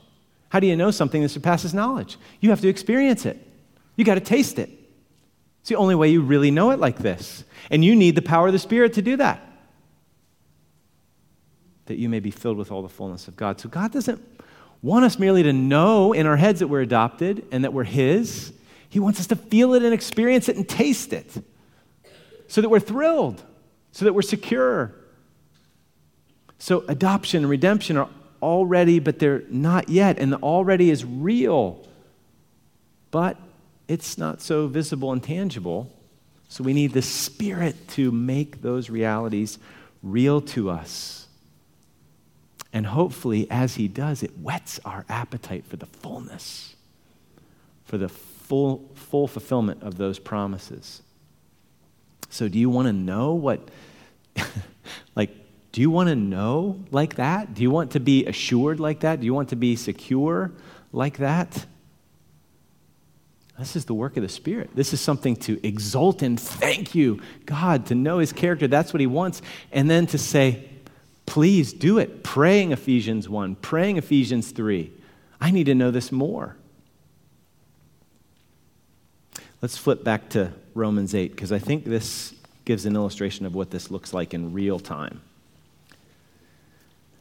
How 0.49 0.59
do 0.59 0.67
you 0.67 0.75
know 0.75 0.91
something 0.91 1.21
that 1.21 1.29
surpasses 1.29 1.73
knowledge? 1.73 2.17
You 2.41 2.49
have 2.49 2.61
to 2.61 2.67
experience 2.67 3.25
it, 3.25 3.37
you 3.95 4.03
got 4.03 4.15
to 4.15 4.21
taste 4.21 4.59
it. 4.59 4.69
It's 5.61 5.69
the 5.69 5.75
only 5.75 5.95
way 5.95 6.09
you 6.09 6.21
really 6.21 6.49
know 6.49 6.71
it 6.71 6.79
like 6.79 6.99
this. 6.99 7.43
And 7.69 7.83
you 7.83 7.93
need 7.93 8.15
the 8.15 8.21
power 8.21 8.47
of 8.47 8.53
the 8.53 8.59
Spirit 8.59 8.93
to 8.93 9.01
do 9.01 9.17
that. 9.17 9.41
That 11.87 11.97
you 11.97 12.07
may 12.07 12.21
be 12.21 12.31
filled 12.31 12.55
with 12.55 12.71
all 12.71 12.81
the 12.81 12.87
fullness 12.87 13.27
of 13.27 13.35
God. 13.35 13.59
So 13.59 13.67
God 13.67 13.91
doesn't 13.91 14.21
want 14.81 15.05
us 15.05 15.17
merely 15.19 15.43
to 15.43 15.53
know 15.53 16.13
in 16.13 16.25
our 16.25 16.37
heads 16.37 16.59
that 16.59 16.67
we're 16.67 16.81
adopted 16.81 17.45
and 17.51 17.63
that 17.63 17.73
we're 17.73 17.83
His. 17.83 18.53
He 18.89 18.99
wants 18.99 19.19
us 19.19 19.27
to 19.27 19.35
feel 19.35 19.73
it 19.73 19.83
and 19.83 19.93
experience 19.93 20.49
it 20.49 20.55
and 20.55 20.67
taste 20.67 21.13
it 21.13 21.31
so 22.47 22.61
that 22.61 22.69
we're 22.69 22.79
thrilled, 22.79 23.43
so 23.91 24.05
that 24.05 24.13
we're 24.13 24.21
secure. 24.21 24.93
So 26.59 26.83
adoption 26.87 27.43
and 27.43 27.49
redemption 27.49 27.97
are 27.97 28.09
already, 28.41 28.99
but 28.99 29.19
they're 29.19 29.43
not 29.49 29.89
yet. 29.89 30.19
And 30.19 30.31
the 30.31 30.37
already 30.37 30.89
is 30.89 31.03
real. 31.03 31.85
But 33.11 33.37
it's 33.87 34.17
not 34.17 34.41
so 34.41 34.67
visible 34.67 35.11
and 35.11 35.23
tangible. 35.23 35.91
So 36.49 36.63
we 36.63 36.73
need 36.73 36.93
the 36.93 37.01
Spirit 37.01 37.75
to 37.89 38.11
make 38.11 38.61
those 38.61 38.89
realities 38.89 39.59
real 40.01 40.41
to 40.41 40.69
us. 40.69 41.26
And 42.77 42.85
hopefully, 42.85 43.47
as 43.49 43.73
He 43.73 43.87
does, 43.87 44.21
it 44.21 44.29
whets 44.39 44.79
our 44.85 45.03
appetite 45.09 45.65
for 45.65 45.77
the 45.77 45.87
fullness, 45.87 46.75
for 47.85 47.97
the 47.97 48.07
full, 48.07 48.87
full 48.93 49.27
fulfillment 49.27 49.81
of 49.81 49.97
those 49.97 50.19
promises. 50.19 51.01
So, 52.29 52.47
do 52.47 52.59
you 52.59 52.69
want 52.69 52.85
to 52.85 52.93
know 52.93 53.33
what, 53.33 53.71
like, 55.15 55.31
do 55.71 55.81
you 55.81 55.89
want 55.89 56.09
to 56.09 56.15
know 56.15 56.79
like 56.91 57.15
that? 57.15 57.55
Do 57.55 57.63
you 57.63 57.71
want 57.71 57.93
to 57.93 57.99
be 57.99 58.27
assured 58.27 58.79
like 58.79 58.99
that? 58.99 59.21
Do 59.21 59.25
you 59.25 59.33
want 59.33 59.49
to 59.49 59.55
be 59.55 59.75
secure 59.75 60.51
like 60.93 61.17
that? 61.17 61.65
This 63.57 63.75
is 63.75 63.85
the 63.85 63.95
work 63.95 64.17
of 64.17 64.21
the 64.21 64.29
Spirit. 64.29 64.69
This 64.75 64.93
is 64.93 65.01
something 65.01 65.35
to 65.37 65.59
exult 65.67 66.21
in. 66.21 66.37
Thank 66.37 66.93
you, 66.93 67.23
God, 67.47 67.87
to 67.87 67.95
know 67.95 68.19
His 68.19 68.31
character. 68.31 68.67
That's 68.67 68.93
what 68.93 68.99
He 68.99 69.07
wants. 69.07 69.41
And 69.71 69.89
then 69.89 70.05
to 70.05 70.19
say, 70.19 70.69
please 71.27 71.73
do 71.73 71.99
it. 71.99 72.23
Praying 72.23 72.71
Ephesians 72.71 73.29
1, 73.29 73.57
praying 73.57 73.97
Ephesians 73.97 74.49
3. 74.49 74.91
I 75.39 75.51
need 75.51 75.65
to 75.65 75.75
know 75.75 75.91
this 75.91 76.11
more. 76.11 76.55
Let's 79.61 79.77
flip 79.77 80.03
back 80.03 80.29
to 80.29 80.53
Romans 80.73 81.13
8, 81.13 81.31
because 81.31 81.51
I 81.51 81.59
think 81.59 81.83
this 81.83 82.33
gives 82.65 82.85
an 82.85 82.95
illustration 82.95 83.45
of 83.45 83.53
what 83.53 83.69
this 83.69 83.91
looks 83.91 84.13
like 84.13 84.33
in 84.33 84.53
real 84.53 84.79
time. 84.79 85.21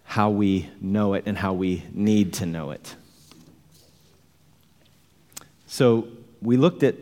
How 0.05 0.31
we 0.31 0.71
know 0.81 1.14
it 1.14 1.25
and 1.27 1.37
how 1.37 1.53
we 1.53 1.85
need 1.92 2.33
to 2.35 2.47
know 2.47 2.71
it. 2.71 2.95
So, 5.66 6.09
we 6.40 6.57
looked 6.57 6.83
at, 6.83 6.95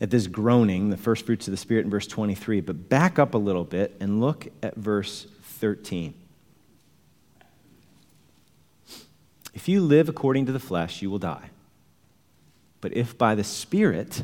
at 0.00 0.10
this 0.10 0.26
groaning, 0.26 0.90
the 0.90 0.96
first 0.96 1.26
fruits 1.26 1.48
of 1.48 1.52
the 1.52 1.58
Spirit 1.58 1.84
in 1.84 1.90
verse 1.90 2.06
23, 2.06 2.60
but 2.60 2.88
back 2.88 3.18
up 3.18 3.34
a 3.34 3.38
little 3.38 3.64
bit 3.64 3.96
and 4.00 4.20
look 4.20 4.48
at 4.62 4.76
verse 4.76 5.26
13. 5.60 6.14
If 9.52 9.68
you 9.68 9.82
live 9.82 10.08
according 10.08 10.46
to 10.46 10.52
the 10.52 10.58
flesh, 10.58 11.02
you 11.02 11.10
will 11.10 11.18
die. 11.18 11.50
But 12.80 12.96
if 12.96 13.18
by 13.18 13.34
the 13.34 13.44
Spirit 13.44 14.22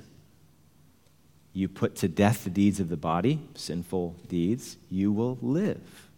you 1.53 1.69
put 1.69 1.95
to 1.97 2.09
death 2.09 2.45
the 2.45 2.51
deeds 2.51 2.81
of 2.81 2.89
the 2.89 2.97
body, 2.97 3.41
sinful 3.55 4.17
deeds, 4.29 4.79
you 4.91 5.13
will 5.13 5.37
live. 5.43 6.09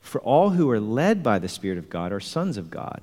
For 0.00 0.20
all 0.20 0.50
who 0.50 0.70
are 0.70 0.80
led 0.80 1.24
by 1.24 1.40
the 1.40 1.48
Spirit 1.48 1.78
of 1.78 1.90
God 1.90 2.12
are 2.12 2.20
sons 2.20 2.56
of 2.56 2.70
God. 2.70 3.02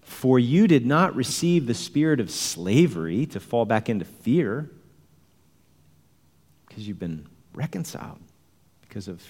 For 0.00 0.38
you 0.38 0.66
did 0.66 0.84
not 0.84 1.14
receive 1.14 1.66
the 1.66 1.74
spirit 1.74 2.18
of 2.18 2.28
slavery 2.28 3.24
to 3.26 3.38
fall 3.38 3.64
back 3.64 3.88
into 3.88 4.04
fear, 4.04 4.68
because 6.66 6.88
you've 6.88 6.98
been 6.98 7.26
reconciled 7.54 8.18
because 8.80 9.06
of 9.06 9.22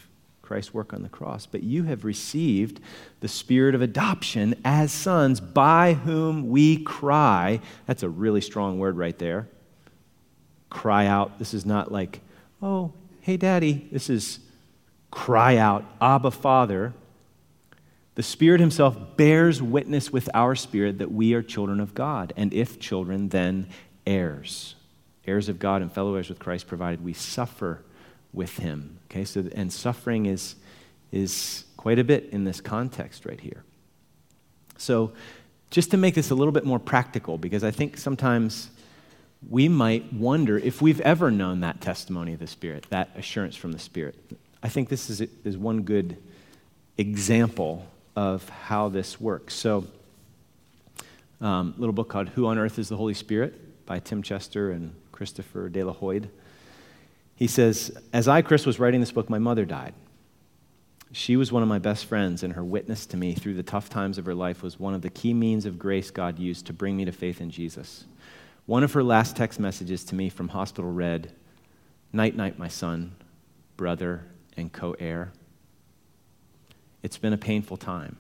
Christ's 0.43 0.75
work 0.75 0.93
on 0.93 1.03
the 1.03 1.09
cross, 1.09 1.47
but 1.47 1.63
you 1.63 1.85
have 1.85 2.05
received 2.05 2.81
the 3.21 3.29
spirit 3.29 3.75
of 3.75 3.81
adoption 3.81 4.55
as 4.65 4.93
sons, 4.93 5.41
by 5.41 5.95
whom 5.95 6.51
we 6.51 6.83
cry. 6.83 7.61
That's 7.87 8.03
a 8.03 8.09
really 8.09 8.41
strong 8.41 8.79
word 8.79 8.97
right 8.97 9.19
there. 9.19 9.49
Cry 10.69 11.07
out. 11.07 11.39
This 11.39 11.55
is 11.55 11.65
not 11.65 11.91
like, 11.91 12.21
oh, 12.61 12.93
hey, 13.21 13.37
daddy. 13.37 13.89
This 13.91 14.11
is 14.11 14.41
cry 15.11 15.57
out, 15.57 15.85
Abba, 16.01 16.31
Father. 16.33 16.93
The 18.15 18.23
Spirit 18.23 18.61
Himself 18.61 19.17
bears 19.17 19.63
witness 19.63 20.13
with 20.13 20.29
our 20.35 20.55
spirit 20.55 20.99
that 20.99 21.11
we 21.11 21.33
are 21.33 21.43
children 21.43 21.81
of 21.81 21.95
God, 21.95 22.35
and 22.37 22.53
if 22.53 22.79
children, 22.79 23.31
then 23.31 23.69
heirs. 24.07 24.75
Heirs 25.27 25.49
of 25.49 25.59
God 25.59 25.81
and 25.81 25.91
fellow 25.91 26.15
heirs 26.15 26.29
with 26.29 26.39
Christ, 26.39 26.67
provided 26.67 27.03
we 27.03 27.15
suffer 27.15 27.83
with 28.33 28.59
Him. 28.59 28.99
Okay, 29.13 29.27
so, 29.27 29.45
and 29.55 29.71
suffering 29.71 30.25
is, 30.25 30.55
is 31.13 31.65
quite 31.77 31.99
a 31.99 32.05
bit 32.05 32.31
in 32.33 32.45
this 32.45 32.63
context 32.63 33.27
right 33.27 33.39
here. 33.39 33.63
So, 34.79 35.13
just 35.71 35.91
to 35.91 35.99
make 35.99 36.15
this 36.15 36.31
a 36.31 36.35
little 36.35 36.53
bit 36.53 36.65
more 36.65 36.79
practical, 36.79 37.37
because 37.37 37.63
I 37.63 37.71
think 37.73 37.99
sometimes 37.99 38.71
we 39.51 39.69
might 39.69 40.11
wonder 40.15 40.57
if 40.57 40.81
we've 40.81 41.01
ever 41.03 41.31
known 41.31 41.61
that 41.61 41.83
testimony 41.83 42.33
of 42.33 42.39
the 42.39 42.47
Spirit, 42.47 42.87
that 42.89 43.11
assurance 43.15 43.55
from 43.55 43.73
the 43.73 43.79
Spirit. 43.79 44.15
I 44.63 44.71
think 44.71 44.89
this 44.89 45.11
is, 45.11 45.21
is 45.21 45.59
one 45.59 45.83
good 45.83 46.17
example 46.97 47.87
of 48.17 48.49
how 48.49 48.89
this 48.89 49.21
works. 49.21 49.53
So, 49.53 49.87
um, 51.43 51.75
little 51.77 51.93
book 51.93 52.09
called 52.09 52.31
Who 52.31 52.47
on 52.47 52.57
Earth 52.57 52.79
is 52.79 52.89
the 52.89 52.97
Holy 52.97 53.15
Spirit 53.15 53.85
by 53.85 53.99
Tim 53.99 54.23
Chester 54.23 54.71
and 54.71 54.95
Christopher 55.11 55.69
de 55.69 55.85
la 55.85 55.93
Hoyde. 55.93 56.31
He 57.43 57.49
says, 57.49 57.91
As 58.13 58.29
I, 58.29 58.41
Chris, 58.41 58.65
was 58.65 58.79
writing 58.79 59.01
this 59.01 59.11
book, 59.11 59.29
my 59.29 59.41
mother 59.41 59.65
died. 59.65 59.95
She 61.11 61.35
was 61.37 61.51
one 61.51 61.65
of 61.65 61.69
my 61.69 61.81
best 61.81 62.05
friends, 62.05 62.45
and 62.45 62.53
her 62.53 62.63
witness 62.63 63.05
to 63.07 63.17
me 63.17 63.35
through 63.35 63.55
the 63.55 63.65
tough 63.65 63.89
times 63.89 64.17
of 64.17 64.27
her 64.27 64.35
life 64.35 64.63
was 64.63 64.79
one 64.79 64.95
of 64.95 65.03
the 65.03 65.11
key 65.11 65.35
means 65.35 65.67
of 65.67 65.77
grace 65.77 66.13
God 66.13 66.39
used 66.39 66.67
to 66.67 66.73
bring 66.73 66.97
me 66.97 67.05
to 67.05 67.11
faith 67.11 67.41
in 67.41 67.51
Jesus. 67.51 68.05
One 68.67 68.85
of 68.85 68.93
her 68.93 69.03
last 69.03 69.35
text 69.35 69.59
messages 69.59 70.05
to 70.05 70.15
me 70.15 70.29
from 70.29 70.51
hospital 70.51 70.93
read, 70.93 71.33
Night, 72.13 72.37
night, 72.37 72.61
my 72.61 72.69
son, 72.69 73.17
brother, 73.77 74.25
and 74.57 74.73
co 74.73 74.93
heir. 75.01 75.33
It's 77.03 77.19
been 77.19 77.33
a 77.33 77.39
painful 77.39 77.77
time. 77.77 78.19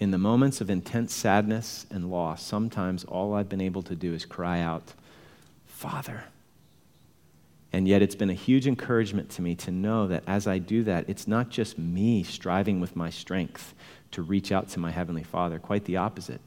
In 0.00 0.10
the 0.10 0.18
moments 0.18 0.60
of 0.60 0.68
intense 0.68 1.14
sadness 1.14 1.86
and 1.90 2.10
loss, 2.10 2.42
sometimes 2.42 3.04
all 3.04 3.32
I've 3.32 3.48
been 3.48 3.62
able 3.62 3.84
to 3.84 3.96
do 3.96 4.12
is 4.12 4.26
cry 4.26 4.60
out, 4.60 4.92
Father. 5.64 6.24
And 7.72 7.86
yet, 7.86 8.00
it's 8.00 8.14
been 8.14 8.30
a 8.30 8.34
huge 8.34 8.66
encouragement 8.66 9.28
to 9.30 9.42
me 9.42 9.54
to 9.56 9.70
know 9.70 10.06
that 10.06 10.24
as 10.26 10.46
I 10.46 10.58
do 10.58 10.82
that, 10.84 11.04
it's 11.08 11.28
not 11.28 11.50
just 11.50 11.78
me 11.78 12.22
striving 12.22 12.80
with 12.80 12.96
my 12.96 13.10
strength 13.10 13.74
to 14.12 14.22
reach 14.22 14.50
out 14.50 14.68
to 14.70 14.80
my 14.80 14.90
Heavenly 14.90 15.22
Father, 15.22 15.58
quite 15.58 15.84
the 15.84 15.98
opposite. 15.98 16.40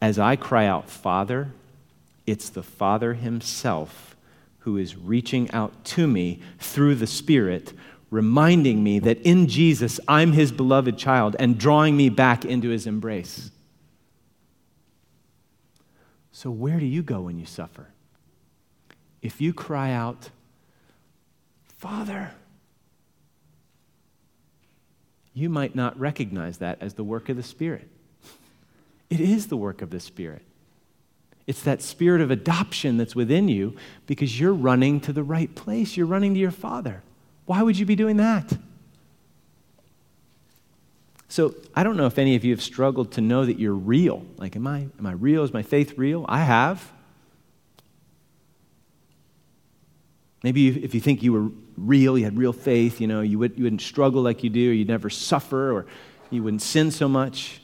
As 0.00 0.18
I 0.18 0.36
cry 0.36 0.66
out, 0.66 0.88
Father, 0.88 1.48
it's 2.26 2.48
the 2.50 2.62
Father 2.62 3.14
Himself 3.14 4.16
who 4.60 4.76
is 4.76 4.96
reaching 4.96 5.50
out 5.50 5.84
to 5.84 6.06
me 6.06 6.40
through 6.58 6.94
the 6.94 7.06
Spirit, 7.06 7.72
reminding 8.10 8.82
me 8.82 8.98
that 9.00 9.20
in 9.22 9.48
Jesus 9.48 9.98
I'm 10.06 10.32
His 10.32 10.52
beloved 10.52 10.96
child 10.96 11.34
and 11.38 11.58
drawing 11.58 11.96
me 11.96 12.08
back 12.08 12.44
into 12.44 12.68
His 12.68 12.86
embrace. 12.86 13.50
So, 16.30 16.50
where 16.50 16.78
do 16.78 16.86
you 16.86 17.02
go 17.02 17.22
when 17.22 17.38
you 17.38 17.46
suffer? 17.46 17.88
If 19.20 19.40
you 19.40 19.52
cry 19.52 19.92
out, 19.92 20.30
Father. 21.80 22.30
You 25.32 25.48
might 25.48 25.74
not 25.74 25.98
recognize 25.98 26.58
that 26.58 26.76
as 26.82 26.94
the 26.94 27.04
work 27.04 27.30
of 27.30 27.38
the 27.38 27.42
Spirit. 27.42 27.88
It 29.08 29.18
is 29.18 29.46
the 29.46 29.56
work 29.56 29.80
of 29.80 29.88
the 29.88 29.98
Spirit. 29.98 30.42
It's 31.46 31.62
that 31.62 31.80
spirit 31.80 32.20
of 32.20 32.30
adoption 32.30 32.98
that's 32.98 33.16
within 33.16 33.48
you 33.48 33.74
because 34.06 34.38
you're 34.38 34.52
running 34.52 35.00
to 35.00 35.12
the 35.12 35.22
right 35.22 35.52
place. 35.54 35.96
You're 35.96 36.06
running 36.06 36.34
to 36.34 36.38
your 36.40 36.50
Father. 36.50 37.02
Why 37.46 37.62
would 37.62 37.78
you 37.78 37.86
be 37.86 37.96
doing 37.96 38.18
that? 38.18 38.58
So, 41.28 41.54
I 41.74 41.82
don't 41.82 41.96
know 41.96 42.06
if 42.06 42.18
any 42.18 42.36
of 42.36 42.44
you 42.44 42.52
have 42.52 42.62
struggled 42.62 43.12
to 43.12 43.22
know 43.22 43.46
that 43.46 43.58
you're 43.58 43.72
real. 43.72 44.26
Like, 44.36 44.54
am 44.54 44.66
I, 44.66 44.88
am 44.98 45.06
I 45.06 45.12
real? 45.12 45.44
Is 45.44 45.52
my 45.52 45.62
faith 45.62 45.96
real? 45.96 46.26
I 46.28 46.40
have. 46.40 46.92
Maybe 50.42 50.68
if 50.68 50.94
you 50.94 51.00
think 51.00 51.22
you 51.22 51.32
were 51.32 51.50
real, 51.86 52.18
you 52.18 52.24
had 52.24 52.36
real 52.36 52.52
faith, 52.52 53.00
you 53.00 53.06
know, 53.06 53.20
you, 53.20 53.38
would, 53.38 53.56
you 53.56 53.64
wouldn't 53.64 53.82
struggle 53.82 54.22
like 54.22 54.44
you 54.44 54.50
do, 54.50 54.70
or 54.70 54.72
you'd 54.72 54.88
never 54.88 55.10
suffer, 55.10 55.72
or 55.72 55.86
you 56.30 56.42
wouldn't 56.42 56.62
sin 56.62 56.90
so 56.90 57.08
much. 57.08 57.60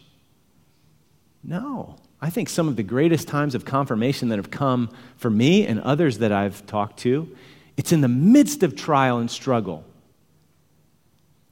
No. 1.43 1.97
I 2.21 2.31
think 2.31 2.49
some 2.49 2.67
of 2.67 2.77
the 2.77 2.83
greatest 2.83 3.29
times 3.29 3.55
of 3.55 3.65
confirmation 3.65 4.29
that 4.31 4.37
have 4.37 4.51
come 4.51 4.91
for 5.17 5.31
me 5.31 5.67
and 5.67 5.81
others 5.81 6.19
that 6.19 6.33
I've 6.33 6.67
talked 6.67 6.99
to, 7.01 7.35
it's 7.77 7.93
in 7.93 8.01
the 8.01 8.09
midst 8.09 8.63
of 8.63 8.75
trial 8.75 9.19
and 9.19 9.31
struggle. 9.31 9.85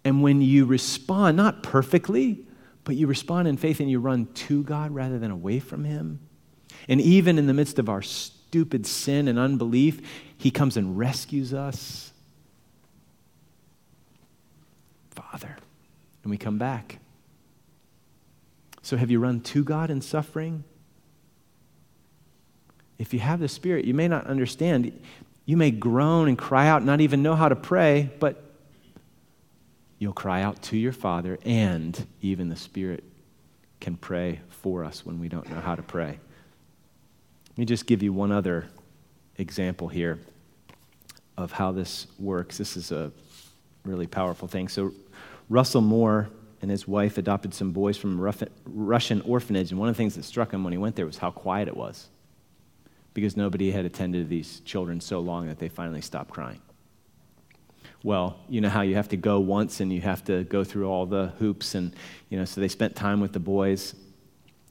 And 0.05 0.23
when 0.23 0.41
you 0.41 0.65
respond, 0.65 1.37
not 1.37 1.62
perfectly, 1.62 2.47
but 2.85 2.97
you 2.97 3.07
respond 3.07 3.49
in 3.49 3.57
faith 3.57 3.81
and 3.81 3.91
you 3.91 4.01
run 4.01 4.27
to 4.35 4.62
God 4.62 4.95
rather 4.95 5.19
than 5.19 5.31
away 5.31 5.61
from 5.61 5.85
Him. 5.85 6.21
And 6.89 7.01
even 7.01 7.39
in 7.39 7.47
the 7.47 7.55
midst 7.55 7.79
of 7.79 7.89
our 7.89 8.03
stupid 8.03 8.87
sin 8.87 9.29
and 9.29 9.39
unbelief, 9.39 10.01
He 10.37 10.51
comes 10.51 10.77
and 10.77 10.99
rescues 10.99 11.55
us. 11.55 12.12
Father. 15.35 15.57
And 16.22 16.30
we 16.30 16.37
come 16.37 16.59
back. 16.59 17.01
So, 18.82 18.97
have 18.97 19.11
you 19.11 19.18
run 19.18 19.41
to 19.41 19.64
God 19.64 19.91
in 19.91 20.01
suffering? 20.01 20.62
If 23.01 23.12
you 23.12 23.18
have 23.18 23.41
the 23.41 23.49
Spirit, 23.49 23.85
you 23.85 23.95
may 23.95 24.07
not 24.07 24.28
understand. 24.28 24.93
You 25.45 25.57
may 25.57 25.72
groan 25.72 26.28
and 26.28 26.39
cry 26.39 26.68
out, 26.68 26.85
not 26.85 27.01
even 27.01 27.24
know 27.24 27.35
how 27.35 27.49
to 27.49 27.57
pray, 27.57 28.12
but 28.20 28.45
you'll 29.99 30.12
cry 30.12 30.41
out 30.43 30.62
to 30.62 30.76
your 30.76 30.93
Father, 30.93 31.37
and 31.45 32.07
even 32.22 32.49
the 32.49 32.57
Spirit 32.57 33.03
can 33.80 33.97
pray 33.97 34.39
for 34.51 34.85
us 34.85 35.05
when 35.05 35.18
we 35.18 35.28
don't 35.28 35.51
know 35.51 35.59
how 35.59 35.74
to 35.74 35.82
pray. 35.82 36.20
Let 37.49 37.59
me 37.59 37.64
just 37.64 37.87
give 37.87 38.05
you 38.05 38.12
one 38.12 38.30
other 38.30 38.66
example 39.37 39.89
here 39.89 40.20
of 41.37 41.51
how 41.51 41.72
this 41.72 42.07
works. 42.20 42.57
This 42.57 42.76
is 42.76 42.93
a 42.93 43.11
really 43.85 44.07
powerful 44.07 44.47
thing. 44.47 44.68
So, 44.68 44.93
Russell 45.49 45.80
Moore 45.80 46.30
and 46.62 46.70
his 46.70 46.88
wife 46.88 47.18
adopted 47.18 47.53
some 47.53 47.72
boys 47.72 47.97
from 47.97 48.18
a 48.18 48.34
Russian 48.64 49.20
orphanage, 49.22 49.70
and 49.70 49.78
one 49.78 49.88
of 49.88 49.95
the 49.95 49.99
things 49.99 50.14
that 50.14 50.24
struck 50.24 50.53
him 50.53 50.64
when 50.64 50.72
he 50.72 50.78
went 50.78 50.97
there 50.97 51.07
was 51.07 51.18
how 51.18 51.30
quiet 51.30 51.68
it 51.68 51.76
was 51.76 52.09
because 53.12 53.36
nobody 53.36 53.70
had 53.70 53.84
attended 53.84 54.28
these 54.28 54.61
children 54.61 55.01
so 55.01 55.20
long 55.20 55.47
that 55.47 55.59
they 55.59 55.68
finally 55.68 56.01
stopped 56.01 56.30
crying. 56.30 56.61
Well, 58.03 58.38
you 58.49 58.61
know 58.61 58.68
how 58.68 58.82
you 58.82 58.97
have 58.97 59.09
to 59.11 59.16
go 59.16 59.40
once 59.40 59.80
and 59.80 59.92
you 59.92 60.01
have 60.03 60.24
to 60.24 60.45
go 60.45 60.64
through 60.64 60.88
all 60.88 61.07
the 61.07 61.32
hoops, 61.38 61.74
and 61.74 61.95
you 62.28 62.38
know, 62.38 62.45
so 62.45 62.61
they 62.61 62.68
spent 62.68 62.97
time 62.97 63.20
with 63.20 63.32
the 63.32 63.40
boys. 63.40 63.95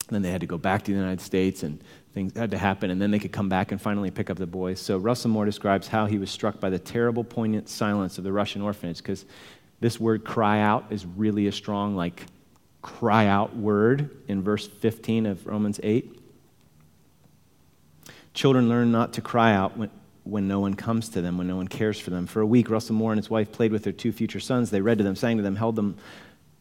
Then 0.10 0.22
they 0.22 0.32
had 0.32 0.42
to 0.42 0.48
go 0.48 0.58
back 0.58 0.84
to 0.84 0.92
the 0.92 0.98
United 0.98 1.22
States, 1.22 1.64
and 1.64 1.82
things 2.14 2.36
had 2.38 2.52
to 2.52 2.58
happen, 2.58 2.92
and 2.92 3.02
then 3.02 3.10
they 3.10 3.20
could 3.20 3.32
come 3.32 3.50
back 3.50 3.72
and 3.72 3.82
finally 3.82 4.12
pick 4.12 4.30
up 4.30 4.38
the 4.38 4.46
boys. 4.46 4.80
So 4.80 4.98
Russell 4.98 5.32
Moore 5.32 5.46
describes 5.46 5.88
how 5.88 6.06
he 6.06 6.18
was 6.18 6.30
struck 6.30 6.60
by 6.60 6.70
the 6.70 6.78
terrible, 6.78 7.24
poignant 7.24 7.70
silence 7.70 8.18
of 8.18 8.24
the 8.24 8.32
Russian 8.32 8.62
orphanage, 8.62 8.98
because 8.98 9.26
this 9.84 10.00
word 10.00 10.24
cry 10.24 10.62
out 10.62 10.86
is 10.92 11.06
really 11.06 11.48
a 11.48 11.52
strong, 11.52 11.94
like, 11.94 12.26
cry 12.82 13.28
out 13.28 13.54
word 13.54 14.10
in 14.30 14.42
verse 14.42 14.66
15 14.66 15.26
of 15.26 15.46
Romans 15.46 15.78
8. 15.84 16.22
Children 18.34 18.70
learn 18.70 18.94
not 18.94 19.12
to 19.14 19.22
cry 19.22 19.52
out 19.52 19.76
when, 19.76 19.92
when 20.24 20.48
no 20.48 20.62
one 20.62 20.74
comes 20.74 21.10
to 21.10 21.22
them, 21.22 21.38
when 21.38 21.48
no 21.48 21.58
one 21.58 21.68
cares 21.68 22.00
for 22.00 22.12
them. 22.12 22.28
For 22.28 22.40
a 22.40 22.46
week, 22.46 22.70
Russell 22.70 22.96
Moore 22.96 23.12
and 23.12 23.20
his 23.20 23.30
wife 23.30 23.52
played 23.52 23.74
with 23.74 23.84
their 23.84 23.92
two 23.92 24.14
future 24.14 24.40
sons. 24.40 24.70
They 24.70 24.80
read 24.80 25.00
to 25.00 25.04
them, 25.04 25.18
sang 25.18 25.36
to 25.36 25.44
them, 25.44 25.58
held 25.58 25.76
them 25.76 25.98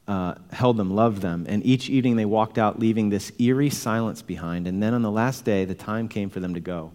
uh, 0.09 0.35
held 0.51 0.77
them, 0.77 0.91
loved 0.91 1.23
them. 1.23 1.47
And 1.49 1.65
each 1.65 1.89
evening 1.89 2.17
they 2.17 2.25
walked 2.25 2.59
out, 2.59 2.81
leaving 2.81 3.09
this 3.09 3.31
eerie 3.39 3.71
silence 3.71 4.21
behind. 4.21 4.67
And 4.67 4.83
then 4.83 4.95
on 4.95 5.03
the 5.03 5.13
last 5.13 5.45
day, 5.45 5.65
the 5.65 5.77
time 5.77 6.09
came 6.09 6.29
for 6.29 6.41
them 6.41 6.55
to 6.55 6.61
go. 6.61 6.91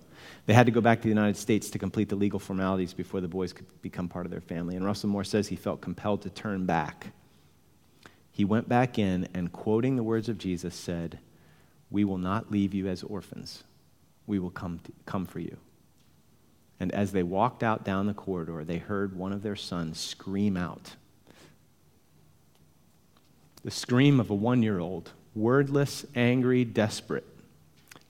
They 0.48 0.54
had 0.54 0.66
to 0.66 0.72
go 0.72 0.82
back 0.82 1.00
to 1.00 1.04
the 1.04 1.10
United 1.10 1.38
States 1.38 1.70
to 1.72 1.78
complete 1.78 2.08
the 2.10 2.16
legal 2.16 2.40
formalities 2.40 2.94
before 2.94 3.22
the 3.22 3.28
boys 3.28 3.54
could 3.54 3.66
become 3.82 4.08
part 4.08 4.26
of 4.26 4.32
their 4.32 4.42
family. 4.42 4.76
And 4.76 4.86
Russell 4.86 5.10
Moore 5.10 5.26
says 5.26 5.50
he 5.50 5.58
felt 5.58 5.82
compelled 5.82 6.22
to 6.24 6.30
turn 6.30 6.66
back. 6.66 7.08
He 8.32 8.46
went 8.46 8.70
back 8.70 8.98
in 8.98 9.28
and, 9.34 9.52
quoting 9.52 9.98
the 9.98 10.04
words 10.04 10.30
of 10.30 10.38
Jesus, 10.38 10.74
said, 10.74 11.20
We 11.92 12.06
will 12.06 12.18
not 12.18 12.50
leave 12.50 12.74
you 12.74 12.88
as 12.88 13.04
orphans. 13.04 13.66
We 14.26 14.40
will 14.40 14.50
come, 14.50 14.80
to, 14.80 14.92
come 15.06 15.26
for 15.26 15.40
you. 15.40 15.58
And 16.80 16.94
as 16.94 17.12
they 17.12 17.24
walked 17.24 17.62
out 17.62 17.84
down 17.84 18.08
the 18.08 18.14
corridor, 18.14 18.64
they 18.64 18.78
heard 18.78 19.18
one 19.18 19.34
of 19.34 19.44
their 19.44 19.56
sons 19.56 20.00
scream 20.00 20.56
out 20.56 20.96
the 23.64 23.72
scream 23.72 24.22
of 24.22 24.30
a 24.30 24.34
one 24.34 24.64
year 24.64 24.80
old, 24.80 25.12
wordless, 25.36 26.06
angry, 26.16 26.64
desperate. 26.64 27.26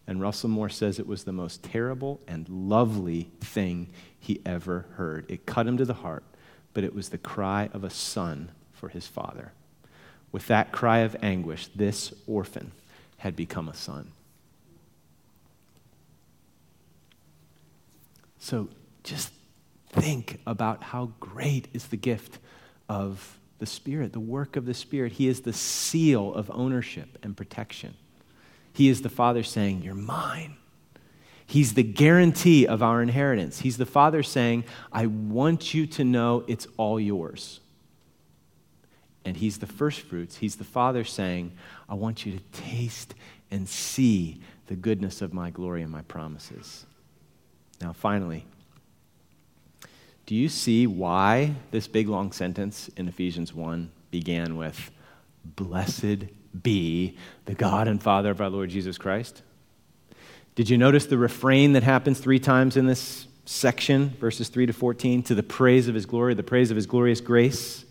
And 0.07 0.21
Russell 0.21 0.49
Moore 0.49 0.69
says 0.69 0.99
it 0.99 1.07
was 1.07 1.25
the 1.25 1.33
most 1.33 1.61
terrible 1.63 2.21
and 2.27 2.47
lovely 2.47 3.29
thing 3.41 3.89
he 4.17 4.39
ever 4.45 4.85
heard. 4.95 5.25
It 5.29 5.45
cut 5.45 5.67
him 5.67 5.77
to 5.77 5.85
the 5.85 5.95
heart, 5.95 6.23
but 6.73 6.85
it 6.85 6.95
was 6.95 7.09
the 7.09 7.17
cry 7.17 7.69
of 7.73 7.83
a 7.83 7.89
son 7.89 8.49
for 8.71 8.87
his 8.87 9.05
father. 9.05 9.51
With 10.31 10.47
that 10.47 10.71
cry 10.71 10.99
of 10.99 11.15
anguish, 11.21 11.67
this 11.75 12.13
orphan 12.25 12.71
had 13.17 13.35
become 13.35 13.67
a 13.67 13.73
son. 13.73 14.11
So 18.39 18.69
just 19.03 19.33
think 19.89 20.39
about 20.47 20.83
how 20.83 21.11
great 21.19 21.67
is 21.73 21.87
the 21.87 21.97
gift 21.97 22.39
of 22.87 23.37
the 23.59 23.65
Spirit, 23.65 24.13
the 24.13 24.19
work 24.19 24.55
of 24.55 24.65
the 24.65 24.73
Spirit. 24.73 25.13
He 25.13 25.27
is 25.27 25.41
the 25.41 25.51
seal 25.51 26.33
of 26.33 26.49
ownership 26.53 27.17
and 27.23 27.35
protection. 27.35 27.95
He 28.77 28.89
is 28.89 29.01
the 29.01 29.09
Father 29.09 29.41
saying, 29.41 29.81
You're 29.81 29.95
mine. 29.95 30.55
He's 31.47 31.73
the 31.73 31.81
guarantee 31.81 32.67
of 32.67 32.83
our 32.83 33.01
inheritance. 33.01 33.61
He's 33.61 33.77
the 33.77 33.87
Father 33.87 34.21
saying, 34.21 34.65
I 34.91 35.07
want 35.07 35.73
you 35.73 35.87
to 35.87 36.03
know 36.03 36.43
it's 36.47 36.67
all 36.77 36.99
yours. 36.99 37.59
And 39.25 39.35
He's 39.35 39.57
the 39.57 39.65
first 39.65 40.01
fruits. 40.01 40.37
He's 40.37 40.57
the 40.57 40.63
Father 40.63 41.03
saying, 41.03 41.53
I 41.89 41.95
want 41.95 42.23
you 42.23 42.33
to 42.33 42.61
taste 42.61 43.15
and 43.49 43.67
see 43.67 44.41
the 44.67 44.75
goodness 44.75 45.23
of 45.23 45.33
my 45.33 45.49
glory 45.49 45.81
and 45.81 45.91
my 45.91 46.03
promises. 46.03 46.85
Now, 47.81 47.93
finally, 47.93 48.45
do 50.27 50.35
you 50.35 50.49
see 50.49 50.85
why 50.85 51.55
this 51.71 51.87
big 51.87 52.07
long 52.09 52.31
sentence 52.31 52.91
in 52.95 53.07
Ephesians 53.07 53.55
1 53.55 53.89
began 54.11 54.55
with, 54.55 54.91
Blessed 55.43 56.25
be 56.63 57.17
the 57.45 57.53
God 57.53 57.87
and 57.87 58.01
Father 58.01 58.31
of 58.31 58.41
our 58.41 58.49
Lord 58.49 58.69
Jesus 58.69 58.97
Christ? 58.97 59.41
Did 60.55 60.69
you 60.69 60.77
notice 60.77 61.05
the 61.05 61.17
refrain 61.17 61.73
that 61.73 61.83
happens 61.83 62.19
three 62.19 62.39
times 62.39 62.77
in 62.77 62.87
this 62.87 63.27
section, 63.45 64.09
verses 64.19 64.49
3 64.49 64.65
to 64.65 64.73
14? 64.73 65.23
To 65.23 65.35
the 65.35 65.43
praise 65.43 65.87
of 65.87 65.95
his 65.95 66.05
glory, 66.05 66.33
the 66.33 66.43
praise 66.43 66.71
of 66.71 66.75
his 66.75 66.87
glorious 66.87 67.21
grace. 67.21 67.85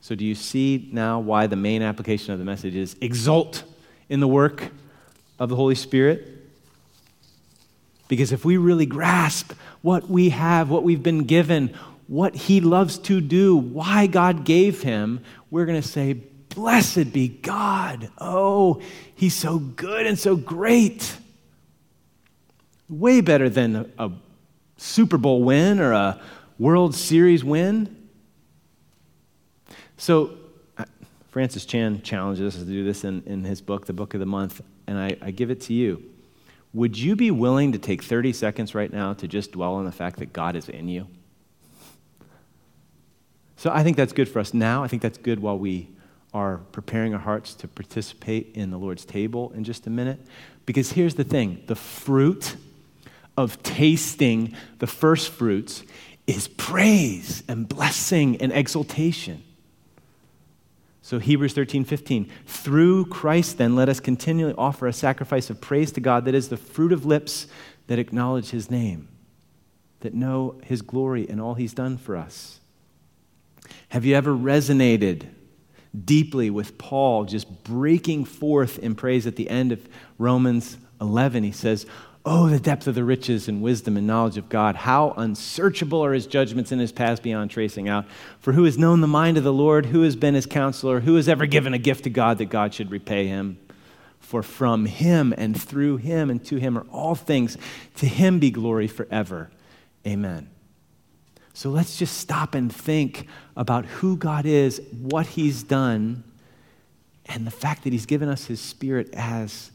So, 0.00 0.14
do 0.14 0.24
you 0.24 0.34
see 0.34 0.88
now 0.92 1.20
why 1.20 1.46
the 1.46 1.56
main 1.56 1.82
application 1.82 2.32
of 2.32 2.38
the 2.38 2.44
message 2.44 2.74
is 2.74 2.96
exult 3.00 3.64
in 4.08 4.20
the 4.20 4.28
work 4.28 4.70
of 5.38 5.48
the 5.48 5.56
Holy 5.56 5.74
Spirit? 5.74 6.40
Because 8.08 8.32
if 8.32 8.44
we 8.44 8.56
really 8.56 8.86
grasp 8.86 9.52
what 9.82 10.08
we 10.08 10.30
have, 10.30 10.70
what 10.70 10.82
we've 10.82 11.02
been 11.02 11.24
given, 11.24 11.74
what 12.06 12.34
He 12.34 12.60
loves 12.60 12.98
to 12.98 13.20
do, 13.20 13.56
why 13.56 14.06
God 14.06 14.44
gave 14.44 14.82
Him, 14.82 15.20
we're 15.50 15.66
going 15.66 15.80
to 15.80 15.86
say, 15.86 16.14
Blessed 16.50 17.12
be 17.12 17.28
God. 17.28 18.10
Oh, 18.18 18.80
He's 19.14 19.34
so 19.34 19.58
good 19.58 20.06
and 20.06 20.18
so 20.18 20.34
great. 20.34 21.14
Way 22.88 23.20
better 23.20 23.50
than 23.50 23.76
a, 23.76 23.86
a 23.98 24.10
Super 24.78 25.18
Bowl 25.18 25.42
win 25.42 25.78
or 25.78 25.92
a 25.92 26.20
World 26.58 26.94
Series 26.94 27.44
win. 27.44 28.08
So, 29.98 30.38
Francis 31.28 31.66
Chan 31.66 32.00
challenges 32.02 32.54
us 32.54 32.60
to 32.62 32.66
do 32.66 32.82
this 32.82 33.04
in, 33.04 33.22
in 33.26 33.44
his 33.44 33.60
book, 33.60 33.86
The 33.86 33.92
Book 33.92 34.14
of 34.14 34.20
the 34.20 34.26
Month, 34.26 34.62
and 34.86 34.98
I, 34.98 35.16
I 35.20 35.30
give 35.30 35.50
it 35.50 35.60
to 35.62 35.74
you. 35.74 36.02
Would 36.72 36.98
you 36.98 37.14
be 37.14 37.30
willing 37.30 37.72
to 37.72 37.78
take 37.78 38.02
30 38.02 38.32
seconds 38.32 38.74
right 38.74 38.92
now 38.92 39.12
to 39.12 39.28
just 39.28 39.52
dwell 39.52 39.74
on 39.74 39.84
the 39.84 39.92
fact 39.92 40.18
that 40.18 40.32
God 40.32 40.56
is 40.56 40.68
in 40.68 40.88
you? 40.88 41.08
So 43.56 43.70
I 43.70 43.82
think 43.82 43.98
that's 43.98 44.14
good 44.14 44.28
for 44.28 44.38
us 44.38 44.54
now. 44.54 44.82
I 44.82 44.88
think 44.88 45.02
that's 45.02 45.18
good 45.18 45.40
while 45.40 45.58
we 45.58 45.90
are 46.32 46.58
preparing 46.72 47.12
our 47.14 47.20
hearts 47.20 47.54
to 47.54 47.68
participate 47.68 48.52
in 48.54 48.70
the 48.70 48.78
Lord's 48.78 49.04
table 49.04 49.52
in 49.54 49.64
just 49.64 49.86
a 49.86 49.90
minute. 49.90 50.20
Because 50.66 50.92
here's 50.92 51.14
the 51.14 51.24
thing 51.24 51.62
the 51.66 51.74
fruit 51.74 52.56
of 53.36 53.62
tasting 53.62 54.54
the 54.78 54.86
first 54.86 55.30
fruits 55.30 55.82
is 56.26 56.46
praise 56.46 57.42
and 57.48 57.68
blessing 57.68 58.40
and 58.40 58.52
exultation. 58.52 59.42
So, 61.02 61.18
Hebrews 61.18 61.54
13, 61.54 61.84
15. 61.84 62.30
Through 62.46 63.06
Christ, 63.06 63.58
then, 63.58 63.74
let 63.74 63.88
us 63.88 63.98
continually 63.98 64.54
offer 64.56 64.86
a 64.86 64.92
sacrifice 64.92 65.50
of 65.50 65.60
praise 65.60 65.90
to 65.92 66.00
God 66.00 66.24
that 66.26 66.34
is 66.34 66.48
the 66.48 66.56
fruit 66.56 66.92
of 66.92 67.04
lips 67.04 67.48
that 67.88 67.98
acknowledge 67.98 68.50
his 68.50 68.70
name, 68.70 69.08
that 70.00 70.14
know 70.14 70.60
his 70.62 70.82
glory 70.82 71.28
and 71.28 71.40
all 71.40 71.54
he's 71.54 71.74
done 71.74 71.98
for 71.98 72.16
us. 72.16 72.60
Have 73.88 74.04
you 74.04 74.14
ever 74.14 74.32
resonated 74.32 75.26
deeply 76.04 76.50
with 76.50 76.78
Paul 76.78 77.24
just 77.24 77.64
breaking 77.64 78.24
forth 78.24 78.78
in 78.78 78.94
praise 78.94 79.26
at 79.26 79.36
the 79.36 79.50
end 79.50 79.72
of 79.72 79.88
Romans 80.18 80.78
11? 81.00 81.42
He 81.42 81.52
says, 81.52 81.86
Oh, 82.24 82.50
the 82.50 82.60
depth 82.60 82.86
of 82.86 82.94
the 82.94 83.04
riches 83.04 83.48
and 83.48 83.62
wisdom 83.62 83.96
and 83.96 84.06
knowledge 84.06 84.36
of 84.36 84.50
God. 84.50 84.76
How 84.76 85.12
unsearchable 85.16 86.04
are 86.04 86.12
his 86.12 86.26
judgments 86.26 86.70
and 86.70 86.80
his 86.80 86.92
paths 86.92 87.18
beyond 87.18 87.50
tracing 87.50 87.88
out. 87.88 88.04
For 88.40 88.52
who 88.52 88.64
has 88.64 88.76
known 88.76 89.00
the 89.00 89.06
mind 89.06 89.38
of 89.38 89.44
the 89.44 89.52
Lord? 89.52 89.86
Who 89.86 90.02
has 90.02 90.16
been 90.16 90.34
his 90.34 90.44
counselor? 90.44 91.00
Who 91.00 91.16
has 91.16 91.30
ever 91.30 91.46
given 91.46 91.72
a 91.72 91.78
gift 91.78 92.04
to 92.04 92.10
God 92.10 92.36
that 92.38 92.46
God 92.46 92.74
should 92.74 92.90
repay 92.90 93.26
him? 93.26 93.58
For 94.18 94.42
from 94.42 94.84
him 94.84 95.32
and 95.38 95.60
through 95.60 95.96
him 95.96 96.28
and 96.28 96.44
to 96.44 96.56
him 96.56 96.76
are 96.76 96.86
all 96.92 97.14
things. 97.14 97.56
To 97.96 98.06
him 98.06 98.38
be 98.38 98.50
glory 98.50 98.86
forever. 98.86 99.50
Amen. 100.06 100.50
So 101.52 101.70
let's 101.70 101.98
just 101.98 102.18
stop 102.18 102.54
and 102.54 102.74
think 102.74 103.26
about 103.56 103.84
who 103.86 104.16
God 104.16 104.46
is, 104.46 104.80
what 104.92 105.26
he's 105.26 105.62
done, 105.62 106.24
and 107.26 107.46
the 107.46 107.50
fact 107.50 107.84
that 107.84 107.92
he's 107.92 108.06
given 108.06 108.28
us 108.28 108.46
his 108.46 108.60
spirit 108.60 109.10
as 109.12 109.70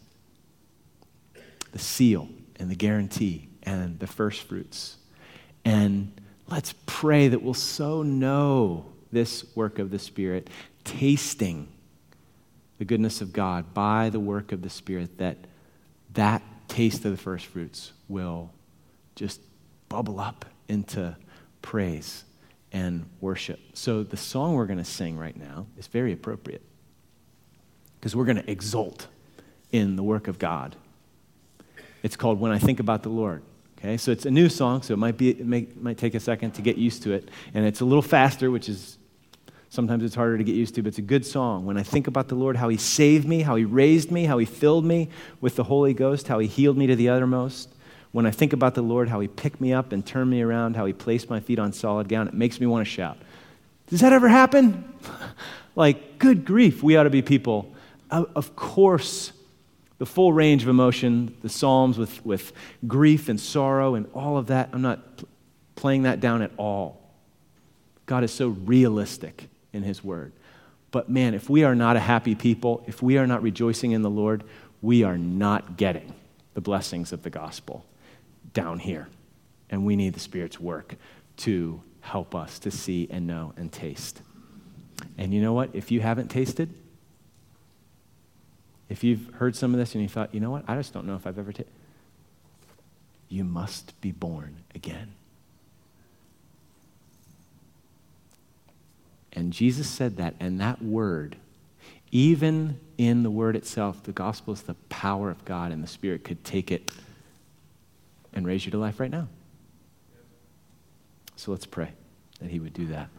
the 1.72 1.80
seal 1.80 2.30
and 2.58 2.72
the 2.72 2.76
guarantee 2.76 3.50
and 3.64 4.00
the 4.00 4.08
first 4.08 4.44
fruits. 4.44 4.98
And 5.66 6.12
let's 6.48 6.74
pray 6.86 7.28
that 7.28 7.42
we'll 7.42 7.54
so 7.54 8.04
know 8.04 8.86
this 9.12 9.46
work 9.56 9.80
of 9.80 9.92
the 9.92 10.00
Spirit, 10.00 10.50
tasting 10.84 11.68
the 12.78 12.86
goodness 12.86 13.22
of 13.22 13.34
God 13.34 13.74
by 13.74 14.10
the 14.10 14.20
work 14.20 14.52
of 14.52 14.62
the 14.62 14.70
Spirit, 14.70 15.18
that 15.18 15.38
that 16.14 16.42
taste 16.68 17.06
of 17.06 17.12
the 17.12 17.18
first 17.18 17.46
fruits 17.48 17.92
will 18.08 18.52
just 19.16 19.42
bubble 19.90 20.20
up 20.20 20.46
into 20.68 21.16
praise 21.66 22.24
and 22.72 23.06
worship. 23.20 23.60
So 23.74 24.04
the 24.04 24.18
song 24.18 24.54
we're 24.54 24.68
going 24.68 24.80
to 24.80 24.86
sing 24.86 25.18
right 25.18 25.36
now 25.36 25.68
is 25.78 25.88
very 25.88 26.14
appropriate 26.14 26.62
because 28.00 28.16
we're 28.16 28.26
going 28.26 28.42
to 28.42 28.50
exult 28.50 29.08
in 29.72 29.96
the 29.96 30.04
work 30.04 30.28
of 30.28 30.40
God 30.40 30.76
it's 32.06 32.16
called 32.16 32.40
When 32.40 32.52
I 32.52 32.60
Think 32.60 32.80
About 32.80 33.02
the 33.02 33.10
Lord. 33.10 33.42
Okay, 33.80 33.98
so 33.98 34.12
it's 34.12 34.28
a 34.28 34.32
new 34.32 34.48
song, 34.48 34.84
so 34.84 34.94
it 34.94 34.98
might, 34.98 35.18
be, 35.18 35.32
it 35.32 35.44
may, 35.44 35.68
might 35.76 35.98
take 35.98 36.14
a 36.14 36.20
second 36.20 36.52
to 36.52 36.62
get 36.62 36.78
used 36.78 37.02
to 37.02 37.14
it. 37.14 37.30
And 37.56 37.66
it's 37.66 37.82
a 37.82 37.86
little 37.86 38.04
faster, 38.04 38.52
which 38.52 38.70
is 38.70 39.00
sometimes 39.70 40.04
it's 40.04 40.14
harder 40.14 40.38
to 40.38 40.44
get 40.44 40.54
used 40.54 40.76
to, 40.76 40.84
but 40.84 40.90
it's 40.90 41.00
a 41.00 41.02
good 41.02 41.26
song. 41.26 41.66
When 41.66 41.78
I 41.78 41.84
think 41.84 42.06
about 42.06 42.28
the 42.28 42.36
Lord, 42.36 42.58
how 42.58 42.70
He 42.70 42.78
saved 42.78 43.28
me, 43.28 43.42
how 43.42 43.56
He 43.56 43.66
raised 43.66 44.12
me, 44.12 44.26
how 44.26 44.38
He 44.38 44.46
filled 44.46 44.86
me 44.86 45.10
with 45.42 45.56
the 45.56 45.64
Holy 45.64 45.96
Ghost, 45.96 46.28
how 46.28 46.38
He 46.38 46.48
healed 46.48 46.78
me 46.78 46.86
to 46.86 46.96
the 46.96 47.10
uttermost. 47.10 47.74
When 48.16 48.26
I 48.26 48.32
think 48.32 48.54
about 48.54 48.76
the 48.76 48.82
Lord, 48.82 49.10
how 49.10 49.20
He 49.20 49.28
picked 49.28 49.60
me 49.60 49.74
up 49.74 49.92
and 49.92 50.06
turned 50.06 50.32
me 50.32 50.42
around, 50.42 50.78
how 50.78 50.86
He 50.86 50.94
placed 50.94 51.30
my 51.30 51.42
feet 51.42 51.60
on 51.60 51.74
solid 51.74 52.08
ground, 52.08 52.30
it 52.30 52.34
makes 52.34 52.62
me 52.62 52.66
want 52.66 52.88
to 52.88 52.90
shout. 52.90 53.18
Does 53.88 54.00
that 54.00 54.14
ever 54.14 54.30
happen? 54.30 54.94
like, 55.76 56.18
good 56.18 56.46
grief, 56.46 56.82
we 56.82 56.96
ought 56.96 57.04
to 57.04 57.10
be 57.10 57.22
people. 57.22 57.74
Of 58.10 58.56
course, 58.56 59.34
the 59.98 60.06
full 60.06 60.32
range 60.32 60.64
of 60.64 60.70
emotion, 60.70 61.36
the 61.42 61.50
Psalms 61.50 61.98
with, 61.98 62.26
with 62.26 62.54
grief 62.88 63.28
and 63.28 63.38
sorrow 63.38 63.96
and 63.96 64.08
all 64.14 64.38
of 64.38 64.48
that. 64.48 64.70
I'm 64.72 64.82
not 64.82 65.18
pl- 65.18 65.28
playing 65.76 66.04
that 66.04 66.22
down 66.22 66.42
at 66.42 66.52
all. 66.56 67.02
God 68.06 68.24
is 68.24 68.32
so 68.32 68.48
realistic 68.48 69.50
in 69.74 69.84
His 69.84 70.02
Word. 70.06 70.32
But 70.92 71.10
man, 71.10 71.34
if 71.34 71.50
we 71.50 71.66
are 71.66 71.76
not 71.76 71.98
a 71.98 72.00
happy 72.00 72.34
people, 72.34 72.82
if 72.88 73.02
we 73.02 73.18
are 73.18 73.28
not 73.28 73.44
rejoicing 73.44 73.92
in 73.92 74.04
the 74.04 74.10
Lord, 74.10 74.46
we 74.82 75.04
are 75.04 75.18
not 75.18 75.76
getting 75.76 76.14
the 76.54 76.62
blessings 76.62 77.12
of 77.12 77.22
the 77.24 77.30
gospel 77.30 77.86
down 78.56 78.80
here. 78.80 79.08
And 79.70 79.86
we 79.86 79.96
need 79.96 80.16
the 80.16 80.20
Spirit's 80.20 80.60
work 80.60 80.96
to 81.38 81.84
help 82.02 82.34
us 82.34 82.58
to 82.60 82.72
see 82.72 83.08
and 83.12 83.28
know 83.28 83.54
and 83.58 83.72
taste. 83.72 84.22
And 85.20 85.32
you 85.32 85.42
know 85.42 85.54
what? 85.54 85.70
If 85.74 85.92
you 85.92 86.02
haven't 86.02 86.30
tasted, 86.30 86.74
if 88.90 89.04
you've 89.04 89.34
heard 89.36 89.56
some 89.56 89.74
of 89.74 89.80
this 89.80 89.94
and 89.94 90.02
you 90.02 90.10
thought, 90.10 90.34
you 90.34 90.40
know 90.40 90.52
what, 90.52 90.64
I 90.68 90.76
just 90.76 90.94
don't 90.94 91.06
know 91.06 91.16
if 91.16 91.28
I've 91.28 91.38
ever 91.38 91.52
taken, 91.52 91.72
you 93.30 93.44
must 93.44 94.00
be 94.02 94.12
born 94.12 94.58
again. 94.74 95.14
And 99.34 99.52
Jesus 99.52 99.90
said 99.90 100.18
that, 100.18 100.36
and 100.40 100.62
that 100.62 100.82
word, 100.82 101.36
even 102.12 102.80
in 102.98 103.24
the 103.24 103.32
word 103.32 103.58
itself, 103.58 104.04
the 104.04 104.14
gospel 104.14 104.54
is 104.54 104.62
the 104.62 104.76
power 104.88 105.30
of 105.30 105.44
God, 105.44 105.74
and 105.74 105.84
the 105.84 105.88
Spirit 105.88 106.24
could 106.24 106.46
take 106.46 106.72
it 106.72 106.90
and 108.36 108.46
raise 108.46 108.66
you 108.66 108.72
to 108.72 108.78
life 108.78 109.00
right 109.00 109.10
now. 109.10 109.28
So 111.36 111.52
let's 111.52 111.66
pray 111.66 111.90
that 112.40 112.50
He 112.50 112.60
would 112.60 112.74
do 112.74 112.88
that. 112.88 113.10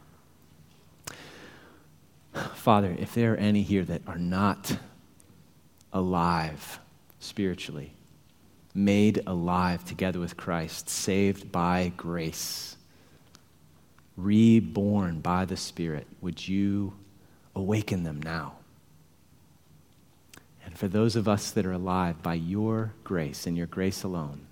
Father, 2.54 2.94
if 2.98 3.14
there 3.14 3.32
are 3.32 3.38
any 3.38 3.62
here 3.62 3.84
that 3.84 4.02
are 4.06 4.18
not 4.18 4.76
alive 5.92 6.78
spiritually, 7.18 7.94
made 8.74 9.22
alive 9.26 9.84
together 9.86 10.20
with 10.20 10.36
Christ, 10.36 10.90
saved 10.90 11.50
by 11.50 11.92
grace, 11.96 12.76
reborn 14.16 15.20
by 15.20 15.46
the 15.46 15.56
Spirit, 15.56 16.06
would 16.20 16.46
you 16.46 16.92
awaken 17.54 18.02
them 18.02 18.20
now? 18.20 18.56
And 20.64 20.76
for 20.76 20.88
those 20.88 21.16
of 21.16 21.26
us 21.26 21.50
that 21.52 21.64
are 21.64 21.72
alive 21.72 22.22
by 22.22 22.34
your 22.34 22.92
grace 23.02 23.46
and 23.46 23.56
your 23.56 23.66
grace 23.66 24.02
alone, 24.02 24.45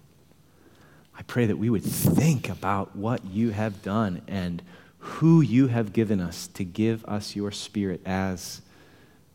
I 1.17 1.23
pray 1.23 1.47
that 1.47 1.57
we 1.57 1.71
would 1.71 1.85
think 1.85 2.49
about 2.49 2.97
what 2.97 3.25
you 3.25 3.51
have 3.51 3.83
done 3.83 4.23
and 4.27 4.63
who 4.99 5.41
you 5.41 5.69
have 5.69 5.93
given 5.93 6.21
us 6.21 6.49
to 6.49 6.65
give 6.65 7.05
us 7.05 7.37
your 7.37 7.51
Spirit 7.51 8.01
as 8.05 8.63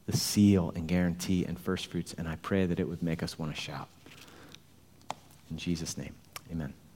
the 0.07 0.17
seal 0.17 0.71
and 0.75 0.87
guarantee 0.87 1.45
and 1.45 1.59
first 1.59 1.87
fruits, 1.87 2.13
and 2.17 2.27
I 2.27 2.35
pray 2.37 2.65
that 2.65 2.79
it 2.79 2.89
would 2.89 3.03
make 3.03 3.21
us 3.21 3.37
want 3.37 3.53
to 3.53 3.61
shout. 3.61 3.87
In 5.51 5.57
Jesus' 5.57 5.97
name, 5.97 6.15
amen. 6.51 6.73